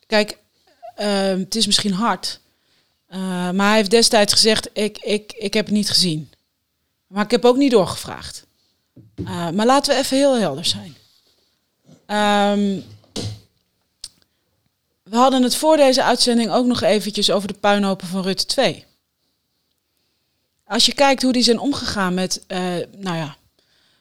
[0.06, 0.38] Kijk,
[0.96, 2.40] ehm, het is misschien hard,
[3.08, 3.20] eh,
[3.52, 6.30] maar hij heeft destijds gezegd: ik, ik, ik heb het niet gezien.
[7.08, 8.46] Maar ik heb ook niet doorgevraagd.
[9.16, 10.96] Eh, maar laten we even heel helder zijn.
[12.06, 12.80] Ehm,
[15.04, 18.86] we hadden het voor deze uitzending ook nog eventjes over de puinhopen van Rutte 2.
[20.66, 22.60] Als je kijkt hoe die zijn omgegaan met, eh,
[22.98, 23.36] nou ja,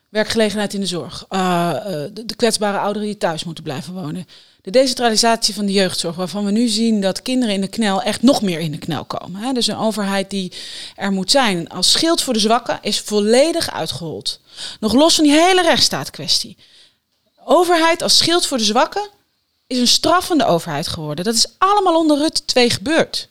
[0.09, 4.27] werkgelegenheid in de zorg, de kwetsbare ouderen die thuis moeten blijven wonen,
[4.65, 8.23] de decentralisatie van de jeugdzorg, waarvan we nu zien dat kinderen in de knel echt
[8.23, 9.41] nog meer in de knel komen.
[9.41, 9.53] Hè?
[9.53, 10.53] Dus een overheid die
[10.97, 14.41] er moet zijn als schild voor de zwakken is volledig uitgehold.
[14.81, 16.57] Nog los van die hele rechtsstaatkwestie.
[17.45, 19.09] Overheid als schild voor de zwakken
[19.67, 21.25] is een straffende overheid geworden.
[21.25, 23.29] Dat is allemaal onder Rutte 2 gebeurd.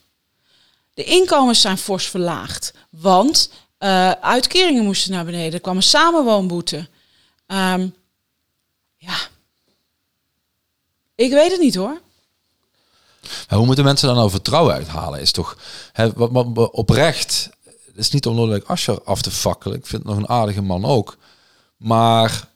[0.93, 5.53] De inkomens zijn fors verlaagd, want eh, uitkeringen moesten naar beneden.
[5.53, 6.87] Er kwam een samenwoonboete.
[7.47, 7.87] Ehm,
[8.97, 9.15] ja,
[11.15, 12.01] ik weet het niet hoor.
[13.49, 15.19] Maar hoe moeten mensen dan nou vertrouwen uithalen?
[15.19, 15.57] Is toch
[16.15, 17.49] wat, oprecht.
[17.63, 19.77] Het is niet om Lodewijk Asscher af te fakkelen.
[19.77, 21.17] Ik vind het nog een aardige man ook.
[21.77, 22.49] Maar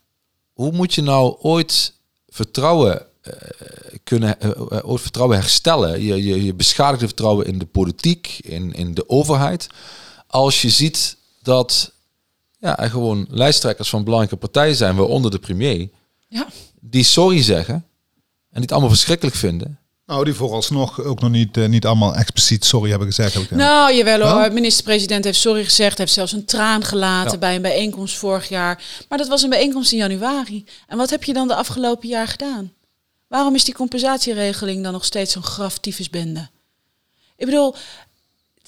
[0.53, 1.93] hoe moet je nou ooit
[2.27, 3.33] vertrouwen eh,
[4.03, 6.01] kunnen, eh, eh, ooit vertrouwen herstellen?
[6.01, 9.67] Je, je, je beschadigde vertrouwen in de politiek, in, in de overheid.
[10.27, 11.91] Als je ziet dat
[12.59, 15.89] ja, er gewoon lijsttrekkers van belangrijke partijen zijn, waaronder de premier,
[16.27, 16.47] Ja.
[16.79, 17.85] die sorry zeggen
[18.57, 19.79] en die het allemaal verschrikkelijk vinden.
[20.05, 23.33] Nou, die vooralsnog ook nog niet, eh, niet allemaal expliciet sorry hebben gezegd.
[23.33, 23.51] Heb ik.
[23.51, 24.39] Nou, jawel hoor.
[24.39, 24.51] Wel?
[24.51, 25.97] Minister-president heeft sorry gezegd.
[25.97, 27.37] Heeft zelfs een traan gelaten Ja.
[27.37, 28.83] bij een bijeenkomst vorig jaar.
[29.09, 30.65] Maar dat was een bijeenkomst in januari.
[30.87, 32.73] En wat heb je dan de afgelopen jaar gedaan?
[33.27, 36.49] Waarom is die compensatieregeling dan nog steeds zo'n graftyfusbende?
[37.35, 37.75] Ik bedoel,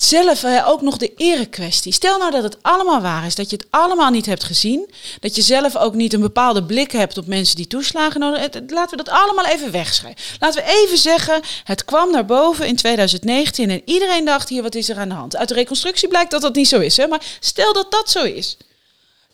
[0.04, 1.94] zelf hè, ook nog de erekwestie.
[1.94, 4.90] Stel nou dat het allemaal waar is, dat je het allemaal niet hebt gezien,
[5.20, 8.66] dat je zelf ook niet een bepaalde blik hebt op mensen die toeslagen nodig hebben.
[8.68, 10.22] Laten we dat allemaal even wegschrijven.
[10.40, 14.76] Laten we even zeggen, het kwam naar boven in 2019 en iedereen dacht hier, wat
[14.76, 15.36] is er aan de hand?
[15.36, 17.08] Uit de reconstructie blijkt dat dat niet zo is, hè?
[17.08, 18.58] maar stel dat dat zo is.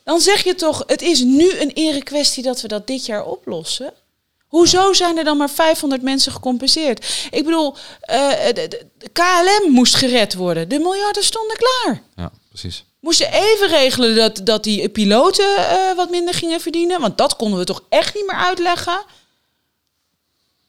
[0.04, 3.92] Dan zeg je toch, het is nu een erekwestie dat we dat dit jaar oplossen.
[4.46, 7.28] Hoezo zijn er dan maar 500 mensen gecompenseerd?
[7.30, 8.18] Ik bedoel, eh,
[8.54, 10.68] de, KLM moest gered worden.
[10.68, 12.02] De miljarden stonden klaar.
[12.16, 12.84] Ja, precies.
[13.00, 17.00] Moesten even regelen dat, dat die piloten eh, wat minder gingen verdienen.
[17.00, 19.04] Want dat konden we toch echt niet meer uitleggen.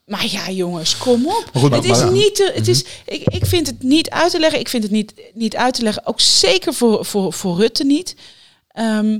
[0.04, 1.50] Maar ja, jongens, kom op.
[1.54, 4.60] Goed, het is niet te, het is, ik, ik vind het niet uit te leggen.
[4.60, 6.06] Ik vind het niet, niet uit te leggen.
[6.06, 8.16] Ook zeker voor, voor, voor Rutte niet.
[8.68, 9.18] Ehm,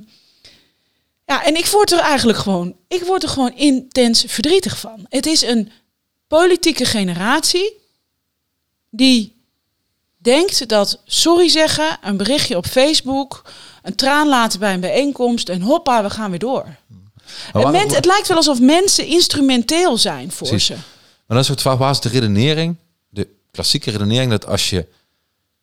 [1.29, 5.07] ja, en ik word er eigenlijk gewoon, ik word er gewoon intens verdrietig van.
[5.09, 5.71] Het is een
[6.27, 7.73] politieke generatie
[8.91, 9.37] die
[10.17, 13.43] denkt dat sorry zeggen, een berichtje op Facebook,
[13.83, 16.77] een traan laten bij een bijeenkomst en hoppa, we gaan weer door.
[17.53, 20.67] Men- het lijkt wel alsof mensen instrumenteel zijn voor Precies.
[20.67, 20.73] ze.
[20.75, 20.83] Maar
[21.27, 22.77] dan is het vraag, waar is de redenering?
[23.09, 24.87] De klassieke redenering dat als je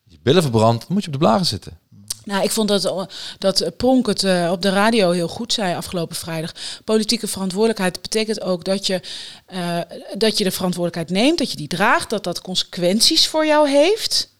[0.03, 1.79] je billen verbrandt, dan moet je op de blaren zitten.
[2.25, 6.15] Nou, ik vond dat, dat Pronk het eh, op de radio heel goed zei afgelopen
[6.15, 6.53] vrijdag.
[6.83, 9.01] Politieke verantwoordelijkheid betekent ook dat je,
[9.45, 9.79] eh,
[10.17, 14.33] dat je de verantwoordelijkheid neemt, dat je die draagt, dat dat consequenties voor jou heeft.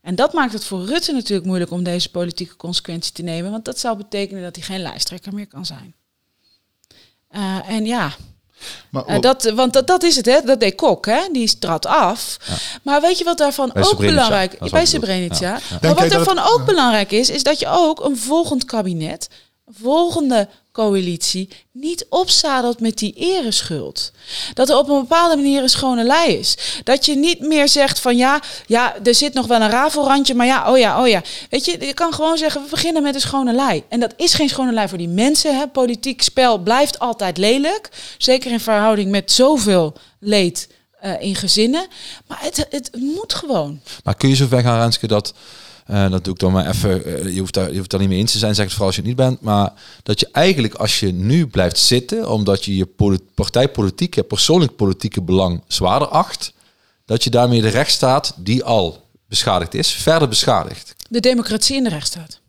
[0.00, 3.64] En dat maakt het voor Rutte natuurlijk moeilijk om deze politieke consequentie te nemen, want
[3.64, 5.94] dat zou betekenen dat hij geen lijsttrekker meer kan zijn.
[7.28, 8.16] Eh, en ja,
[8.90, 10.40] Maar dat, want dat, dat is het, hè?
[10.44, 11.20] dat deed Kok, hè?
[11.32, 12.36] die trad af.
[12.82, 14.86] Maar weet je wat daarvan Bij ook Srebrenica, belangrijk is Bij.
[14.86, 15.36] Srebrenica.
[15.40, 19.28] Ja, Maar wat daarvan het- ook belangrijk is, is dat je ook een volgend kabinet,
[19.70, 24.12] volgende coalitie, niet opzadelt met die ereschuld.
[24.54, 26.56] Dat er op een bepaalde manier een schone lei is.
[26.84, 30.46] Dat je niet meer zegt van ja, ja, er zit nog wel een rafelrandje, maar
[30.46, 31.22] ja, oh ja, oh ja.
[31.50, 33.82] Weet je, je kan gewoon zeggen, we beginnen met een schone lei.
[33.88, 35.58] En dat is geen schone lei voor die mensen.
[35.58, 35.66] Hè.
[35.66, 37.88] Politiek spel blijft altijd lelijk.
[38.18, 40.68] Zeker in verhouding met zoveel leed
[41.00, 41.86] eh, in gezinnen.
[42.26, 43.80] Maar het, het moet gewoon.
[44.04, 45.34] Maar kun je zo ver gaan, Renske, dat...
[45.88, 47.04] eh, dat doe ik dan maar even.
[47.04, 48.86] eh, je, hoeft daar, je hoeft daar niet mee eens te zijn, zeg het vooral
[48.88, 49.40] als je het niet bent.
[49.40, 54.76] Maar dat je eigenlijk, als je nu blijft zitten, omdat je je poli- partijpolitieke, persoonlijk
[54.76, 56.52] politieke belang zwaarder acht,
[57.04, 60.94] dat je daarmee de rechtsstaat, die al beschadigd is, verder beschadigt.
[61.08, 62.40] De democratie in de rechtsstaat.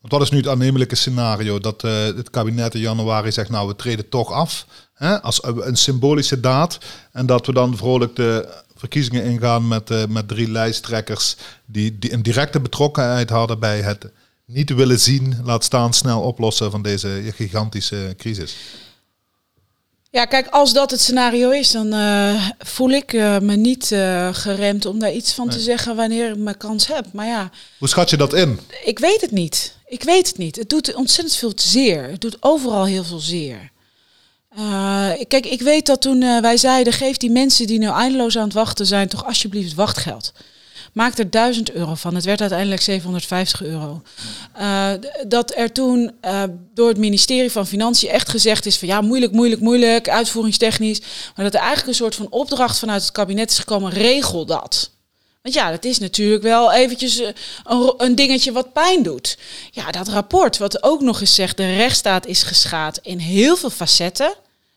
[0.00, 1.58] Want wat is nu het aannemelijke scenario?
[1.58, 4.66] Dat eh, het kabinet in januari zegt, nou we treden toch af.
[4.94, 6.78] Hè, als een symbolische daad.
[7.12, 11.36] En dat we dan vrolijk de verkiezingen ingaan met, eh, met drie lijsttrekkers
[11.66, 14.10] die, die een directe betrokkenheid hadden bij het
[14.44, 18.56] niet willen zien, laat staan snel oplossen van deze gigantische crisis.
[20.10, 24.28] Ja, kijk, als dat het scenario is, dan eh, voel ik eh, me niet eh,
[24.34, 27.06] geremd om daar iets van te zeggen wanneer ik mijn kans heb.
[27.12, 28.60] Maar ja, Hoe schat je dat in?
[28.84, 29.76] ik weet het niet.
[29.86, 30.56] Ik weet het niet.
[30.56, 32.10] Het doet ontzettend veel zeer.
[32.10, 33.70] Het doet overal heel veel zeer.
[34.56, 38.36] Eh, kijk, ik weet dat toen eh, wij zeiden, geef die mensen die nu eindeloos
[38.36, 40.32] aan het wachten zijn, toch alsjeblieft wachtgeld.
[40.92, 42.14] Maak er 1000 euro van.
[42.14, 44.02] Het werd uiteindelijk 750 euro.
[44.52, 44.90] Eh,
[45.26, 46.12] dat er toen
[46.74, 51.00] door het ministerie van Financiën echt gezegd is van ja, moeilijk, moeilijk, moeilijk, uitvoeringstechnisch.
[51.36, 54.90] Maar dat er eigenlijk een soort van opdracht vanuit het kabinet is gekomen, regel dat.
[55.42, 57.18] Want ja, dat is natuurlijk wel eventjes
[57.64, 59.38] een, een dingetje wat pijn doet.
[59.70, 63.70] Ja, dat rapport, wat ook nog eens zegt, de rechtsstaat is geschaad in heel veel
[63.70, 64.34] facetten.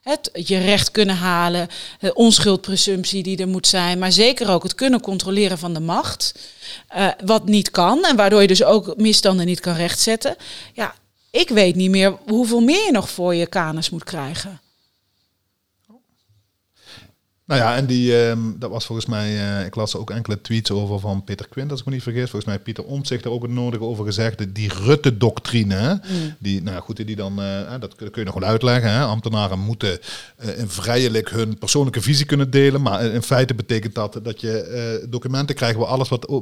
[0.08, 1.68] Het je recht kunnen halen,
[2.00, 6.34] de onschuldpresumptie die er moet zijn, maar zeker ook het kunnen controleren van de macht.
[6.88, 10.36] eh, wat niet kan en waardoor je dus ook misstanden niet kan rechtzetten.
[10.74, 10.96] Ja,
[11.32, 14.60] ik weet niet meer hoeveel meer je nog voor je kanus moet krijgen.
[17.48, 20.42] Nou ja, en die, ehm, dat was volgens mij, eh, ik las er ook enkele
[20.42, 22.22] tweets over van Peter Quint, als ik me niet vergis.
[22.30, 24.38] Volgens mij Pieter Omtzigt er ook het nodige over gezegd.
[24.38, 25.94] De- Die Rutte-doctrine, hè,
[26.40, 28.92] die, nou goed, die dan, eh, dat kun je nog wel uitleggen.
[28.92, 29.02] Hè.
[29.04, 30.00] Ambtenaren moeten
[30.38, 32.82] eh, vrijelijk hun persoonlijke visie kunnen delen.
[32.82, 36.42] Maar in feite betekent dat dat je documenten krijgt waar alles wat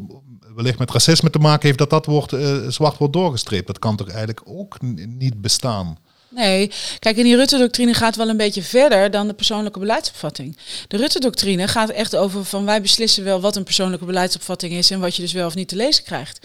[0.56, 2.36] wellicht met racisme te maken heeft, dat dat wordt,
[2.68, 3.68] zwart wordt doorgestreept.
[3.68, 4.78] Dat kan toch eigenlijk ook
[5.08, 5.98] niet bestaan?
[6.36, 10.58] Nee, kijk, en die Rutte-doctrine gaat wel een beetje verder dan de persoonlijke beleidsopvatting.
[10.88, 15.00] De Rutte-doctrine gaat echt over van wij beslissen wel wat een persoonlijke beleidsopvatting is en
[15.00, 16.40] wat je dus wel of niet te lezen krijgt.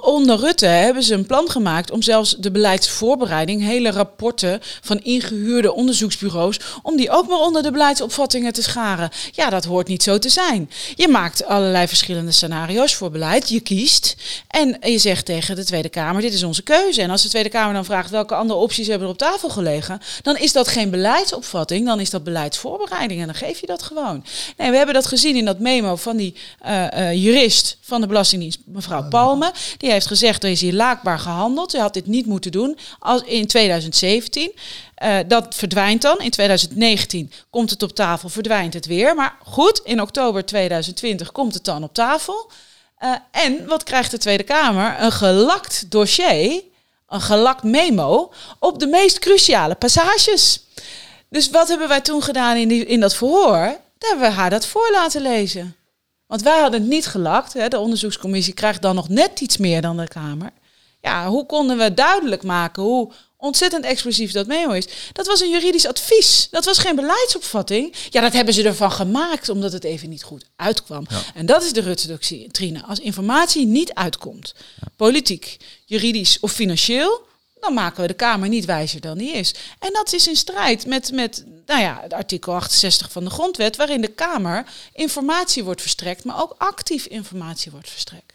[0.00, 5.72] Onder Rutte hebben ze een plan gemaakt om zelfs de beleidsvoorbereiding, hele rapporten van ingehuurde
[5.72, 9.10] onderzoeksbureaus, om die ook maar onder de beleidsopvattingen te scharen.
[9.32, 10.70] Ja, dat hoort niet zo te zijn.
[10.94, 14.16] Je maakt allerlei verschillende scenario's voor beleid, je kiest
[14.48, 17.02] en je zegt tegen de Tweede Kamer, dit is onze keuze.
[17.02, 20.00] En als de Tweede Kamer dan vraagt welke andere opties hebben er op tafel gelegen,
[20.22, 24.24] dan is dat geen beleidsopvatting, dan is dat beleidsvoorbereiding en dan geef je dat gewoon.
[24.56, 28.06] Nee, we hebben dat gezien in dat memo van die eh, eh, jurist van de
[28.06, 29.52] Belastingdienst, mevrouw Palme.
[29.76, 31.72] Die heeft gezegd, er is hier laakbaar gehandeld.
[31.72, 34.52] Je had dit niet moeten doen als in 2017.
[34.94, 36.18] Eh, dat verdwijnt dan.
[36.18, 39.14] In 2019 komt het op tafel, verdwijnt het weer.
[39.14, 42.50] Maar goed, in oktober 2020 komt het dan op tafel.
[43.30, 44.96] En wat krijgt de Tweede Kamer?
[45.00, 46.62] Een gelakt dossier,
[47.08, 50.64] een gelakt memo op de meest cruciale passages.
[51.28, 53.78] Dus wat hebben wij toen gedaan in, in dat verhoor?
[53.98, 55.76] Daar hebben we haar dat voor laten lezen.
[56.26, 57.52] Want wij hadden het niet gelakt.
[57.52, 57.68] Hè.
[57.68, 60.50] De onderzoekscommissie krijgt dan nog net iets meer dan de Kamer.
[61.00, 63.12] Ja, hoe konden we duidelijk maken hoe
[63.46, 64.86] ontzettend explosief dat memo is?
[65.12, 66.48] Dat was een juridisch advies.
[66.50, 67.94] Dat was geen beleidsopvatting.
[68.10, 71.06] Ja, dat hebben ze ervan gemaakt omdat het even niet goed uitkwam.
[71.34, 72.82] En dat is de Rutte-doctrine.
[72.82, 74.54] Als informatie niet uitkomt,
[74.96, 77.24] politiek, juridisch of financieel,
[77.60, 79.54] dan maken we de Kamer niet wijzer dan die is.
[79.78, 83.76] En dat is in strijd met, met nou ja, het artikel 68 van de Grondwet,
[83.76, 88.32] waarin de Kamer informatie wordt verstrekt, maar ook actief informatie wordt verstrekt.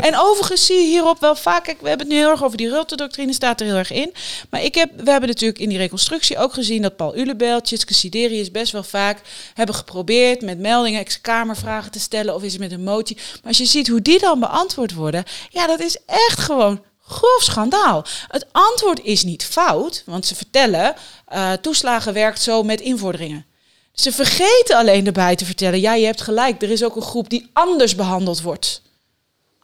[0.00, 2.56] En overigens zie je hierop wel vaak, kijk, we hebben het nu heel erg over
[2.56, 4.14] die Rutte-doctrine, staat er heel erg in.
[4.50, 7.94] Maar ik heb, we hebben natuurlijk in die reconstructie ook gezien dat Paul Ulebel, Tjitske
[7.94, 9.20] Siderius best wel vaak
[9.54, 13.16] hebben geprobeerd met meldingen, ex-kamervragen te stellen of is het met een motie.
[13.16, 17.42] Maar als je ziet hoe die dan beantwoord worden, ja, dat is echt gewoon grof
[17.42, 18.04] schandaal.
[18.28, 20.94] Het antwoord is niet fout, want ze vertellen,
[21.26, 23.46] eh, toeslagen werkt zo met invorderingen.
[23.92, 27.30] Ze vergeten alleen erbij te vertellen, ja, je hebt gelijk, er is ook een groep
[27.30, 28.82] die anders behandeld wordt.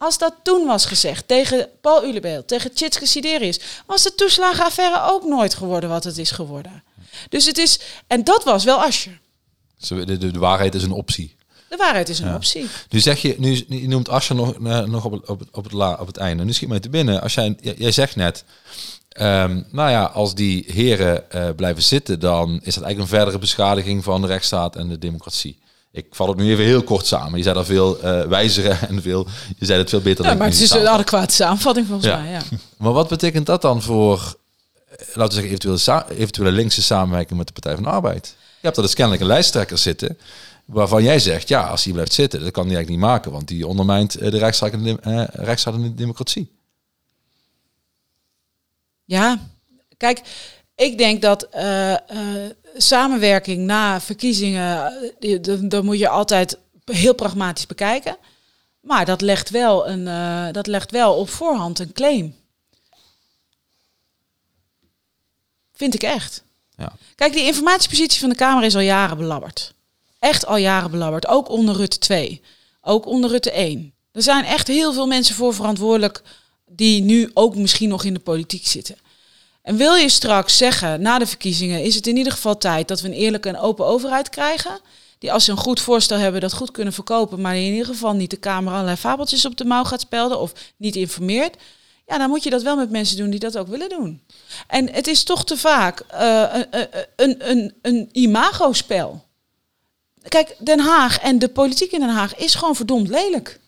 [0.01, 5.23] Als dat toen was gezegd tegen Paul Ulebeel, tegen Tjitske Siderius, was de toeslagenaffaire ook
[5.25, 6.83] nooit geworden wat het is geworden.
[7.29, 8.91] Dus het is, en dat was wel.
[9.77, 11.35] Zo, De, de, de waarheid is een optie.
[11.69, 12.67] De waarheid is een optie.
[12.89, 15.63] Nu zeg je, nu, je noemt Ascher nog, eh, nog op, het, op, het, op,
[15.63, 16.43] het la, op het einde.
[16.43, 17.21] Nu schiet mij te binnen.
[17.21, 18.43] Als jij, jij jij zegt net,
[19.09, 23.39] ehm, nou ja, als die heren eh, blijven zitten, dan is dat eigenlijk een verdere
[23.39, 25.60] beschadiging van de rechtsstaat en de democratie.
[25.93, 27.37] Ik val het nu even heel kort samen.
[27.37, 29.27] Je zei daar veel eh wijzere en veel,
[29.57, 32.17] je zei het veel beter Ja, dan maar het is een adequate samenvatting volgens Ja.
[32.21, 32.31] mij.
[32.31, 32.41] Ja.
[32.77, 34.15] Maar wat betekent dat dan voor,
[34.85, 38.35] eh, laten we zeggen, eventuele, sa- eventuele linkse samenwerking met de Partij van de Arbeid?
[38.37, 40.17] Je hebt er dus kennelijk een lijsttrekker zitten
[40.65, 43.47] waarvan jij zegt, ja, als hij blijft zitten, dat kan hij eigenlijk niet maken, want
[43.47, 46.51] die ondermijnt eh, de rechtsstaat en de, eh, rechtsstaat en de democratie.
[49.05, 49.39] Ja,
[49.97, 50.21] kijk,
[50.81, 51.99] ik denk dat eh, eh,
[52.75, 58.17] samenwerking na verkiezingen, eh, dat moet je altijd heel pragmatisch bekijken.
[58.79, 60.03] Maar dat legt wel, een,
[60.53, 62.35] dat legt wel op voorhand een claim.
[65.73, 66.43] Vind ik echt.
[66.77, 66.93] Ja.
[67.15, 69.73] Kijk, die informatiepositie van de Kamer is al jaren belabberd.
[70.19, 71.27] Echt al jaren belabberd.
[71.27, 72.41] Ook onder Rutte 2.
[72.81, 73.93] Ook onder Rutte 1.
[74.11, 76.21] Er zijn echt heel veel mensen voor verantwoordelijk
[76.65, 78.95] die nu ook misschien nog in de politiek zitten.
[79.61, 83.01] En wil je straks zeggen, na de verkiezingen, is het in ieder geval tijd dat
[83.01, 84.79] we een eerlijke en open overheid krijgen.
[85.19, 88.13] Die als ze een goed voorstel hebben, dat goed kunnen verkopen, maar in ieder geval
[88.13, 91.55] niet de Kamer allerlei fabeltjes op de mouw gaat spelden of niet informeert.
[92.07, 94.21] Ja, dan moet je dat wel met mensen doen die dat ook willen doen.
[94.67, 99.25] En het is toch te vaak eh, een, een, een, een imagospel.
[100.27, 103.59] Kijk, Den Haag en de politiek in Den Haag is gewoon verdomd lelijk.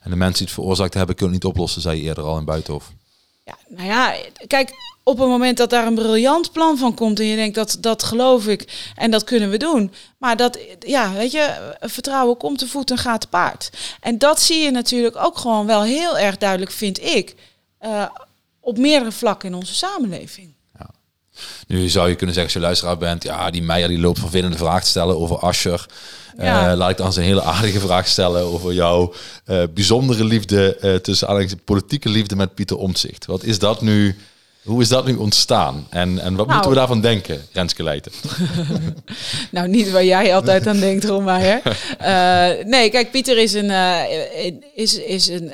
[0.00, 2.38] En de mensen die het veroorzaakt hebben, kunnen het niet oplossen, zei je eerder al
[2.38, 2.92] in Buitenhof.
[3.46, 4.14] Ja, nou ja,
[4.46, 7.76] kijk, op het moment dat daar een briljant plan van komt en je denkt dat
[7.80, 9.92] dat geloof ik en dat kunnen we doen.
[10.18, 13.70] Maar dat, ja, weet je, vertrouwen komt te voet en gaat te paard.
[14.00, 17.34] En dat zie je natuurlijk ook gewoon wel heel erg duidelijk, vind ik,
[17.78, 18.06] eh,
[18.60, 20.54] op meerdere vlakken in onze samenleving.
[21.66, 24.56] Nu zou je kunnen zeggen, als je luisteraar bent, ja, die Meijer die loopt vervelende
[24.56, 25.86] vragen te stellen over Ascher.
[26.38, 26.70] Ja.
[26.70, 29.12] Eh, laat ik dan eens een hele aardige vraag stellen over jouw
[29.44, 33.26] eh, bijzondere liefde, eh, tussen aanhalingstekens politieke liefde met Pieter Omtzigt.
[33.26, 34.16] Wat is dat nu,
[34.64, 35.86] hoe is dat nu ontstaan?
[35.90, 36.52] En, en wat Nou.
[36.52, 38.12] moeten we daarvan denken, Renske Leijten?
[39.50, 41.62] Nou, niet waar jij altijd aan denkt, Romeyer.
[41.98, 43.70] Eh nee, kijk, Pieter is een,
[44.74, 45.52] is, is een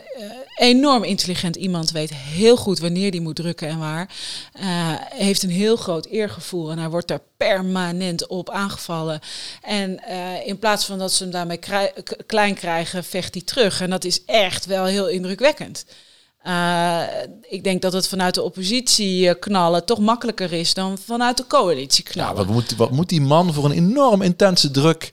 [0.56, 1.90] enorm intelligent iemand.
[1.90, 4.10] Weet heel goed wanneer die moet drukken en waar.
[4.52, 4.66] Eh,
[4.98, 9.20] heeft een heel groot eergevoel en hij wordt daar permanent op aangevallen.
[9.62, 11.58] En eh, in plaats van dat ze hem daarmee
[12.26, 13.80] klein krijgen, vecht hij terug.
[13.80, 15.84] En dat is echt wel heel indrukwekkend.
[16.42, 17.02] Eh,
[17.48, 22.04] ik denk dat het vanuit de oppositie knallen toch makkelijker is dan vanuit de coalitie
[22.06, 22.36] Ja, knallen.
[22.36, 25.12] wat moet, wat moet die man voor een enorm intense druk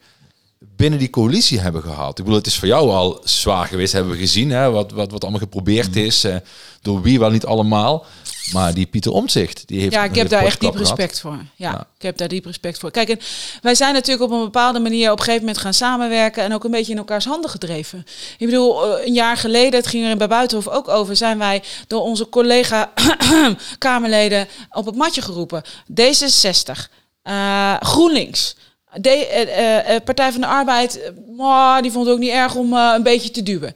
[0.79, 2.09] binnen die coalitie hebben gehad?
[2.17, 5.11] Ik bedoel, het is voor jou al zwaar geweest, hebben we gezien, hè, wat, wat,
[5.11, 6.35] wat allemaal geprobeerd is, eh,
[6.81, 8.05] door wie wel niet allemaal.
[8.53, 10.87] Maar die Pieter Omtzigt, die heeft Ja, ik heb daar echt diep gehad.
[10.87, 11.37] respect voor.
[11.55, 11.87] Ja, Ja.
[11.95, 12.91] ik heb daar diep respect voor.
[12.91, 13.19] Kijk, en
[13.61, 16.63] wij zijn natuurlijk op een bepaalde manier op een gegeven moment gaan samenwerken en ook
[16.63, 18.05] een beetje in elkaars handen gedreven.
[18.37, 21.63] Ik bedoel, eh, een jaar geleden, het ging er bij Buitenhof ook over, zijn wij
[21.87, 22.91] door onze collega
[23.77, 25.63] Kamerleden op het matje geroepen.
[26.01, 26.89] D66,
[27.21, 28.55] eh, GroenLinks.
[28.97, 32.55] De, eh, eh, eh, Partij van de Arbeid, mwah, die vond het ook niet erg
[32.55, 33.73] om eh, een beetje te duwen.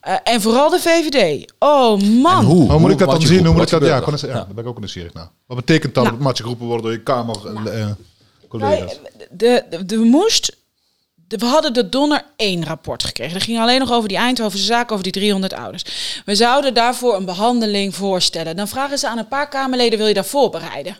[0.00, 1.52] Eh, en vooral de VVD.
[1.58, 2.38] Oh man.
[2.40, 2.70] En hoe?
[2.70, 3.44] Hoe moet ik dat dan zien?
[3.44, 3.84] Hoe moet ik dat?
[3.88, 5.28] Ja, eens- daar ben ik ook nieuwsgierig naar.
[5.46, 6.16] Wat betekent dat Nou.
[6.16, 7.36] dat matje geroepen worden door je kamer
[7.72, 7.86] eh,
[8.48, 8.78] collega's?
[9.02, 10.56] Wij- de, de, de moest.
[11.28, 13.32] de- we hadden de Donner 1 rapport gekregen.
[13.34, 15.84] Dat ging alleen nog over die Eindhovense zaak, over die 300 ouders.
[16.24, 18.56] We zouden daarvoor een behandeling voorstellen.
[18.56, 20.96] Dan vragen ze aan een paar Kamerleden: wil je dat voorbereiden?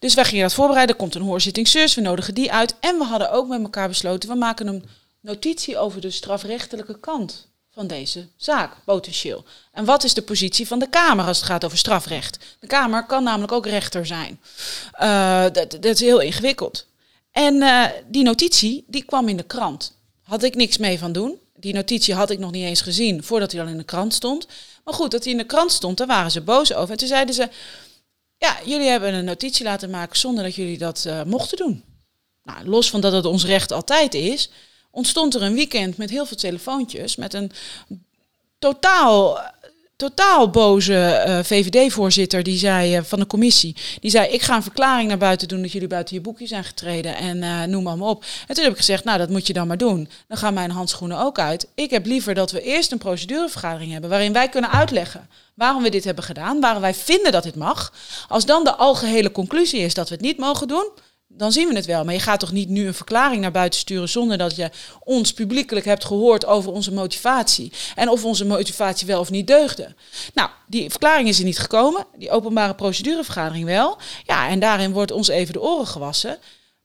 [0.00, 0.94] Dus wij gingen dat voorbereiden.
[0.94, 2.74] Er komt een hoorzitting zus, we nodigen die uit.
[2.80, 4.84] En we hadden ook met elkaar besloten: we maken een
[5.20, 9.44] notitie over de strafrechtelijke kant van deze zaak, potentieel.
[9.72, 12.38] En wat is de positie van de Kamer als het gaat over strafrecht?
[12.60, 14.40] De Kamer kan namelijk ook rechter zijn.
[14.92, 16.86] Eh, dat, dat is heel ingewikkeld.
[17.30, 19.92] En eh, die notitie, die kwam in de krant.
[20.22, 21.38] Had ik niks mee van doen.
[21.56, 24.46] Die notitie had ik nog niet eens gezien voordat hij al in de krant stond.
[24.84, 26.90] Maar goed, dat hij in de krant stond, daar waren ze boos over.
[26.90, 27.48] En toen zeiden ze,
[28.40, 31.84] ja, jullie hebben een notitie laten maken zonder dat jullie dat eh, mochten doen.
[32.42, 34.50] Nou, los van dat het ons recht altijd is,
[34.90, 37.52] ontstond er een weekend met heel veel telefoontjes, met een
[38.58, 39.40] totaal,
[40.00, 44.62] totaal boze eh, VVD-voorzitter die zei eh, van de commissie, die zei: ik ga een
[44.62, 47.98] verklaring naar buiten doen dat jullie buiten je boekje zijn getreden en eh, noem maar,
[47.98, 48.24] maar op.
[48.46, 50.08] En toen heb ik gezegd: nou, dat moet je dan maar doen.
[50.28, 51.66] Dan gaan mijn handschoenen ook uit.
[51.74, 55.90] Ik heb liever dat we eerst een procedurevergadering hebben waarin wij kunnen uitleggen waarom we
[55.90, 57.92] dit hebben gedaan, waarom wij vinden dat dit mag.
[58.28, 60.90] Als dan de algehele conclusie is dat we het niet mogen doen,
[61.32, 62.04] dan zien we het wel.
[62.04, 64.70] Maar je gaat toch niet nu een verklaring naar buiten sturen zonder dat je
[65.04, 67.72] ons publiekelijk hebt gehoord over onze motivatie.
[67.94, 69.94] En of onze motivatie wel of niet deugde.
[70.34, 72.06] Nou, die verklaring is er niet gekomen.
[72.18, 73.98] Die openbare procedurevergadering wel.
[74.24, 76.38] Ja, en daarin wordt ons even de oren gewassen.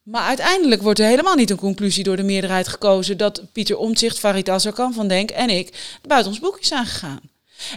[0.04, 4.20] Maar uiteindelijk wordt er helemaal niet een conclusie door de meerderheid gekozen dat Pieter Omtzigt,
[4.20, 7.20] Farid Azarkan van Denk en ik buiten ons boekje zijn gegaan.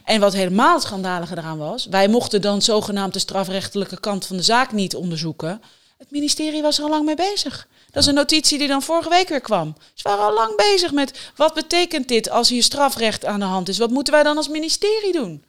[0.04, 4.42] En wat helemaal het eraan was, wij mochten dan zogenaamd de strafrechtelijke kant van de
[4.42, 5.60] zaak niet onderzoeken.
[5.98, 7.66] Het ministerie was er al lang mee bezig.
[7.90, 9.76] Dat is een notitie die dan vorige week weer kwam.
[9.94, 13.68] Ze waren al lang bezig met wat betekent dit als hier strafrecht aan de hand
[13.68, 13.78] is?
[13.78, 15.44] Wat moeten wij dan als ministerie doen?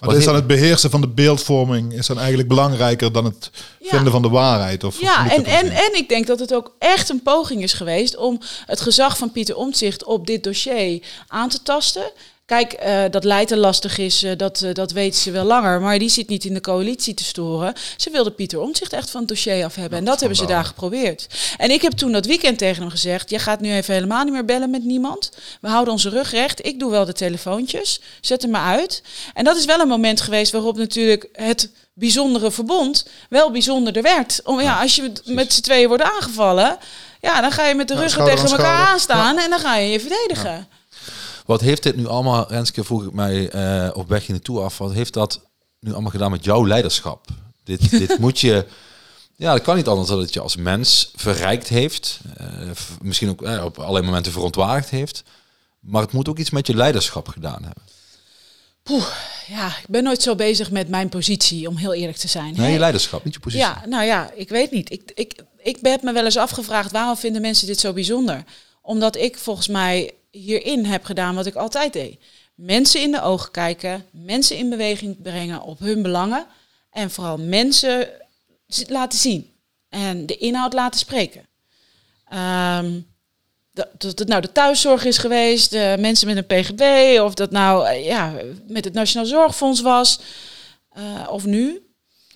[0.00, 3.88] Maar is dan het beheersen van de beeldvorming is dan eigenlijk belangrijker dan het Ja.
[3.88, 4.84] vinden van de waarheid?
[4.84, 8.16] Of Ja, en, en, en ik denk dat het ook echt een poging is geweest
[8.16, 12.10] om het gezag van Pieter Omtzigt op dit dossier aan te tasten.
[12.46, 15.80] Kijk, eh, dat Leiden lastig is, eh, dat, eh, dat weten ze wel langer.
[15.80, 17.74] Maar die zit niet in de coalitie te storen.
[17.96, 19.98] Ze wilden Pieter Omtzigt echt van het dossier af hebben.
[19.98, 21.26] En dat hebben ze daar geprobeerd.
[21.56, 23.30] En ik heb toen dat weekend tegen hem gezegd...
[23.30, 25.30] jij gaat nu even helemaal niet meer bellen met niemand.
[25.60, 26.66] We houden onze rug recht.
[26.66, 28.00] Ik doe wel de telefoontjes.
[28.20, 29.02] Zet hem maar uit.
[29.34, 34.40] En dat is wel een moment geweest waarop natuurlijk het bijzondere verbond wel bijzonderder werd.
[34.44, 36.78] Om, ja, als je met z'n tweeën wordt aangevallen...
[37.20, 39.90] Ja, dan ga je met de Ja, ruggen tegen elkaar aanstaan en dan ga je
[39.90, 40.68] je verdedigen.
[41.44, 44.78] Wat heeft dit nu allemaal, Renske, vroeg ik mij eh, op weg hier naartoe af,
[44.78, 45.40] wat heeft dat
[45.80, 47.26] nu allemaal gedaan met jouw leiderschap?
[47.64, 48.66] Dit, dit moet je,
[49.36, 52.46] ja, dat kan niet anders dan dat het je als mens verrijkt heeft, eh,
[53.02, 55.22] misschien ook eh, op allerlei momenten verontwaardigd heeft,
[55.80, 57.82] maar het moet ook iets met je leiderschap gedaan hebben.
[58.82, 59.06] Poeh,
[59.46, 62.54] ja, ik ben nooit zo bezig met mijn positie, om heel eerlijk te zijn.
[62.56, 63.66] Nee, je leiderschap, niet je positie.
[63.66, 64.90] Ja, nou ja, ik weet niet.
[64.90, 68.44] Ik, ik, ik heb me wel eens afgevraagd waarom vinden mensen dit zo bijzonder?
[68.82, 72.18] Omdat ik volgens mij hierin heb gedaan wat ik altijd deed.
[72.54, 76.46] Mensen in de ogen kijken, mensen in beweging brengen op hun belangen
[76.90, 78.08] en vooral mensen
[78.88, 79.52] laten zien
[79.88, 81.46] en de inhoud laten spreken.
[82.28, 83.00] Ehm,
[83.72, 87.50] dat, dat het nou de thuiszorg is geweest, de mensen met een PGB, of dat
[87.50, 88.34] nou eh, ja,
[88.68, 90.20] met het Nationaal Zorgfonds was,
[90.88, 91.86] eh, of nu.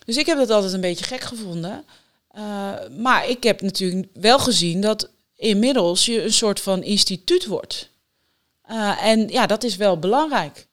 [0.05, 1.85] Dus ik heb dat altijd een beetje gek gevonden.
[2.29, 7.88] Eh, maar ik heb natuurlijk wel gezien dat inmiddels je een soort van instituut wordt.
[8.69, 10.67] Eh, en ja, dat is wel belangrijk.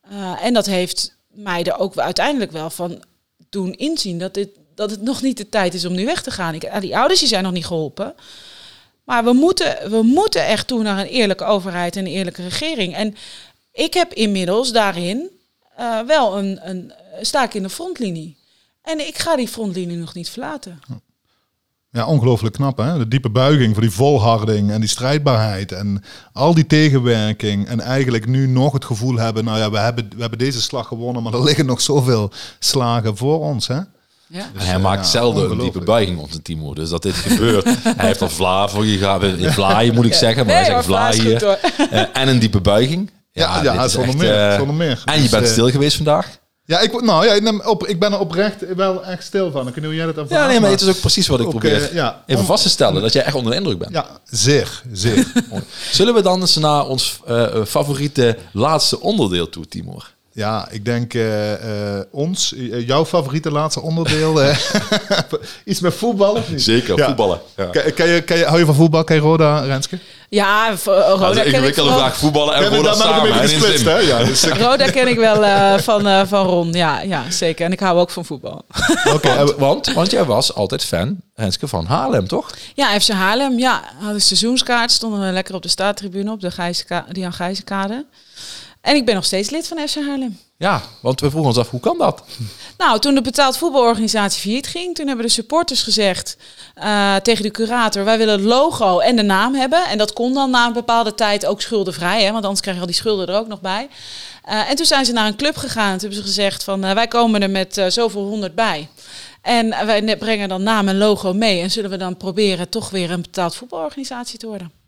[0.00, 3.04] Eh, en dat heeft mij er ook uiteindelijk wel van
[3.48, 6.30] doen inzien dat, dit, dat het nog niet de tijd is om nu weg te
[6.30, 6.54] gaan.
[6.54, 8.14] Ik, eh, die ouders die zijn nog niet geholpen.
[9.04, 12.94] Maar we moeten, we moeten echt toe naar een eerlijke overheid en een eerlijke regering.
[12.94, 13.16] En
[13.72, 15.30] ik heb inmiddels daarin
[16.06, 18.36] wel een, een sta in de frontlinie.
[18.82, 20.80] En ik ga die frontlinie nog niet verlaten.
[21.94, 22.98] Ja, ongelooflijk knap hè.
[22.98, 26.02] De diepe buiging voor die volharding en die strijdbaarheid en
[26.32, 27.66] al die tegenwerking.
[27.66, 30.86] En eigenlijk nu nog het gevoel hebben, nou ja, we hebben, we hebben deze slag
[30.88, 33.74] gewonnen, maar er liggen nog zoveel slagen voor ons hè.
[34.26, 34.50] Ja.
[34.58, 36.74] En hij maakt ja, zelden een diepe buiging onze Timo.
[36.74, 37.64] Dus dat dit gebeurt.
[37.96, 39.22] hij heeft al vla voor je gehad.
[39.22, 40.46] In vlaaien moet ik zeggen.
[40.46, 41.58] Maar Nee, hij zegt vlaai Vlaai is hier.
[41.76, 43.10] goed, Eh, en een diepe buiging.
[43.32, 45.02] Ja, ja, is zonder echt, meer, eh, zonder meer.
[45.04, 46.38] En je Dus, bent eh, stil geweest vandaag.
[46.66, 49.60] Ja, ik, nou ja, ik, neem op, ik ben er oprecht wel echt stil van.
[49.60, 50.40] Ik weet niet hoe jij dat ervaart.
[50.40, 52.62] Ja, nee, maar het is ook precies wat ik ook, probeer ja, even om- vast
[52.62, 53.02] te stellen.
[53.02, 53.92] Dat jij echt onder de indruk bent.
[53.92, 55.26] Ja, zeer, zeer.
[55.92, 60.12] Zullen we dan eens naar ons eh, eh, favoriete laatste onderdeel toe, Timor?
[60.36, 61.52] Ja, ik denk eh,
[61.98, 64.40] eh, ons, eh, jouw favoriete laatste onderdeel.
[65.64, 66.62] iets met voetbal of niet?
[66.62, 67.06] Zeker, Ja.
[67.06, 67.40] voetballen.
[67.56, 67.64] Ja.
[67.64, 69.04] Ken je, ken je, hou je van voetbal?
[69.04, 69.98] Ken je Roda, Renske?
[70.28, 72.16] Ja, Roda een ken ik vooral- vraag.
[72.16, 73.30] Voetballen en Roda een samen.
[73.32, 73.98] één gesplitst, hè?
[73.98, 76.72] Ja, dus, Roda ken ik wel eh, van, eh, van Ron.
[76.72, 77.64] Ja, ja, zeker.
[77.66, 78.64] En ik hou ook van voetbal.
[79.14, 82.50] Oké, Want, want, want jij was altijd fan, Renske, van Haarlem, toch?
[82.74, 83.58] Ja, FC Haarlem.
[83.58, 84.90] Ja, had een seizoenskaart.
[84.92, 86.50] Stonden we lekker op de staattribune op de
[87.12, 88.04] die aan Gijzenkade.
[88.84, 90.38] En ik ben nog steeds lid van FC Haarlem.
[90.56, 92.22] Ja, want we vroegen ons af, hoe kan dat?
[92.78, 96.36] Nou, toen de betaald voetbalorganisatie failliet ging, toen hebben de supporters gezegd
[96.74, 99.86] eh, tegen de curator: wij willen het logo en de naam hebben.
[99.86, 102.82] En dat kon dan na een bepaalde tijd ook schuldenvrij, hè, want anders krijg je
[102.82, 103.88] al die schulden er ook nog bij.
[104.44, 105.90] Eh, en toen zijn ze naar een club gegaan.
[105.90, 108.88] Toen hebben ze gezegd: van eh, wij komen er met zoveel honderd bij.
[109.42, 111.60] En wij brengen dan naam en logo mee.
[111.60, 114.83] En zullen we dan proberen toch weer een betaald voetbalorganisatie te worden.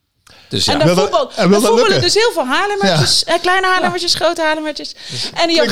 [0.48, 3.24] Dus ja, En dat- voetbal, en dat voetballen dus heel veel Haarlemmertjes.
[3.24, 4.94] eh, kleine Haarlemmertjes, grote Haarlemmertjes.
[5.34, 5.66] En die Jan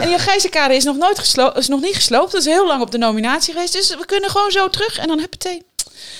[0.00, 2.32] en die Gijzenkade is nog nooit geslo- is nog niet gesloopt.
[2.32, 3.72] Dat is heel lang op de nominatie geweest.
[3.72, 5.62] Dus we kunnen gewoon zo terug en dan heb je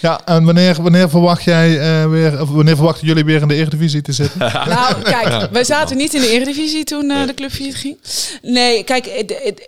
[0.00, 3.54] ja, en wanneer, wanneer verwacht jij eh, weer, of wanneer verwachten jullie weer in de
[3.54, 4.38] Eredivisie te zitten?
[4.68, 7.96] Nou, kijk, wij zaten niet in de Eredivisie toen eh, de club failliet ging.
[8.42, 9.06] Nee, kijk,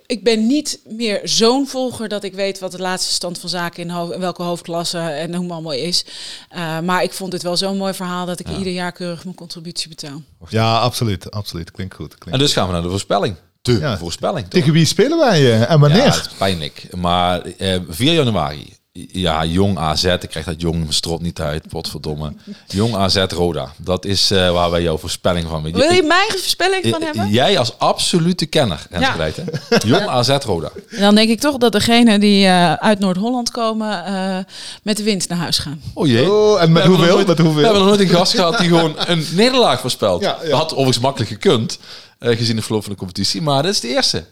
[0.05, 3.89] ik ben niet meer zo'n volger dat ik weet wat de laatste stand van zaken
[3.89, 6.05] in, welke hoofdklasse en hoe het allemaal is.
[6.49, 9.35] Eh, maar ik vond het wel zo'n mooi verhaal dat ik ieder jaar keurig mijn
[9.35, 10.21] contributie betaal.
[10.49, 11.71] Ja, absoluut, absoluut.
[11.71, 12.07] Klinkt goed.
[12.17, 13.35] Klinkt en dus gaan we naar de voorspelling.
[13.61, 13.97] De Ja.
[13.97, 14.41] voorspelling.
[14.47, 14.59] toch?
[14.59, 15.97] Tegen wie spelen wij en wanneer?
[15.97, 16.87] Ja, het is pijnlijk.
[16.95, 18.79] Maar eh, 4 januari.
[18.93, 20.03] Ja, jong AZ.
[20.03, 21.67] Ik krijg dat jong strot niet uit.
[21.67, 22.33] Potverdomme.
[22.67, 23.73] Jong AZ Roda.
[23.77, 25.63] Dat is eh, waar wij jouw voorspelling van.
[25.71, 27.29] Wil je mijn voorspelling van Eh, hebben?
[27.29, 29.11] Jij als absolute kenner, Ja.
[29.11, 29.43] Geleid, hè?
[29.87, 30.71] Jong AZ Roda.
[30.99, 34.37] Dan denk ik toch dat degenen die eh, uit Noord-Holland komen eh,
[34.83, 35.81] met de winst naar huis gaan.
[35.93, 36.31] Oh jee.
[36.31, 37.15] Oh, en met We hebben nog hoeveel?
[37.15, 37.55] nooit- Met hoeveel?
[37.59, 40.21] We hebben nog nooit een gast gehad die gewoon een nederlaag voorspelt.
[40.21, 40.49] Ja, ja.
[40.49, 41.79] Dat had overigens makkelijk gekund,
[42.19, 43.41] eh, gezien de verloop van de competitie.
[43.41, 44.25] Maar dit is de eerste.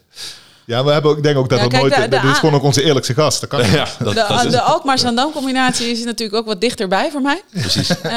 [0.70, 1.94] Ja, we hebben ook, ik denk ook dat Ja, kijk, nooit...
[1.94, 3.40] de- de dit is gewoon ook onze eerlijkste gast.
[3.40, 3.70] Dat kan.
[3.70, 7.42] Ja, dat, De, dat is de Alkmaar-Zandam combinatie is natuurlijk ook wat dichterbij voor mij.
[7.52, 7.88] precies.
[8.00, 8.12] Eh,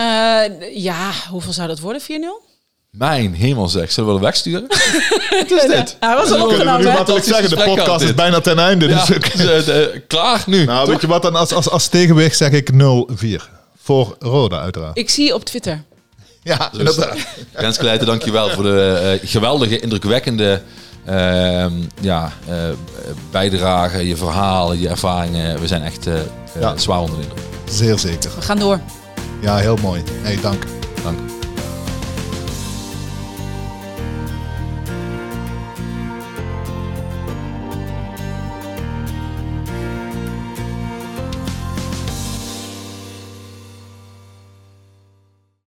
[0.76, 2.02] ja, hoeveel zou dat worden?
[2.02, 2.06] 4-0?
[2.90, 4.68] Mijn hemel zeg, zullen we wel wegsturen?
[5.30, 5.98] Wat is dit?
[6.00, 6.88] Hij was al we nu opgenomen.
[6.88, 6.94] hè?
[6.94, 8.88] makkelijk zeggen, de podcast is bijna ten einde.
[8.88, 9.36] Ja, Dus
[9.68, 10.66] eh, eh, klaar nu.
[10.66, 10.90] nou, toch?
[10.90, 11.36] weet je wat dan?
[11.36, 12.78] Als, als, als tegenwicht zeg ik 0-4.
[13.84, 14.98] Voor Roda uiteraard.
[14.98, 15.84] Ik zie je op Twitter.
[16.44, 17.18] Ja, Dus, inderdaad.
[17.54, 20.62] Renske Leijten, dankjewel voor de geweldige, indrukwekkende
[21.06, 22.56] ehm, ja, eh,
[23.32, 25.60] bijdrage, je verhalen, je ervaringen.
[25.60, 26.26] We zijn echt eh, eh,
[26.60, 26.78] Ja.
[26.78, 27.44] zwaar onder de indruk.
[27.70, 28.32] Zeer zeker.
[28.36, 28.80] We gaan door.
[29.42, 30.04] Ja, heel mooi.
[30.22, 30.64] Hey, dank.
[31.04, 31.20] Dank.